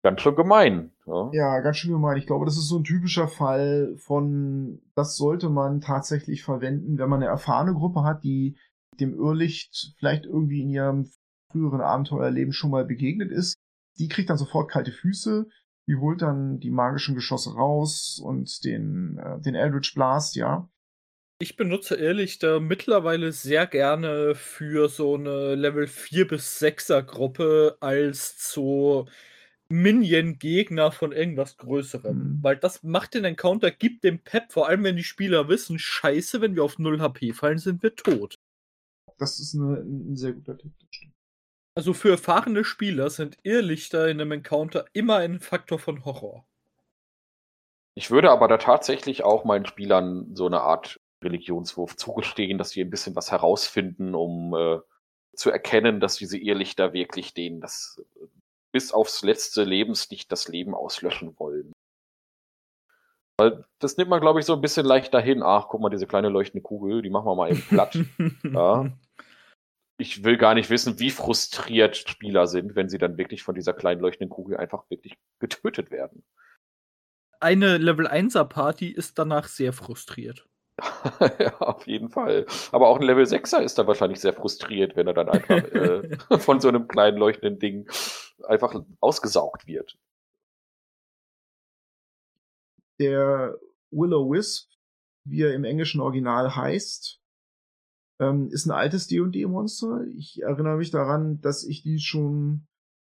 [0.04, 0.92] Ganz schön gemein.
[1.06, 1.30] Ja.
[1.34, 2.18] ja, ganz schön gemein.
[2.18, 7.10] Ich glaube, das ist so ein typischer Fall von, das sollte man tatsächlich verwenden, wenn
[7.10, 8.58] man eine erfahrene Gruppe hat, die
[9.00, 11.12] dem Irrlicht vielleicht irgendwie in ihrem
[11.52, 13.56] früheren Abenteuerleben schon mal begegnet ist.
[14.00, 15.48] Die kriegt dann sofort kalte Füße,
[15.88, 20.70] die holt dann die magischen Geschosse raus und den, äh, den Eldritch Blast, ja.
[21.40, 28.52] Ich benutze Irrlichter mittlerweile sehr gerne für so eine Level 4 bis 6er Gruppe als
[28.52, 29.08] so
[29.70, 32.18] Minion-Gegner von irgendwas Größerem.
[32.18, 32.40] Mhm.
[32.42, 36.42] Weil das macht den Encounter, gibt dem Pep, vor allem wenn die Spieler wissen, scheiße,
[36.42, 38.36] wenn wir auf 0 HP fallen, sind wir tot.
[39.20, 41.14] Das ist eine, ein sehr guter Tipp, das stimmt.
[41.78, 46.44] Also für erfahrene Spieler sind Irrlichter in einem Encounter immer ein Faktor von Horror.
[47.94, 52.82] Ich würde aber da tatsächlich auch meinen Spielern so eine Art Religionswurf zugestehen, dass sie
[52.82, 54.80] ein bisschen was herausfinden, um äh,
[55.36, 58.04] zu erkennen, dass diese Irrlichter wirklich denen das
[58.72, 61.74] bis aufs letzte Lebenslicht das Leben auslöschen wollen.
[63.40, 65.44] Weil das nimmt man, glaube ich, so ein bisschen leicht dahin.
[65.44, 68.00] Ach, guck mal, diese kleine leuchtende Kugel, die machen wir mal eben platt.
[68.44, 68.92] ja.
[70.00, 73.74] Ich will gar nicht wissen, wie frustriert Spieler sind, wenn sie dann wirklich von dieser
[73.74, 76.24] kleinen leuchtenden Kugel einfach wirklich getötet werden.
[77.40, 80.48] Eine Level 1er Party ist danach sehr frustriert.
[81.40, 82.46] ja, auf jeden Fall.
[82.72, 85.58] Aber auch ein Level 6er ist da wahrscheinlich sehr frustriert, wenn er dann einfach
[86.30, 87.90] äh, von so einem kleinen leuchtenden Ding
[88.44, 89.98] einfach ausgesaugt wird.
[93.00, 93.58] Der
[93.92, 94.70] Willow-Wisp,
[95.24, 97.20] wie er im englischen Original heißt,
[98.20, 100.06] ähm, ist ein altes D&D-Monster.
[100.16, 102.68] Ich erinnere mich daran, dass ich die schon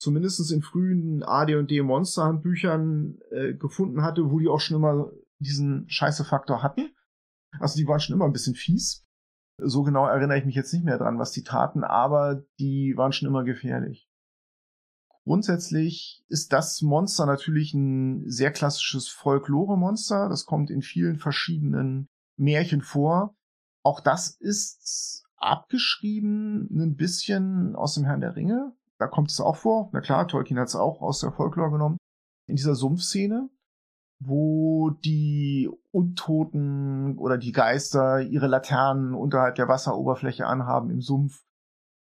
[0.01, 6.63] zumindest in frühen AD&D Monsterhandbüchern äh, gefunden hatte, wo die auch schon immer diesen Scheiße-Faktor
[6.63, 6.91] hatten.
[7.59, 9.05] Also die waren schon immer ein bisschen fies.
[9.61, 13.13] So genau erinnere ich mich jetzt nicht mehr dran, was die taten, aber die waren
[13.13, 14.09] schon immer gefährlich.
[15.25, 20.29] Grundsätzlich ist das Monster natürlich ein sehr klassisches Folklore-Monster.
[20.29, 22.09] Das kommt in vielen verschiedenen
[22.39, 23.37] Märchen vor.
[23.83, 28.73] Auch das ist abgeschrieben ein bisschen aus dem Herrn der Ringe.
[28.99, 29.91] Da kommt es auch vor.
[29.93, 31.99] Na klar, Tolkien hat es auch aus der Folklore genommen.
[32.47, 33.49] In dieser Sumpfszene
[34.21, 41.45] wo die Untoten oder die Geister ihre Laternen unterhalb der Wasseroberfläche anhaben im Sumpf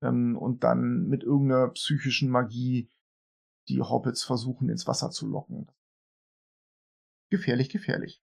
[0.01, 2.89] ähm, und dann mit irgendeiner psychischen Magie
[3.67, 5.71] die Hobbits versuchen ins Wasser zu locken.
[7.29, 8.21] Gefährlich, gefährlich.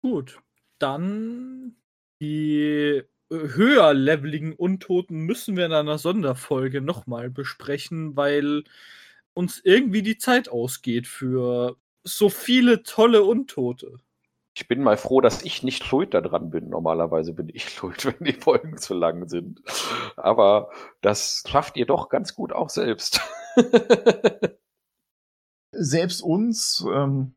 [0.00, 0.42] Gut,
[0.78, 1.76] dann
[2.22, 8.62] die höher leveligen Untoten müssen wir in einer Sonderfolge nochmal besprechen, weil
[9.34, 13.98] uns irgendwie die Zeit ausgeht für so viele tolle Untote.
[14.54, 16.68] Ich bin mal froh, dass ich nicht schuld daran bin.
[16.68, 19.60] Normalerweise bin ich schuld, wenn die Folgen zu lang sind.
[20.16, 20.70] Aber
[21.00, 23.20] das schafft ihr doch ganz gut auch selbst.
[25.72, 27.34] selbst uns ähm,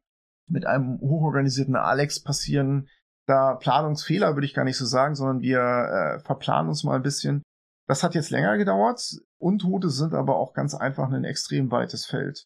[0.47, 2.87] mit einem hochorganisierten Alex passieren
[3.27, 7.03] da Planungsfehler würde ich gar nicht so sagen, sondern wir äh, verplanen uns mal ein
[7.03, 7.41] bisschen.
[7.87, 9.01] Das hat jetzt länger gedauert.
[9.39, 12.45] Untote sind aber auch ganz einfach ein extrem weites Feld.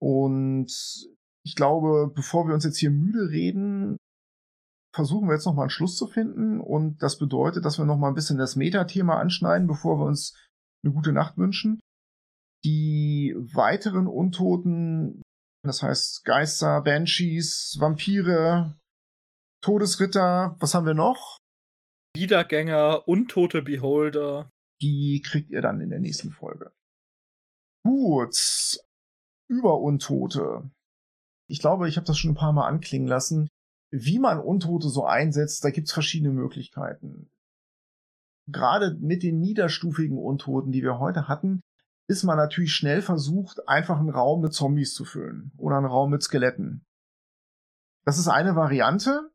[0.00, 0.70] Und
[1.44, 3.96] ich glaube, bevor wir uns jetzt hier müde reden,
[4.94, 6.60] versuchen wir jetzt nochmal einen Schluss zu finden.
[6.60, 10.36] Und das bedeutet, dass wir nochmal ein bisschen das Metathema anschneiden, bevor wir uns
[10.84, 11.80] eine gute Nacht wünschen.
[12.64, 15.22] Die weiteren Untoten,
[15.64, 18.77] das heißt Geister, Banshees, Vampire,
[19.60, 21.38] Todesritter, was haben wir noch?
[22.14, 24.50] Wiedergänger, untote Beholder.
[24.80, 26.72] Die kriegt ihr dann in der nächsten Folge.
[27.84, 28.36] Gut.
[29.48, 30.70] Über Untote.
[31.48, 33.48] Ich glaube, ich habe das schon ein paar Mal anklingen lassen.
[33.90, 37.30] Wie man Untote so einsetzt, da gibt's verschiedene Möglichkeiten.
[38.46, 41.60] Gerade mit den niederstufigen Untoten, die wir heute hatten,
[42.08, 46.10] ist man natürlich schnell versucht, einfach einen Raum mit Zombies zu füllen oder einen Raum
[46.10, 46.84] mit Skeletten.
[48.04, 49.30] Das ist eine Variante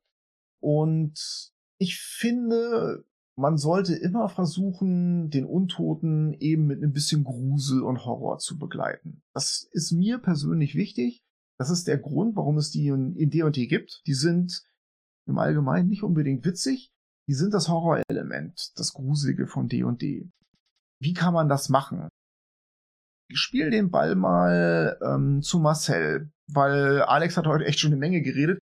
[0.64, 3.04] und ich finde,
[3.36, 9.22] man sollte immer versuchen, den Untoten eben mit ein bisschen Grusel und Horror zu begleiten.
[9.34, 11.22] Das ist mir persönlich wichtig.
[11.60, 14.04] Das ist der Grund, warum es die in D&D gibt.
[14.08, 14.64] Die sind
[15.28, 16.94] im Allgemeinen nicht unbedingt witzig.
[17.28, 20.30] Die sind das Horrorelement, das Gruselige von D&D.
[21.02, 22.08] Wie kann man das machen?
[23.30, 28.00] Ich spiele den Ball mal ähm, zu Marcel, weil Alex hat heute echt schon eine
[28.00, 28.60] Menge geredet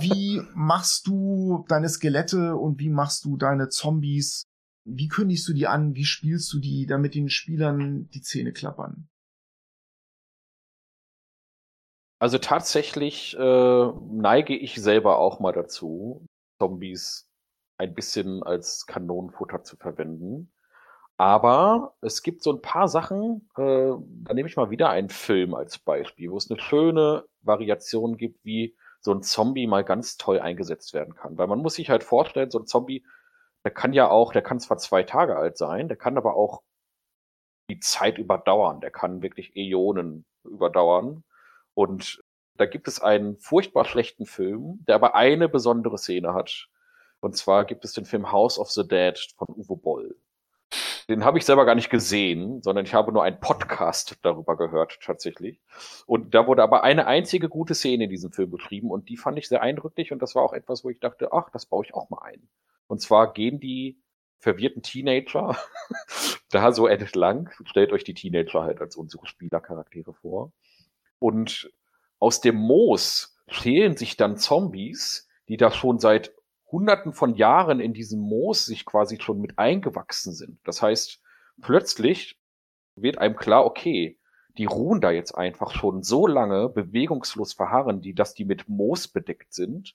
[0.00, 4.44] wie machst du deine Skelette und wie machst du deine Zombies?
[4.84, 5.94] Wie kündigst du die an?
[5.94, 9.08] Wie spielst du die, damit den Spielern die Zähne klappern?
[12.18, 16.26] Also tatsächlich äh, neige ich selber auch mal dazu,
[16.58, 17.28] Zombies
[17.78, 20.50] ein bisschen als Kanonenfutter zu verwenden.
[21.18, 23.92] Aber es gibt so ein paar Sachen, äh,
[24.24, 28.44] da nehme ich mal wieder einen Film als Beispiel, wo es eine schöne Variation gibt,
[28.44, 31.38] wie so ein Zombie mal ganz toll eingesetzt werden kann.
[31.38, 33.06] Weil man muss sich halt vorstellen, so ein Zombie,
[33.64, 36.62] der kann ja auch, der kann zwar zwei Tage alt sein, der kann aber auch
[37.70, 38.80] die Zeit überdauern.
[38.80, 41.22] Der kann wirklich Äonen überdauern.
[41.74, 42.20] Und
[42.56, 46.68] da gibt es einen furchtbar schlechten Film, der aber eine besondere Szene hat.
[47.20, 50.05] Und zwar gibt es den Film House of the Dead von Uwe Boll.
[51.08, 54.98] Den habe ich selber gar nicht gesehen, sondern ich habe nur einen Podcast darüber gehört
[55.00, 55.60] tatsächlich.
[56.04, 59.38] Und da wurde aber eine einzige gute Szene in diesem Film beschrieben und die fand
[59.38, 61.94] ich sehr eindrücklich und das war auch etwas, wo ich dachte, ach, das baue ich
[61.94, 62.48] auch mal ein.
[62.88, 64.00] Und zwar gehen die
[64.38, 65.56] verwirrten Teenager
[66.50, 70.52] da so entlang, stellt euch die Teenager halt als unsere Spielercharaktere vor.
[71.18, 71.70] Und
[72.18, 76.32] aus dem Moos schälen sich dann Zombies, die da schon seit
[76.70, 80.58] Hunderten von Jahren in diesem Moos sich quasi schon mit eingewachsen sind.
[80.64, 81.22] Das heißt,
[81.60, 82.38] plötzlich
[82.96, 84.18] wird einem klar, okay,
[84.58, 89.08] die ruhen da jetzt einfach schon so lange bewegungslos verharren, die, dass die mit Moos
[89.08, 89.94] bedeckt sind.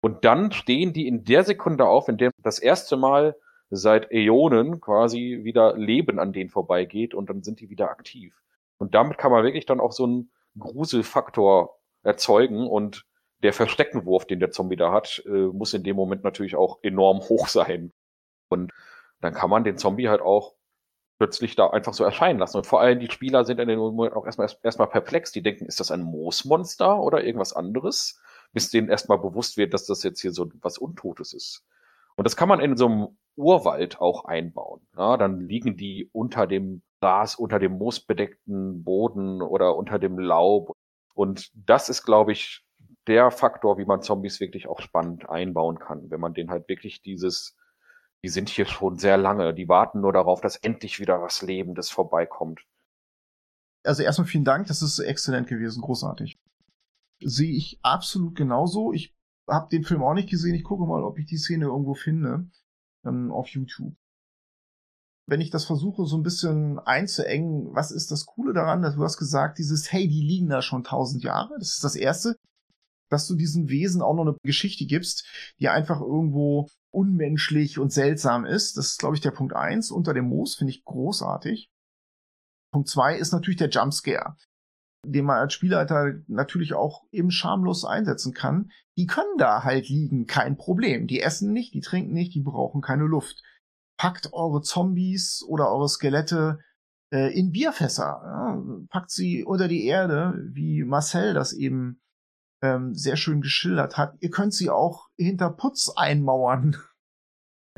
[0.00, 3.36] Und dann stehen die in der Sekunde auf, in der das erste Mal
[3.70, 8.34] seit Äonen quasi wieder Leben an denen vorbeigeht und dann sind die wieder aktiv.
[8.78, 13.04] Und damit kann man wirklich dann auch so einen Gruselfaktor erzeugen und
[13.42, 17.20] der Versteckenwurf, den der Zombie da hat, äh, muss in dem Moment natürlich auch enorm
[17.20, 17.92] hoch sein.
[18.48, 18.72] Und
[19.20, 20.54] dann kann man den Zombie halt auch
[21.18, 22.58] plötzlich da einfach so erscheinen lassen.
[22.58, 25.32] Und vor allem die Spieler sind in dem Moment auch erstmal, erstmal perplex.
[25.32, 28.20] Die denken, ist das ein Moosmonster oder irgendwas anderes?
[28.52, 31.64] Bis denen erstmal bewusst wird, dass das jetzt hier so was Untotes ist.
[32.16, 34.86] Und das kann man in so einem Urwald auch einbauen.
[34.96, 40.72] Ja, dann liegen die unter dem Gras, unter dem moosbedeckten Boden oder unter dem Laub.
[41.14, 42.65] Und das ist, glaube ich,
[43.06, 47.02] der Faktor, wie man Zombies wirklich auch spannend einbauen kann, wenn man den halt wirklich
[47.02, 47.56] dieses,
[48.22, 51.90] die sind hier schon sehr lange, die warten nur darauf, dass endlich wieder was Lebendes
[51.90, 52.66] vorbeikommt.
[53.84, 56.38] Also erstmal vielen Dank, das ist exzellent gewesen, großartig.
[57.20, 58.92] Sehe ich absolut genauso.
[58.92, 59.14] Ich
[59.48, 60.54] habe den Film auch nicht gesehen.
[60.54, 62.50] Ich gucke mal, ob ich die Szene irgendwo finde
[63.04, 63.94] ähm, auf YouTube.
[65.28, 68.82] Wenn ich das versuche, so ein bisschen einzuengen, was ist das Coole daran?
[68.82, 71.54] Du hast gesagt, dieses, hey, die liegen da schon tausend Jahre.
[71.58, 72.36] Das ist das Erste
[73.08, 75.26] dass du diesen Wesen auch noch eine Geschichte gibst,
[75.58, 78.76] die einfach irgendwo unmenschlich und seltsam ist.
[78.76, 79.90] Das ist, glaube ich, der Punkt eins.
[79.90, 81.70] Unter dem Moos finde ich großartig.
[82.72, 84.36] Punkt zwei ist natürlich der Jumpscare,
[85.04, 88.70] den man als Spielleiter natürlich auch eben schamlos einsetzen kann.
[88.96, 91.06] Die können da halt liegen, kein Problem.
[91.06, 93.42] Die essen nicht, die trinken nicht, die brauchen keine Luft.
[93.98, 96.58] Packt eure Zombies oder eure Skelette
[97.12, 98.20] äh, in Bierfässer.
[98.24, 98.62] Ja?
[98.88, 102.00] Packt sie unter die Erde, wie Marcel das eben
[102.62, 104.16] ähm, sehr schön geschildert hat.
[104.20, 106.76] Ihr könnt sie auch hinter Putz einmauern.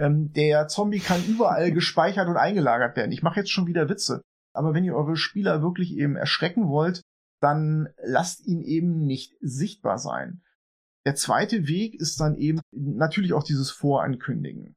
[0.00, 3.10] Ähm, der Zombie kann überall gespeichert und eingelagert werden.
[3.10, 4.22] Ich mache jetzt schon wieder Witze.
[4.52, 7.02] Aber wenn ihr eure Spieler wirklich eben erschrecken wollt,
[7.40, 10.42] dann lasst ihn eben nicht sichtbar sein.
[11.04, 14.76] Der zweite Weg ist dann eben natürlich auch dieses Vorankündigen.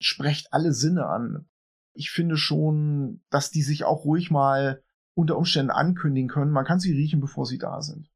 [0.00, 1.48] Sprecht alle Sinne an.
[1.94, 4.82] Ich finde schon, dass die sich auch ruhig mal
[5.14, 6.52] unter Umständen ankündigen können.
[6.52, 8.09] Man kann sie riechen, bevor sie da sind.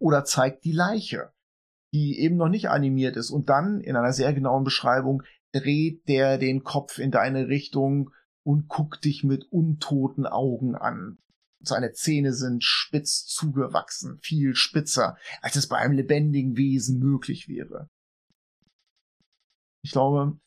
[0.00, 1.32] Oder zeigt die Leiche,
[1.92, 5.22] die eben noch nicht animiert ist und dann in einer sehr genauen Beschreibung
[5.52, 8.10] dreht der den Kopf in deine Richtung
[8.42, 11.18] und guckt dich mit untoten Augen an.
[11.62, 17.90] Seine Zähne sind spitz zugewachsen, viel spitzer, als es bei einem lebendigen Wesen möglich wäre.
[19.82, 20.38] Ich glaube,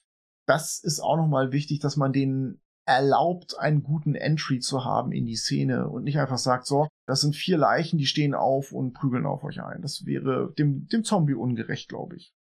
[0.48, 5.26] das ist auch nochmal wichtig, dass man den erlaubt, einen guten Entry zu haben in
[5.26, 8.94] die Szene und nicht einfach sagt, so, das sind vier Leichen, die stehen auf und
[8.94, 9.82] prügeln auf euch ein.
[9.82, 12.34] Das wäre dem, dem Zombie ungerecht, glaube ich.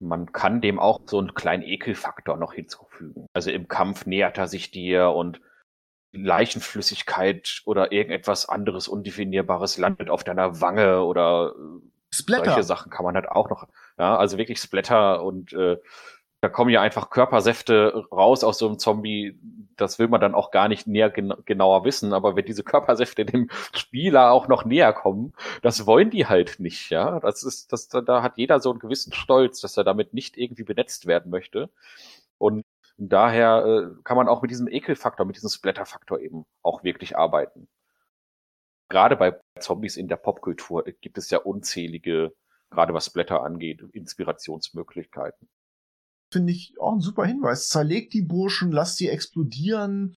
[0.00, 3.26] Man kann dem auch so einen kleinen Ekelfaktor noch hinzufügen.
[3.32, 5.40] Also im Kampf nähert er sich dir und
[6.12, 11.54] Leichenflüssigkeit oder irgendetwas anderes Undefinierbares landet auf deiner Wange oder
[12.10, 12.44] Splatter.
[12.46, 13.68] solche Sachen kann man halt auch noch,
[13.98, 15.78] ja, also wirklich Splatter und äh,
[16.44, 19.40] da kommen ja einfach Körpersäfte raus aus so einem Zombie.
[19.76, 22.12] Das will man dann auch gar nicht näher gen genauer wissen.
[22.12, 26.90] Aber wenn diese Körpersäfte dem Spieler auch noch näher kommen, das wollen die halt nicht,
[26.90, 27.18] ja.
[27.20, 30.64] Das ist, das, da hat jeder so einen gewissen Stolz, dass er damit nicht irgendwie
[30.64, 31.70] benetzt werden möchte.
[32.36, 32.62] Und
[32.98, 37.68] daher äh, kann man auch mit diesem Ekelfaktor, mit diesem Splatterfaktor eben auch wirklich arbeiten.
[38.90, 42.34] Gerade bei Zombies in der Popkultur gibt es ja unzählige,
[42.70, 45.48] gerade was Splatter angeht, Inspirationsmöglichkeiten
[46.34, 47.68] finde ich auch ein super Hinweis.
[47.68, 50.14] Zerlegt die Burschen, lasst sie explodieren.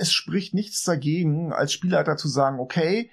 [0.00, 3.10] Es spricht nichts dagegen, als Spielleiter zu sagen, okay,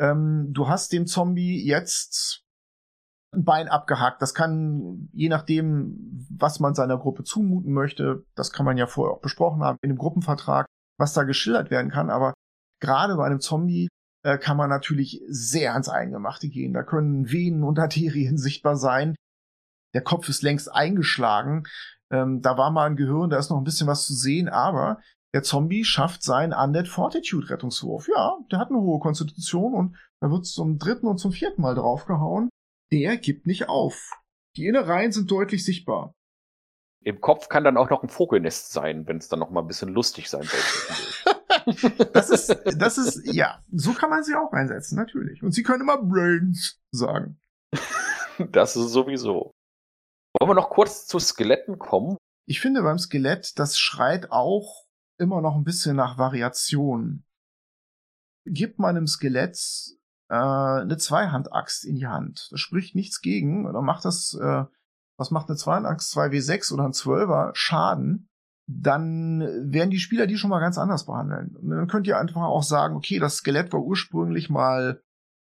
[0.00, 2.44] ähm, du hast dem Zombie jetzt
[3.34, 4.22] ein Bein abgehakt.
[4.22, 9.16] Das kann, je nachdem, was man seiner Gruppe zumuten möchte, das kann man ja vorher
[9.16, 10.66] auch besprochen haben in dem Gruppenvertrag,
[10.98, 12.08] was da geschildert werden kann.
[12.08, 12.32] Aber
[12.80, 13.88] gerade bei einem Zombie
[14.24, 16.72] äh, kann man natürlich sehr ans Eingemachte gehen.
[16.72, 19.14] Da können Venen und Arterien sichtbar sein,
[19.94, 21.64] der Kopf ist längst eingeschlagen.
[22.10, 25.00] Ähm, da war mal ein Gehirn, da ist noch ein bisschen was zu sehen, aber
[25.34, 28.08] der Zombie schafft seinen Undead Fortitude Rettungswurf.
[28.08, 31.74] Ja, der hat eine hohe Konstitution und da wird zum dritten und zum vierten Mal
[31.74, 32.50] draufgehauen.
[32.92, 34.10] Der gibt nicht auf.
[34.56, 36.14] Die Innereien sind deutlich sichtbar.
[37.04, 39.66] Im Kopf kann dann auch noch ein Vogelnest sein, wenn es dann noch mal ein
[39.66, 40.60] bisschen lustig sein soll.
[42.12, 45.42] das ist, das ist, ja, so kann man sie auch einsetzen, natürlich.
[45.42, 47.38] Und sie können immer Brains sagen.
[48.50, 49.54] Das ist sowieso.
[50.38, 52.16] Wollen wir noch kurz zu Skeletten kommen?
[52.46, 54.86] Ich finde beim Skelett, das schreit auch
[55.18, 57.24] immer noch ein bisschen nach Variation.
[58.46, 59.58] Gibt man einem Skelett
[60.28, 62.48] äh, eine Zweihandaxt in die Hand.
[62.50, 63.66] Da spricht nichts gegen.
[63.66, 64.64] Oder macht das, äh,
[65.18, 66.16] was macht eine Zweihandaxt?
[66.16, 68.28] 2W6 oder ein 12er Schaden.
[68.66, 69.40] Dann
[69.70, 71.56] werden die Spieler die schon mal ganz anders behandeln.
[71.56, 75.02] Und dann könnt ihr einfach auch sagen, okay, das Skelett war ursprünglich mal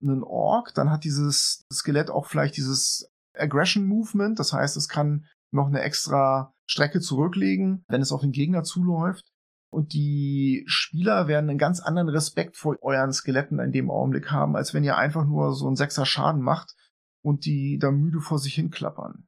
[0.03, 4.39] ein Ork, dann hat dieses Skelett auch vielleicht dieses Aggression Movement.
[4.39, 9.25] Das heißt, es kann noch eine extra Strecke zurücklegen, wenn es auf den Gegner zuläuft.
[9.71, 14.57] Und die Spieler werden einen ganz anderen Respekt vor euren Skeletten in dem Augenblick haben,
[14.57, 16.75] als wenn ihr einfach nur so einen Sechser Schaden macht
[17.23, 19.27] und die da müde vor sich hinklappern.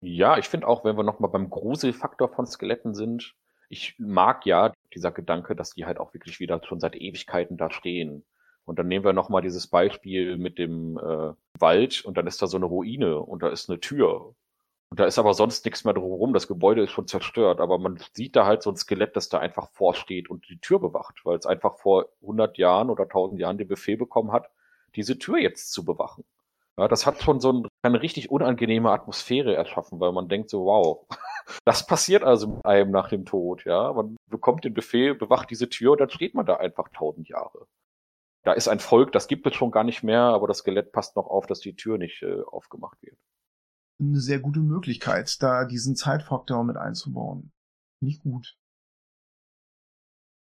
[0.00, 3.34] Ja, ich finde auch, wenn wir nochmal beim Gruselfaktor von Skeletten sind,
[3.68, 7.70] ich mag ja dieser Gedanke, dass die halt auch wirklich wieder schon seit Ewigkeiten da
[7.70, 8.24] stehen.
[8.68, 12.46] Und dann nehmen wir nochmal dieses Beispiel mit dem äh, Wald und dann ist da
[12.46, 14.34] so eine Ruine und da ist eine Tür.
[14.90, 16.34] Und da ist aber sonst nichts mehr drumherum.
[16.34, 19.38] Das Gebäude ist schon zerstört, aber man sieht da halt so ein Skelett, das da
[19.38, 23.56] einfach vorsteht und die Tür bewacht, weil es einfach vor 100 Jahren oder 1000 Jahren
[23.56, 24.50] den Befehl bekommen hat,
[24.94, 26.24] diese Tür jetzt zu bewachen.
[26.76, 30.66] Ja, das hat schon so ein, eine richtig unangenehme Atmosphäre erschaffen, weil man denkt so,
[30.66, 31.06] wow,
[31.64, 33.94] das passiert also mit einem nach dem Tod, ja.
[33.94, 37.66] Man bekommt den Befehl, bewacht diese Tür und dann steht man da einfach tausend Jahre
[38.44, 41.16] da ist ein Volk, das gibt es schon gar nicht mehr, aber das Skelett passt
[41.16, 43.18] noch auf, dass die Tür nicht äh, aufgemacht wird.
[44.00, 47.52] Eine sehr gute Möglichkeit, da diesen Zeitfaktor mit einzubauen.
[48.00, 48.56] Nicht gut.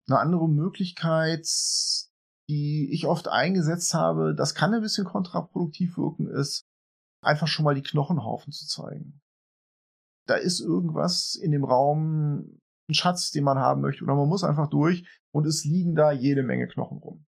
[0.08, 1.46] Eine andere Möglichkeit,
[2.48, 6.66] die ich oft eingesetzt habe, das kann ein bisschen kontraproduktiv wirken, ist,
[7.22, 9.20] einfach schon mal die Knochenhaufen zu zeigen.
[10.26, 12.60] Da ist irgendwas in dem Raum,
[12.90, 16.10] ein Schatz, den man haben möchte, oder man muss einfach durch und es liegen da
[16.10, 17.27] jede Menge Knochen rum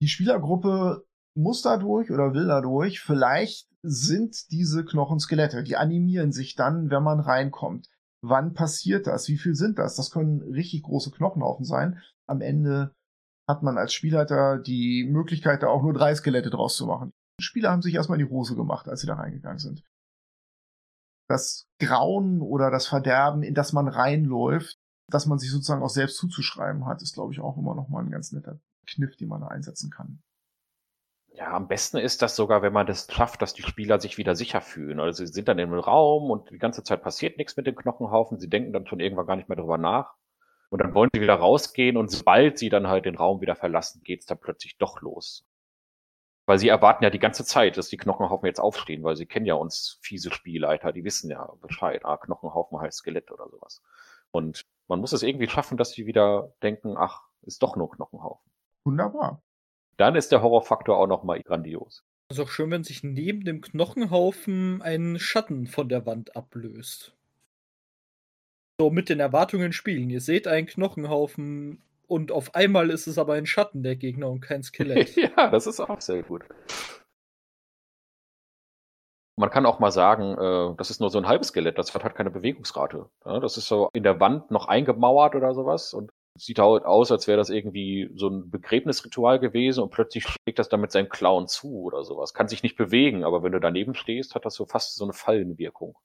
[0.00, 1.04] die Spielergruppe
[1.36, 7.02] muss dadurch oder will dadurch, vielleicht sind diese Knochen Skelette, die animieren sich dann, wenn
[7.02, 7.88] man reinkommt.
[8.22, 9.28] Wann passiert das?
[9.28, 9.94] Wie viel sind das?
[9.94, 12.02] Das können richtig große Knochenhaufen sein.
[12.26, 12.92] Am Ende
[13.48, 17.12] hat man als Spielleiter die Möglichkeit, da auch nur drei Skelette draus zu machen.
[17.40, 19.84] Die Spieler haben sich erstmal in die Hose gemacht, als sie da reingegangen sind.
[21.28, 24.76] Das Grauen oder das Verderben, in das man reinläuft,
[25.10, 28.04] dass man sich sozusagen auch selbst zuzuschreiben hat, ist, glaube ich, auch immer noch mal
[28.04, 28.58] ein ganz netter
[28.88, 30.22] Kniff, den man da einsetzen kann.
[31.38, 34.34] Ja, am besten ist das sogar, wenn man das schafft, dass die Spieler sich wieder
[34.34, 34.98] sicher fühlen.
[34.98, 38.40] Also sie sind dann im Raum und die ganze Zeit passiert nichts mit dem Knochenhaufen.
[38.40, 40.14] Sie denken dann schon irgendwann gar nicht mehr drüber nach.
[40.70, 44.02] Und dann wollen sie wieder rausgehen und sobald sie dann halt den Raum wieder verlassen,
[44.02, 45.46] geht's dann plötzlich doch los.
[46.46, 49.46] Weil sie erwarten ja die ganze Zeit, dass die Knochenhaufen jetzt aufstehen, weil sie kennen
[49.46, 52.04] ja uns fiese Spielleiter, die wissen ja Bescheid.
[52.04, 53.82] Ah, Knochenhaufen heißt Skelett oder sowas.
[54.30, 58.50] Und man muss es irgendwie schaffen, dass sie wieder denken, ach, ist doch nur Knochenhaufen.
[58.84, 59.42] Wunderbar.
[59.96, 62.04] Dann ist der Horrorfaktor auch nochmal grandios.
[62.30, 67.16] Es ist auch schön, wenn sich neben dem Knochenhaufen ein Schatten von der Wand ablöst.
[68.80, 70.10] So mit den Erwartungen spielen.
[70.10, 74.40] Ihr seht einen Knochenhaufen und auf einmal ist es aber ein Schatten der Gegner und
[74.40, 75.16] kein Skelett.
[75.16, 76.44] ja, das ist auch sehr gut.
[79.36, 82.02] Man kann auch mal sagen, äh, das ist nur so ein halbes Skelett, das hat
[82.02, 83.08] halt keine Bewegungsrate.
[83.24, 87.12] Ja, das ist so in der Wand noch eingemauert oder sowas und sieht halt aus,
[87.12, 91.08] als wäre das irgendwie so ein Begräbnisritual gewesen und plötzlich schlägt das dann mit seinem
[91.08, 92.34] Clown zu oder sowas.
[92.34, 95.12] Kann sich nicht bewegen, aber wenn du daneben stehst, hat das so fast so eine
[95.12, 95.96] Fallenwirkung.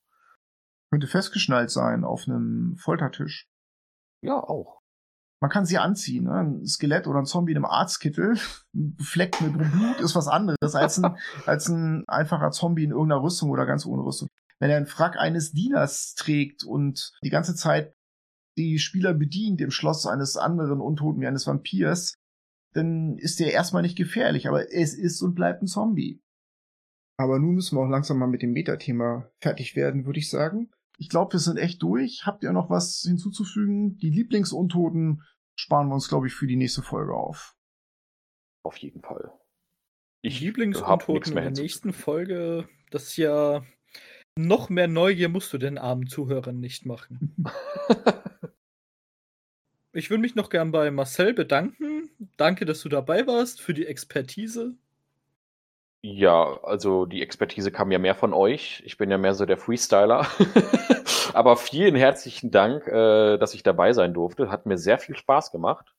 [0.90, 3.48] Könnte festgeschnallt sein auf einem Foltertisch.
[4.22, 4.80] Ja, auch.
[5.40, 6.24] Man kann sie anziehen.
[6.24, 6.32] Ne?
[6.32, 8.38] Ein Skelett oder ein Zombie in einem Arztkittel,
[8.72, 11.16] befleckt mit Blut, ist was anderes als ein,
[11.46, 14.28] als ein einfacher Zombie in irgendeiner Rüstung oder ganz ohne Rüstung.
[14.58, 17.94] Wenn er einen Frack eines Dieners trägt und die ganze Zeit
[18.56, 22.14] die Spieler bedient im Schloss eines anderen Untoten wie eines Vampirs,
[22.72, 26.20] dann ist der erstmal nicht gefährlich, aber es ist und bleibt ein Zombie.
[27.16, 30.70] Aber nun müssen wir auch langsam mal mit dem Metathema fertig werden, würde ich sagen.
[30.98, 32.26] Ich glaube, wir sind echt durch.
[32.26, 33.96] Habt ihr noch was hinzuzufügen?
[33.98, 35.22] Die Lieblingsuntoten
[35.56, 37.56] sparen wir uns, glaube ich, für die nächste Folge auf.
[38.64, 39.32] Auf jeden Fall.
[40.22, 43.64] Ich Lieblingsuntoten in der nächsten Folge, das ist ja
[44.36, 47.36] noch mehr Neugier musst du den armen Zuhörern nicht machen.
[49.94, 52.10] ich würde mich noch gern bei Marcel bedanken.
[52.36, 54.74] Danke, dass du dabei warst für die Expertise.
[56.02, 58.82] Ja, also die Expertise kam ja mehr von euch.
[58.84, 60.26] Ich bin ja mehr so der Freestyler.
[61.32, 64.50] Aber vielen herzlichen Dank, äh, dass ich dabei sein durfte.
[64.50, 65.94] Hat mir sehr viel Spaß gemacht.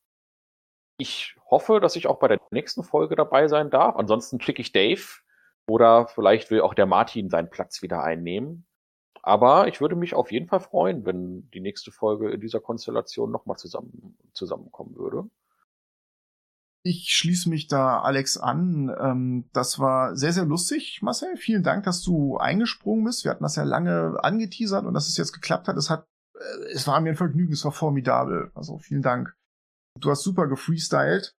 [0.97, 3.95] Ich hoffe, dass ich auch bei der nächsten Folge dabei sein darf.
[3.95, 5.01] Ansonsten schicke ich Dave
[5.67, 8.64] oder vielleicht will auch der Martin seinen Platz wieder einnehmen.
[9.26, 13.31] Aber ich würde mich auf jeden Fall freuen, wenn die nächste Folge in dieser Konstellation
[13.31, 15.27] nochmal zusammen, zusammenkommen würde.
[16.84, 18.95] Ich schließe mich da Alex an.
[19.02, 21.38] Ähm, das war sehr, sehr lustig, Marcel.
[21.38, 23.23] Vielen Dank, dass du eingesprungen bist.
[23.23, 25.76] Wir hatten das ja lange angeteasert und dass es jetzt geklappt hat.
[25.76, 28.52] Es hat, äh, es war mir ein Vergnügen, es war formidabel.
[28.53, 29.35] Also vielen Dank.
[29.99, 31.35] Du hast super gefreestylt.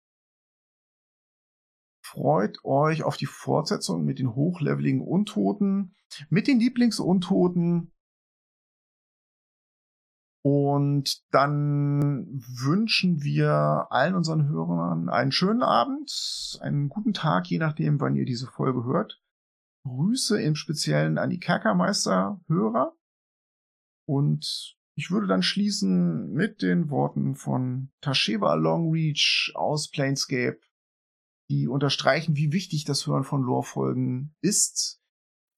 [2.16, 5.94] Freut euch auf die Fortsetzung mit den hochleveligen Untoten,
[6.30, 7.92] mit den Lieblingsuntoten,
[10.48, 17.98] und dann wünschen wir allen unseren Hörern einen schönen Abend, einen guten Tag, je nachdem,
[17.98, 19.20] wann ihr diese Folge hört.
[19.82, 22.94] Grüße im Speziellen an die Kerkermeister-Hörer.
[24.06, 30.60] Und ich würde dann schließen mit den Worten von Tasheba Longreach aus Planescape,
[31.48, 35.00] die unterstreichen, wie wichtig das Hören von Lore-Folgen ist.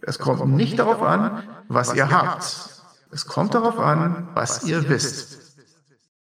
[0.00, 2.78] Es kommt nicht darauf an, was ihr habt
[3.10, 5.37] es kommt darauf an, was ihr wisst.